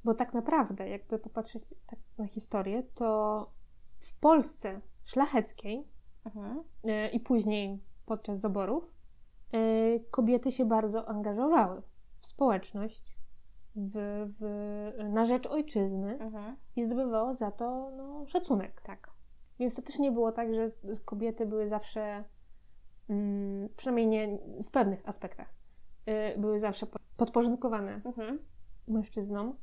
Bo 0.05 0.15
tak 0.15 0.35
naprawdę, 0.35 0.89
jakby 0.89 1.19
popatrzeć 1.19 1.65
tak 1.87 1.99
na 2.19 2.27
historię, 2.27 2.83
to 2.95 3.51
w 3.99 4.19
Polsce 4.21 4.81
szlacheckiej 5.05 5.95
Mhm. 6.25 6.65
e, 6.85 7.09
i 7.09 7.21
później 7.21 7.81
podczas 8.07 8.41
zaborów 8.41 8.95
e, 9.53 9.59
kobiety 10.01 10.53
się 10.53 10.65
bardzo 10.65 11.09
angażowały 11.09 11.83
w 12.21 12.27
społeczność, 12.27 13.14
w, 13.77 13.93
w, 14.41 15.05
na 15.05 15.27
rzecz 15.27 15.47
ojczyzny 15.47 16.18
Mhm. 16.18 16.57
i 16.77 16.85
zdobywało 16.85 17.35
za 17.35 17.51
to 17.51 17.91
no, 17.97 18.27
szacunek. 18.27 18.81
Tak. 18.81 19.11
Więc 19.59 19.75
to 19.77 19.83
też 19.83 19.99
nie 19.99 20.12
było 20.12 20.33
tak, 20.33 20.55
że 20.55 20.70
kobiety 21.05 21.47
były 21.47 21.68
zawsze, 21.68 22.25
mm, 23.09 23.68
przynajmniej 23.77 24.07
nie 24.07 24.39
w 24.64 24.70
pewnych 24.70 25.09
aspektach, 25.09 25.55
y, 26.35 26.39
były 26.39 26.61
zawsze 26.61 26.87
po- 26.87 26.99
podporządkowane 27.16 28.01
Mhm. 28.05 28.39
mężczyznom. 28.89 29.57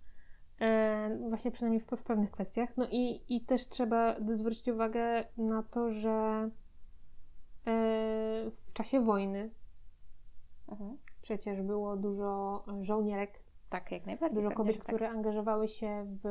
E, 0.62 1.18
właśnie 1.30 1.51
przynajmniej 1.51 1.82
w, 1.82 1.88
w 1.88 2.03
pewnych 2.03 2.32
kwestiach. 2.32 2.78
No 2.78 2.88
i, 2.91 3.36
i 3.36 3.41
też 3.45 3.68
trzeba 3.68 4.16
zwrócić 4.34 4.68
uwagę 4.68 5.24
na 5.38 5.64
to, 5.64 5.91
że 5.91 6.49
e, 7.68 8.51
w 8.66 8.74
czasie 8.74 9.01
wojny 9.01 9.49
Mhm. 10.68 10.97
przecież 11.22 11.62
było 11.62 11.97
dużo 11.97 12.64
żołnierek, 12.82 13.43
Tak, 13.72 13.91
jak 13.91 14.05
najbardziej. 14.05 14.43
dużo 14.43 14.55
kobiet, 14.55 14.78
tak. 14.78 14.86
które 14.86 15.09
angażowały 15.09 15.67
się 15.67 16.05
w, 16.24 16.28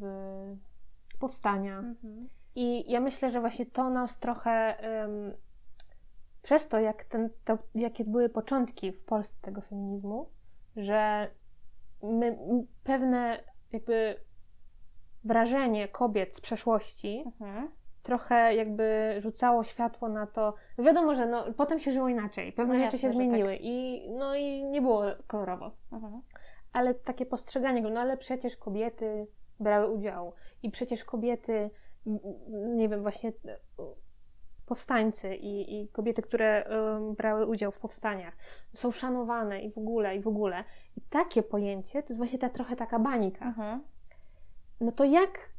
w 0.00 1.18
powstania. 1.18 1.78
Mhm. 1.78 2.28
I 2.54 2.92
ja 2.92 3.00
myślę, 3.00 3.30
że 3.30 3.40
właśnie 3.40 3.66
to 3.66 3.90
nas 3.90 4.18
trochę 4.18 4.78
em, 4.78 5.32
przez 6.42 6.68
to, 6.68 6.80
jak 6.80 7.04
ten, 7.04 7.30
to, 7.44 7.58
jakie 7.74 8.04
były 8.04 8.28
początki 8.28 8.92
w 8.92 9.04
Polsce 9.04 9.36
tego 9.42 9.60
feminizmu, 9.60 10.28
że 10.76 11.30
my, 12.02 12.38
pewne 12.84 13.44
jakby 13.72 14.16
wrażenie 15.24 15.88
kobiet 15.88 16.36
z 16.36 16.40
przeszłości 16.40 17.24
Mhm. 17.40 17.70
trochę 18.02 18.54
jakby 18.54 19.14
rzucało 19.18 19.64
światło 19.64 20.08
na 20.08 20.26
to. 20.26 20.54
Wiadomo, 20.78 21.14
że 21.14 21.26
no, 21.26 21.44
potem 21.56 21.78
się 21.80 21.92
żyło 21.92 22.08
inaczej, 22.08 22.52
pewne 22.52 22.74
No 22.74 22.80
rzeczy 22.84 22.96
jasne, 22.96 22.98
się 22.98 23.06
tak. 23.08 23.14
zmieniły 23.16 23.58
i, 23.60 24.06
no, 24.10 24.34
i 24.36 24.64
nie 24.64 24.82
było 24.82 25.02
kolorowo 25.26 25.70
Mhm. 25.92 26.22
Ale 26.72 26.94
takie 26.94 27.26
postrzeganie 27.26 27.82
go, 27.82 27.90
no 27.90 28.00
ale 28.00 28.16
przecież 28.16 28.56
kobiety 28.56 29.26
brały 29.60 29.90
udział 29.90 30.32
i 30.62 30.70
przecież 30.70 31.04
kobiety, 31.04 31.70
nie 32.76 32.88
wiem, 32.88 33.02
właśnie 33.02 33.28
e, 33.28 33.58
powstańcy 34.66 35.34
i, 35.36 35.80
i 35.80 35.88
kobiety, 35.88 36.22
które 36.22 36.68
brały 37.16 37.46
udział 37.46 37.72
w 37.72 37.78
powstaniach 37.78 38.36
są 38.74 38.90
szanowane 38.92 39.60
i 39.60 39.72
w 39.72 39.78
ogóle, 39.78 40.16
i 40.16 40.20
w 40.20 40.28
ogóle. 40.28 40.64
I 40.96 41.00
takie 41.00 41.42
pojęcie 41.42 42.02
to 42.02 42.08
jest 42.08 42.16
właśnie 42.16 42.38
ta 42.38 42.48
trochę 42.48 42.76
taka 42.76 42.98
banika. 42.98 43.44
Mhm. 43.44 43.84
No 44.80 44.92
to 44.92 45.04
jak, 45.04 45.50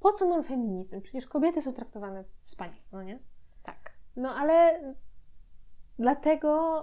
po 0.00 0.12
co 0.12 0.28
nam 0.28 0.44
feminizm? 0.44 1.00
Przecież 1.00 1.26
kobiety 1.26 1.62
są 1.62 1.72
traktowane 1.72 2.24
wspaniale, 2.42 2.82
no 2.92 3.02
nie? 3.02 3.18
Tak. 3.62 3.92
No 4.16 4.34
ale 4.34 4.80
dlatego 5.98 6.82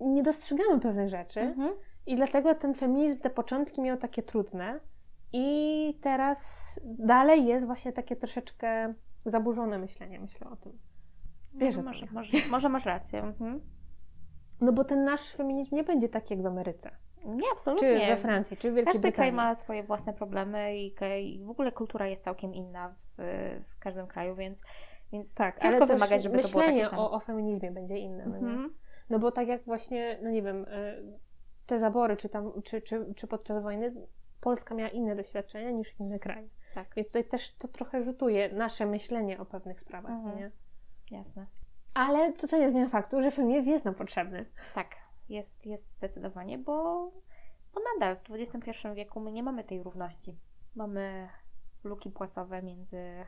nie 0.00 0.22
dostrzegamy 0.22 0.80
pewnych 0.80 1.08
rzeczy, 1.08 1.40
Mhm. 1.40 1.74
I 2.10 2.16
dlatego 2.16 2.54
ten 2.54 2.74
feminizm, 2.74 3.18
te 3.18 3.30
początki 3.30 3.80
miał 3.80 3.96
takie 3.96 4.22
trudne. 4.22 4.80
I 5.32 5.98
teraz 6.02 6.80
dalej 6.84 7.46
jest 7.46 7.66
właśnie 7.66 7.92
takie 7.92 8.16
troszeczkę 8.16 8.94
zaburzone 9.24 9.78
myślenie, 9.78 10.20
myślę 10.20 10.50
o 10.50 10.56
tym. 10.56 10.78
Wiesz, 11.54 11.76
no, 11.76 11.82
może, 11.82 12.06
może, 12.12 12.32
może 12.50 12.68
masz 12.68 12.84
rację. 12.84 13.22
Mhm. 13.22 13.60
No 14.60 14.72
bo 14.72 14.84
ten 14.84 15.04
nasz 15.04 15.32
feminizm 15.32 15.74
nie 15.74 15.84
będzie 15.84 16.08
taki 16.08 16.34
jak 16.34 16.42
w 16.42 16.46
Ameryce. 16.46 16.90
Nie, 17.24 17.46
absolutnie. 17.52 18.00
Czy 18.00 18.06
we 18.06 18.16
Francji, 18.16 18.56
czy 18.56 18.70
w 18.70 18.74
Wielkiej 18.74 18.92
Każdy 18.92 19.08
Brytanii. 19.08 19.32
kraj 19.32 19.46
ma 19.46 19.54
swoje 19.54 19.82
własne 19.82 20.12
problemy 20.12 20.76
i, 20.76 20.94
i 21.22 21.44
w 21.44 21.50
ogóle 21.50 21.72
kultura 21.72 22.06
jest 22.06 22.24
całkiem 22.24 22.54
inna 22.54 22.94
w, 23.18 23.22
w 23.68 23.78
każdym 23.78 24.06
kraju, 24.06 24.34
więc, 24.34 24.60
więc 25.12 25.34
tak, 25.34 25.58
ciężko 25.58 25.76
ale 25.76 25.86
wymagać, 25.86 26.22
żeby 26.22 26.38
to 26.38 26.48
było 26.48 26.62
takie 26.62 26.72
myślenie 26.72 26.98
o, 26.98 27.12
o 27.12 27.20
feminizmie 27.20 27.70
będzie 27.70 27.98
inne. 27.98 28.26
No? 28.26 28.36
Mhm. 28.36 28.74
no 29.10 29.18
bo 29.18 29.32
tak 29.32 29.48
jak 29.48 29.64
właśnie, 29.64 30.18
no 30.22 30.30
nie 30.30 30.42
wiem, 30.42 30.64
y, 30.64 31.29
te 31.70 31.78
zabory, 31.78 32.16
czy, 32.16 32.28
tam, 32.28 32.62
czy, 32.62 32.82
czy, 32.82 33.14
czy 33.16 33.26
podczas 33.26 33.62
wojny, 33.62 33.94
Polska 34.40 34.74
miała 34.74 34.90
inne 34.90 35.16
doświadczenia 35.16 35.70
niż 35.70 36.00
inne 36.00 36.18
kraje. 36.18 36.48
Tak. 36.74 36.94
Więc 36.96 37.08
tutaj 37.08 37.24
też 37.24 37.54
to 37.54 37.68
trochę 37.68 38.02
rzutuje 38.02 38.52
nasze 38.52 38.86
myślenie 38.86 39.40
o 39.40 39.44
pewnych 39.44 39.80
sprawach, 39.80 40.12
Mhm. 40.12 40.38
nie? 40.38 40.50
Jasne. 41.10 41.46
Ale 41.94 42.32
to 42.32 42.48
co 42.48 42.58
nie 42.58 42.70
zmienia 42.70 42.88
faktu, 42.88 43.22
że 43.22 43.30
feminizm 43.30 43.70
jest 43.70 43.84
nam 43.84 43.94
potrzebny. 43.94 44.46
Tak, 44.74 44.86
jest, 45.28 45.66
jest 45.66 45.90
zdecydowanie, 45.90 46.58
bo, 46.58 46.72
bo 47.74 47.80
nadal 47.94 48.16
w 48.16 48.30
XXI 48.30 48.70
wieku 48.94 49.20
my 49.20 49.32
nie 49.32 49.42
mamy 49.42 49.64
tej 49.64 49.82
równości. 49.82 50.38
Mamy 50.74 51.28
luki 51.84 52.10
płacowe 52.10 52.62
między, 52.62 53.26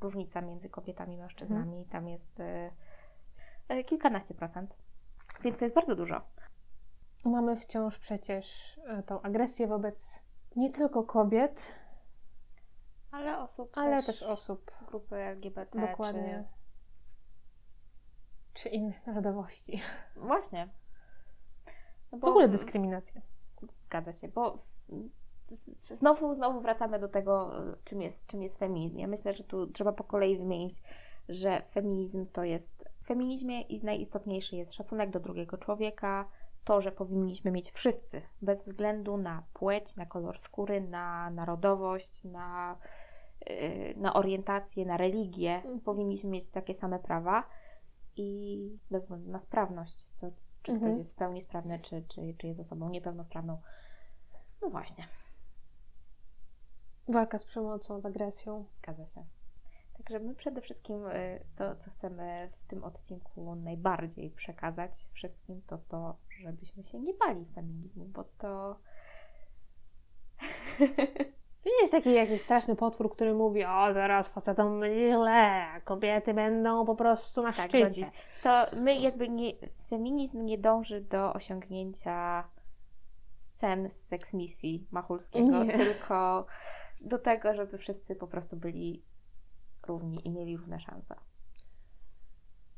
różnica 0.00 0.40
między 0.40 0.68
kobietami 0.68 1.14
i 1.14 1.18
mężczyznami. 1.18 1.86
Tam 1.86 2.08
jest 2.08 2.40
e, 2.40 2.70
e, 3.68 3.84
kilkanaście 3.84 4.34
procent. 4.34 4.76
Więc 5.42 5.58
to 5.58 5.64
jest 5.64 5.74
bardzo 5.74 5.96
dużo. 5.96 6.20
Mamy 7.24 7.56
wciąż 7.56 7.98
przecież 7.98 8.78
e, 8.86 9.02
tą 9.02 9.22
agresję 9.22 9.66
wobec 9.66 10.22
nie 10.56 10.70
tylko 10.70 11.04
kobiet, 11.04 11.62
Ale 13.10 13.38
osób 13.38 13.70
ale 13.74 13.96
też, 13.96 14.06
też 14.06 14.22
osób 14.22 14.70
z 14.74 14.82
grupy 14.82 15.16
LGBT. 15.16 15.80
dokładnie. 15.90 16.48
Czy 18.54 18.68
innych 18.68 19.06
narodowości. 19.06 19.82
Czy... 20.14 20.20
Właśnie. 20.20 20.68
No 22.12 22.18
W 22.18 22.24
ogóle 22.24 22.48
dyskryminacja. 22.48 23.20
Zgadza 23.78 24.12
się, 24.12 24.28
bo 24.28 24.58
znowu, 25.78 26.34
znowu 26.34 26.60
wracamy 26.60 26.98
do 26.98 27.08
tego, 27.08 27.62
y, 27.72 27.76
czym 27.84 28.02
jest, 28.02 28.26
czym 28.26 28.42
jest 28.42 28.58
feminizm. 28.58 28.98
Ja 28.98 29.06
myślę, 29.06 29.32
że 29.32 29.44
tu 29.44 29.66
trzeba 29.66 29.92
po 29.92 30.04
kolei 30.04 30.38
wymienić, 30.38 30.82
że 31.28 31.62
feminizm 31.62 32.26
to 32.26 32.44
jest. 32.44 32.84
W 33.02 33.06
feminizmie 33.06 33.62
i 33.62 33.84
najistotniejszy 33.84 34.56
jest 34.56 34.74
szacunek 34.74 35.10
do 35.10 35.20
drugiego 35.20 35.58
człowieka, 35.58 36.28
to, 36.64 36.80
że 36.80 36.92
powinniśmy 36.92 37.50
mieć 37.50 37.70
wszyscy, 37.70 38.22
bez 38.42 38.64
względu 38.64 39.16
na 39.16 39.42
płeć, 39.52 39.96
na 39.96 40.06
kolor 40.06 40.38
skóry, 40.38 40.80
na 40.80 41.30
narodowość, 41.30 42.24
na, 42.24 42.78
yy, 43.46 43.94
na 43.96 44.14
orientację, 44.14 44.86
na 44.86 44.96
religię, 44.96 45.54
Mhm. 45.54 45.80
powinniśmy 45.80 46.30
mieć 46.30 46.50
takie 46.50 46.74
same 46.74 46.98
prawa 46.98 47.44
i 48.16 48.58
bez 48.90 49.02
względu 49.02 49.30
na 49.30 49.40
sprawność. 49.40 50.08
To, 50.20 50.30
czy 50.62 50.72
Mhm. 50.72 50.90
ktoś 50.92 50.98
jest 50.98 51.12
w 51.12 51.18
pełni 51.18 51.42
sprawny, 51.42 51.78
czy, 51.78 52.02
czy, 52.08 52.34
czy 52.38 52.46
jest 52.46 52.60
osobą 52.60 52.88
niepełnosprawną. 52.90 53.60
No 54.62 54.70
właśnie, 54.70 55.04
Walka 57.08 57.38
z 57.38 57.44
przemocą, 57.44 58.00
z 58.00 58.06
agresją. 58.06 58.64
zgadza 58.78 59.06
się. 59.06 59.24
Także 59.96 60.18
my 60.18 60.34
przede 60.34 60.60
wszystkim 60.60 61.06
y, 61.06 61.44
to, 61.56 61.76
co 61.76 61.90
chcemy 61.90 62.50
w 62.52 62.66
tym 62.66 62.84
odcinku 62.84 63.54
najbardziej 63.54 64.30
przekazać 64.30 64.92
wszystkim, 65.12 65.62
to 65.66 65.78
to, 65.78 66.16
żebyśmy 66.42 66.84
się 66.84 67.00
nie 67.00 67.14
bali 67.14 67.46
feminizmu, 67.54 68.04
bo 68.04 68.24
to 68.38 68.76
To 71.64 71.70
nie 71.70 71.80
jest 71.80 71.92
taki 71.92 72.14
jakiś 72.14 72.42
straszny 72.42 72.76
potwór, 72.76 73.10
który 73.10 73.34
mówi, 73.34 73.64
o 73.64 73.94
teraz 73.94 74.28
facetom 74.28 74.80
będzie 74.80 75.10
źle, 75.10 75.66
a 75.66 75.80
kobiety 75.80 76.34
będą 76.34 76.86
po 76.86 76.94
prostu 76.96 77.42
na 77.42 77.52
tak 77.52 77.68
szczycie. 77.68 78.02
To 78.42 78.66
my 78.76 78.94
jakby 78.94 79.28
nie, 79.28 79.52
feminizm 79.90 80.44
nie 80.44 80.58
dąży 80.58 81.00
do 81.00 81.32
osiągnięcia 81.32 82.44
scen 83.36 83.90
z 83.90 83.96
seksmisji 83.96 84.86
Machulskiego, 84.90 85.64
Nie. 85.64 85.72
tylko 85.72 86.46
do 87.00 87.18
tego, 87.18 87.54
żeby 87.54 87.78
wszyscy 87.78 88.16
po 88.16 88.26
prostu 88.26 88.56
byli 88.56 89.02
równi 89.86 90.26
i 90.26 90.30
mieli 90.30 90.56
równe 90.56 90.80
szanse. 90.80 91.16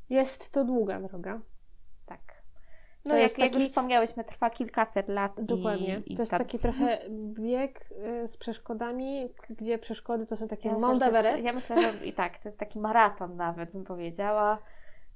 Jest 0.09 0.51
to 0.51 0.65
długa 0.65 1.01
droga. 1.01 1.41
Tak. 2.05 2.36
To 3.03 3.09
No 3.09 3.15
jak, 3.15 3.23
jest 3.23 3.37
jak 3.37 3.47
taki- 3.49 3.59
już 3.61 3.69
wspomniałyśmy, 3.69 4.23
trwa 4.23 4.49
kilkaset 4.49 5.07
lat. 5.07 5.41
Dokładnie. 5.41 6.01
I, 6.05 6.13
i 6.13 6.15
to 6.15 6.21
jest 6.21 6.31
ta- 6.31 6.37
taki 6.37 6.59
trochę 6.59 6.99
bieg 7.33 7.89
y, 7.91 8.27
z 8.27 8.37
przeszkodami, 8.37 9.29
gdzie 9.49 9.77
przeszkody 9.77 10.25
to 10.25 10.35
są 10.37 10.47
takie 10.47 10.69
Ja 10.69 10.77
Mount 10.77 10.99
to 10.99 11.05
Everest. 11.07 11.43
Ja 11.43 11.53
myślę, 11.53 11.81
że 11.81 12.05
i 12.05 12.13
tak, 12.13 12.39
to 12.39 12.49
jest 12.49 12.59
taki 12.59 12.79
maraton 12.79 13.35
nawet, 13.35 13.71
bym 13.71 13.83
powiedziała, 13.83 14.59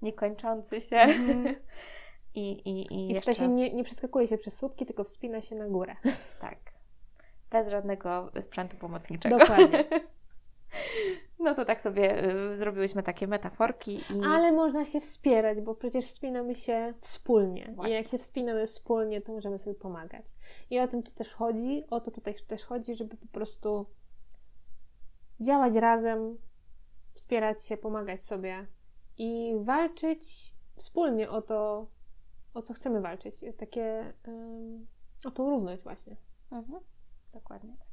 niekończący 0.01 0.81
się. 0.81 0.97
Mhm. 0.97 1.55
I, 2.35 2.51
i, 2.51 2.81
i 2.93 3.09
I 3.11 3.13
jeszcze, 3.13 3.35
się 3.35 3.47
nie, 3.47 3.73
nie 3.73 3.83
przeskakuje 3.83 4.27
się 4.27 4.37
przez 4.37 4.55
słupki, 4.55 4.85
tylko 4.85 5.03
wspina 5.03 5.41
się 5.41 5.55
na 5.55 5.67
górę. 5.67 5.95
tak, 6.41 6.57
bez 7.49 7.69
żadnego 7.69 8.31
sprzętu 8.41 8.77
pomocniczego. 8.77 9.37
Dokładnie. 9.37 9.83
No 11.41 11.55
to 11.55 11.65
tak 11.65 11.81
sobie 11.81 12.25
y, 12.51 12.57
zrobiłyśmy 12.57 13.03
takie 13.03 13.27
metaforki 13.27 13.95
i 13.95 14.21
Ale 14.25 14.51
można 14.51 14.85
się 14.85 15.01
wspierać, 15.01 15.61
bo 15.61 15.75
przecież 15.75 16.05
wspinamy 16.05 16.55
się 16.55 16.93
wspólnie. 17.01 17.71
Właśnie. 17.73 17.93
I 17.93 17.95
jak 17.97 18.07
się 18.07 18.17
wspinamy 18.17 18.67
wspólnie, 18.67 19.21
to 19.21 19.31
możemy 19.31 19.59
sobie 19.59 19.75
pomagać. 19.75 20.25
I 20.69 20.79
o 20.79 20.87
tym 20.87 21.03
tu 21.03 21.11
też 21.11 21.33
chodzi, 21.33 21.83
o 21.89 22.01
to 22.01 22.11
tutaj 22.11 22.35
też 22.47 22.63
chodzi, 22.63 22.95
żeby 22.95 23.17
po 23.17 23.27
prostu 23.27 23.85
działać 25.39 25.75
razem, 25.75 26.37
wspierać 27.13 27.65
się, 27.65 27.77
pomagać 27.77 28.23
sobie 28.23 28.67
i 29.17 29.53
walczyć 29.63 30.53
wspólnie 30.75 31.29
o 31.29 31.41
to, 31.41 31.87
o 32.53 32.61
co 32.61 32.73
chcemy 32.73 33.01
walczyć. 33.01 33.35
Takie, 33.57 34.13
ym, 34.27 34.87
o 35.25 35.31
tą 35.31 35.49
równość 35.49 35.83
właśnie. 35.83 36.17
Mhm. 36.51 36.79
Dokładnie 37.33 37.75
tak. 37.79 37.90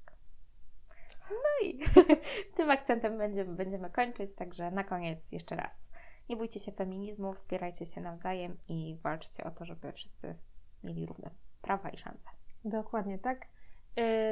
No 1.30 1.68
i 1.68 1.80
tym 2.56 2.70
akcentem 2.70 3.18
będziemy, 3.18 3.54
będziemy 3.54 3.90
kończyć, 3.90 4.34
także 4.34 4.70
na 4.70 4.84
koniec 4.84 5.32
jeszcze 5.32 5.56
raz. 5.56 5.88
Nie 6.28 6.36
bójcie 6.36 6.60
się 6.60 6.72
feminizmu, 6.72 7.32
wspierajcie 7.32 7.86
się 7.86 8.00
nawzajem 8.00 8.56
i 8.68 8.98
walczcie 9.02 9.44
o 9.44 9.50
to, 9.50 9.64
żeby 9.64 9.92
wszyscy 9.92 10.36
mieli 10.84 11.06
równe 11.06 11.30
prawa 11.62 11.90
i 11.90 11.98
szanse. 11.98 12.28
Dokładnie 12.64 13.18
tak. 13.18 13.46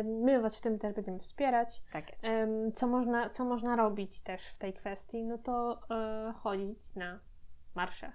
My 0.04 0.40
Was 0.42 0.56
w 0.56 0.60
tym 0.60 0.78
też 0.78 0.94
będziemy 0.94 1.18
wspierać. 1.18 1.82
Tak 1.92 2.10
jest. 2.10 2.22
Co 2.74 2.86
można, 2.86 3.30
co 3.30 3.44
można 3.44 3.76
robić 3.76 4.22
też 4.22 4.46
w 4.46 4.58
tej 4.58 4.74
kwestii? 4.74 5.24
No 5.24 5.38
to 5.38 5.80
e, 5.90 6.32
chodzić 6.32 6.94
na 6.94 7.20
marsze. 7.74 8.12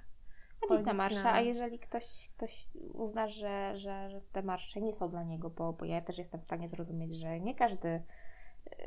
Chodzić 0.62 0.86
na 0.86 0.94
marsze, 0.94 1.24
na- 1.24 1.34
a 1.34 1.42
jeżeli 1.42 1.80
ktoś, 1.80 2.32
ktoś 2.38 2.68
uzna, 2.94 3.28
że, 3.28 3.78
że, 3.78 4.10
że 4.10 4.22
te 4.32 4.42
marsze 4.44 4.82
nie 4.82 4.94
są 4.94 5.10
dla 5.10 5.24
niego, 5.24 5.50
bo, 5.50 5.74
bo 5.74 5.86
ja 5.86 6.02
też 6.02 6.18
jestem 6.18 6.42
w 6.42 6.44
stanie 6.44 6.70
zrozumieć, 6.70 7.16
że 7.16 7.40
nie 7.40 7.56
każdy 7.56 8.04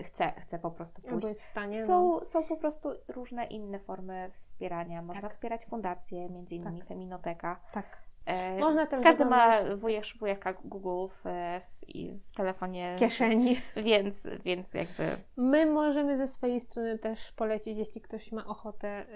chce, 0.03 0.33
chce 0.41 0.59
po 0.59 0.71
prostu 0.71 1.03
pójść. 1.03 1.29
jest 1.29 1.41
w 1.43 1.45
stanie. 1.45 1.81
no. 1.81 1.87
Są, 1.87 2.25
są 2.25 2.43
po 2.45 2.57
prostu 2.57 2.89
różne 3.09 3.45
inne 3.45 3.79
formy 3.79 4.31
wspierania. 4.39 5.03
Można 5.03 5.23
Tak. 5.23 5.31
wspierać 5.31 5.67
fundacje, 5.67 6.29
między 6.31 6.55
innymi 6.55 6.83
Feminoteka. 6.83 7.61
Tak. 7.73 8.05
E, 8.27 8.59
Można 8.61 8.87
też 8.87 9.03
Każdy 9.03 9.25
ma 9.25 9.59
wujek, 9.77 10.05
wujeka 10.21 10.53
Google 10.53 11.07
w, 11.09 11.23
w, 11.25 11.89
i 11.89 12.13
w 12.19 12.31
telefonie, 12.37 12.95
w 12.97 13.01
kieszeni. 13.01 13.57
więc, 13.77 14.27
więc 14.45 14.75
jakby 14.75 15.03
My 15.37 15.67
możemy 15.67 16.17
ze 16.17 16.29
swojej 16.29 16.61
strony 16.61 16.99
też 16.99 17.33
polecić, 17.33 17.79
jeśli 17.79 18.01
ktoś 18.01 18.33
ma 18.33 18.47
ochotę, 18.47 19.07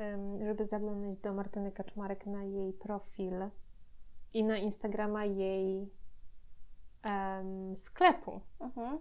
żeby 0.46 0.66
zaglądać 0.66 1.18
do 1.18 1.32
Martyny 1.32 1.72
Kaczmarek 1.72 2.26
na 2.26 2.44
jej 2.44 2.72
profil 2.72 3.34
i 4.34 4.44
na 4.44 4.56
Instagrama 4.58 5.24
jej 5.24 5.90
em, 7.02 7.76
sklepu, 7.76 8.40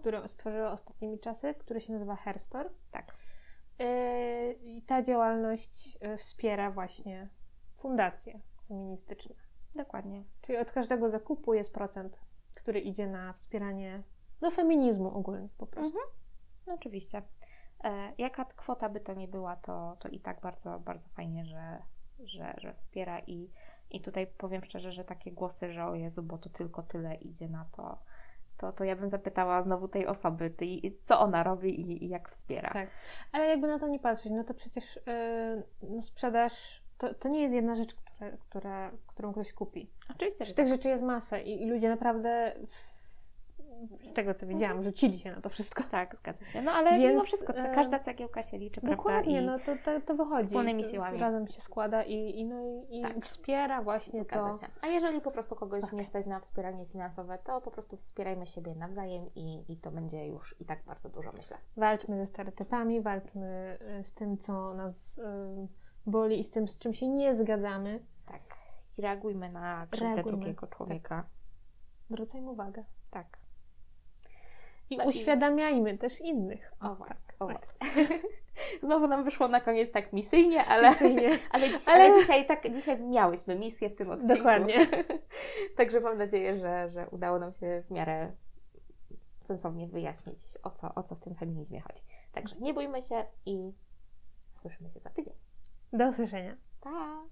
który 0.00 0.28
stworzyła 0.28 0.72
ostatnimi 0.72 1.18
czasy, 1.20 1.54
który 1.54 1.80
się 1.80 1.92
nazywa 1.92 2.16
Hairstore. 2.16 2.70
tak. 2.90 3.14
Yy, 3.78 4.52
I 4.52 4.82
ta 4.82 5.02
działalność 5.02 5.98
y, 6.14 6.16
wspiera 6.16 6.70
właśnie 6.70 7.28
fundacje 7.76 8.40
feministyczne. 8.68 9.34
Dokładnie. 9.74 10.24
Czyli 10.42 10.58
od 10.58 10.72
każdego 10.72 11.10
zakupu 11.10 11.54
jest 11.54 11.74
procent, 11.74 12.20
który 12.54 12.80
idzie 12.80 13.06
na 13.06 13.32
wspieranie 13.32 14.02
no, 14.40 14.50
feminizmu 14.50 15.18
ogólnie 15.18 15.48
po 15.58 15.66
prostu. 15.66 15.98
No 16.66 16.74
oczywiście. 16.74 17.22
E, 17.84 18.12
jaka 18.18 18.44
kwota 18.44 18.88
by 18.88 19.00
to 19.00 19.14
nie 19.14 19.28
była, 19.28 19.56
to, 19.56 19.96
to 20.00 20.08
i 20.08 20.20
tak 20.20 20.40
bardzo, 20.40 20.78
bardzo 20.80 21.08
fajnie, 21.08 21.44
że, 21.44 21.82
że, 22.18 22.54
że 22.58 22.74
wspiera 22.74 23.20
i, 23.20 23.50
i 23.90 24.00
tutaj 24.00 24.26
powiem 24.26 24.64
szczerze, 24.64 24.92
że 24.92 25.04
takie 25.04 25.32
głosy, 25.32 25.72
że 25.72 25.84
o 25.84 25.94
Jezu, 25.94 26.22
bo 26.22 26.38
to 26.38 26.50
tylko 26.50 26.82
tyle 26.82 27.14
idzie 27.14 27.48
na 27.48 27.64
to, 27.76 27.98
to, 28.56 28.72
to 28.72 28.84
ja 28.84 28.96
bym 28.96 29.08
zapytała 29.08 29.62
znowu 29.62 29.88
tej 29.88 30.06
osoby, 30.06 30.54
co 31.04 31.20
ona 31.20 31.42
robi 31.42 31.80
i, 31.80 32.04
i 32.04 32.08
jak 32.08 32.28
wspiera. 32.30 32.70
Tak. 32.72 32.88
Ale 33.32 33.46
jakby 33.46 33.68
na 33.68 33.78
to 33.78 33.88
nie 33.88 33.98
patrzeć, 33.98 34.32
no 34.32 34.44
to 34.44 34.54
przecież 34.54 34.96
yy, 34.96 35.62
no 35.82 36.02
sprzedaż 36.02 36.82
to, 36.98 37.14
to 37.14 37.28
nie 37.28 37.42
jest 37.42 37.54
jedna 37.54 37.74
rzecz, 37.74 37.94
które, 37.94 38.36
które, 38.38 38.90
którą 39.06 39.32
ktoś 39.32 39.52
kupi. 39.52 39.90
Oczywiście, 40.10 40.44
że 40.44 40.48
Że 40.48 40.54
tych 40.54 40.68
rzeczy 40.68 40.88
jest 40.88 41.02
masę 41.02 41.42
i, 41.42 41.62
i 41.62 41.70
ludzie 41.70 41.88
naprawdę 41.88 42.54
z 44.02 44.12
tego 44.12 44.34
co 44.34 44.46
widziałam, 44.46 44.82
rzucili 44.82 45.18
się 45.18 45.32
na 45.32 45.40
to 45.40 45.48
wszystko. 45.48 45.82
tak, 45.90 46.16
zgadza 46.16 46.44
się. 46.44 46.62
No 46.62 46.72
ale 46.72 46.90
Więc, 46.98 47.12
mimo 47.12 47.24
wszystko, 47.24 47.52
co- 47.52 47.58
e, 47.58 47.74
każda 47.74 47.98
cegiełka 47.98 48.42
się 48.42 48.58
liczy, 48.58 48.80
prawda? 48.80 48.96
Dokładnie, 48.96 49.42
no 49.42 49.58
to, 49.58 49.72
to, 49.84 50.00
to 50.00 50.14
wychodzi. 50.14 50.46
wspólnymi 50.46 50.82
To 50.82 50.88
siłami. 50.88 51.20
Razem 51.20 51.48
się 51.48 51.60
składa 51.60 52.02
i, 52.02 52.38
i, 52.38 52.44
no, 52.44 52.84
i, 52.90 53.02
Tak. 53.02 53.24
wspiera 53.24 53.82
właśnie 53.82 54.24
to. 54.24 54.40
Zgadza 54.42 54.66
się. 54.66 54.72
A 54.82 54.86
jeżeli 54.86 55.20
po 55.20 55.30
prostu 55.30 55.56
kogoś 55.56 55.80
Tak. 55.82 55.92
nie 55.92 56.04
stać 56.04 56.26
na 56.26 56.40
wspieranie 56.40 56.86
finansowe, 56.86 57.38
to 57.44 57.60
po 57.60 57.70
prostu 57.70 57.96
wspierajmy 57.96 58.46
siebie 58.46 58.74
nawzajem 58.74 59.26
i, 59.34 59.72
i 59.72 59.76
to 59.76 59.90
będzie 59.90 60.26
już 60.26 60.60
i 60.60 60.64
tak 60.64 60.84
bardzo 60.84 61.08
dużo, 61.08 61.32
myślę. 61.32 61.56
Walczmy 61.76 62.16
ze 62.16 62.26
stereotypami, 62.26 63.00
walczmy 63.00 63.78
y, 64.00 64.04
z 64.04 64.14
tym, 64.14 64.38
co 64.38 64.74
nas 64.74 65.18
y, 65.18 65.22
boli 66.06 66.40
i 66.40 66.44
z 66.44 66.50
tym, 66.50 66.68
z 66.68 66.78
czym 66.78 66.94
się 66.94 67.08
nie 67.08 67.36
zgadzamy. 67.36 68.04
Tak. 68.26 68.42
I 68.98 69.02
reagujmy 69.02 69.52
na 69.52 69.86
krzywdę 69.90 70.14
Reagujmy, 70.14 70.38
drugiego 70.38 70.66
człowieka. 70.66 71.26
Zwracajmy 72.10 72.50
uwagę. 72.50 72.84
Tak. 73.10 73.38
I 74.90 74.98
uświadamiajmy 75.06 75.98
też 75.98 76.20
innych. 76.20 76.72
O 76.80 76.94
właśnie, 76.94 77.34
o 77.38 77.46
właśnie. 77.46 77.90
właśnie. 77.94 78.18
Znowu 78.82 79.06
nam 79.06 79.24
wyszło 79.24 79.48
na 79.48 79.60
koniec 79.60 79.92
tak 79.92 80.12
misyjnie, 80.12 80.64
ale, 80.64 80.90
Misyjnie. 80.90 81.28
ale, 81.52 81.68
dziś, 81.68 81.88
Ale- 81.88 82.04
ale 82.04 82.14
dzisiaj 82.14 82.46
tak 82.46 82.74
dzisiaj 82.74 83.00
miałyśmy 83.02 83.56
misję 83.56 83.90
w 83.90 83.94
tym 83.94 84.10
odcinku. 84.10 84.36
Dokładnie. 84.36 84.86
Także 85.76 86.00
mam 86.00 86.18
nadzieję, 86.18 86.56
że, 86.58 86.88
że 86.88 87.08
udało 87.10 87.38
nam 87.38 87.52
się 87.52 87.82
w 87.86 87.90
miarę 87.90 88.32
sensownie 89.40 89.88
wyjaśnić, 89.88 90.38
o 90.62 90.70
co, 90.70 90.94
o 90.94 91.02
co 91.02 91.14
w 91.14 91.20
tym 91.20 91.34
feminizmie 91.34 91.80
chodzi. 91.80 92.02
Także 92.32 92.56
nie 92.60 92.74
bójmy 92.74 93.02
się 93.02 93.24
i 93.46 93.74
słyszymy 94.54 94.90
się 94.90 95.00
za 95.00 95.10
tydzień. 95.10 95.34
Do 95.92 96.08
usłyszenia. 96.08 96.56
Pa! 96.80 97.22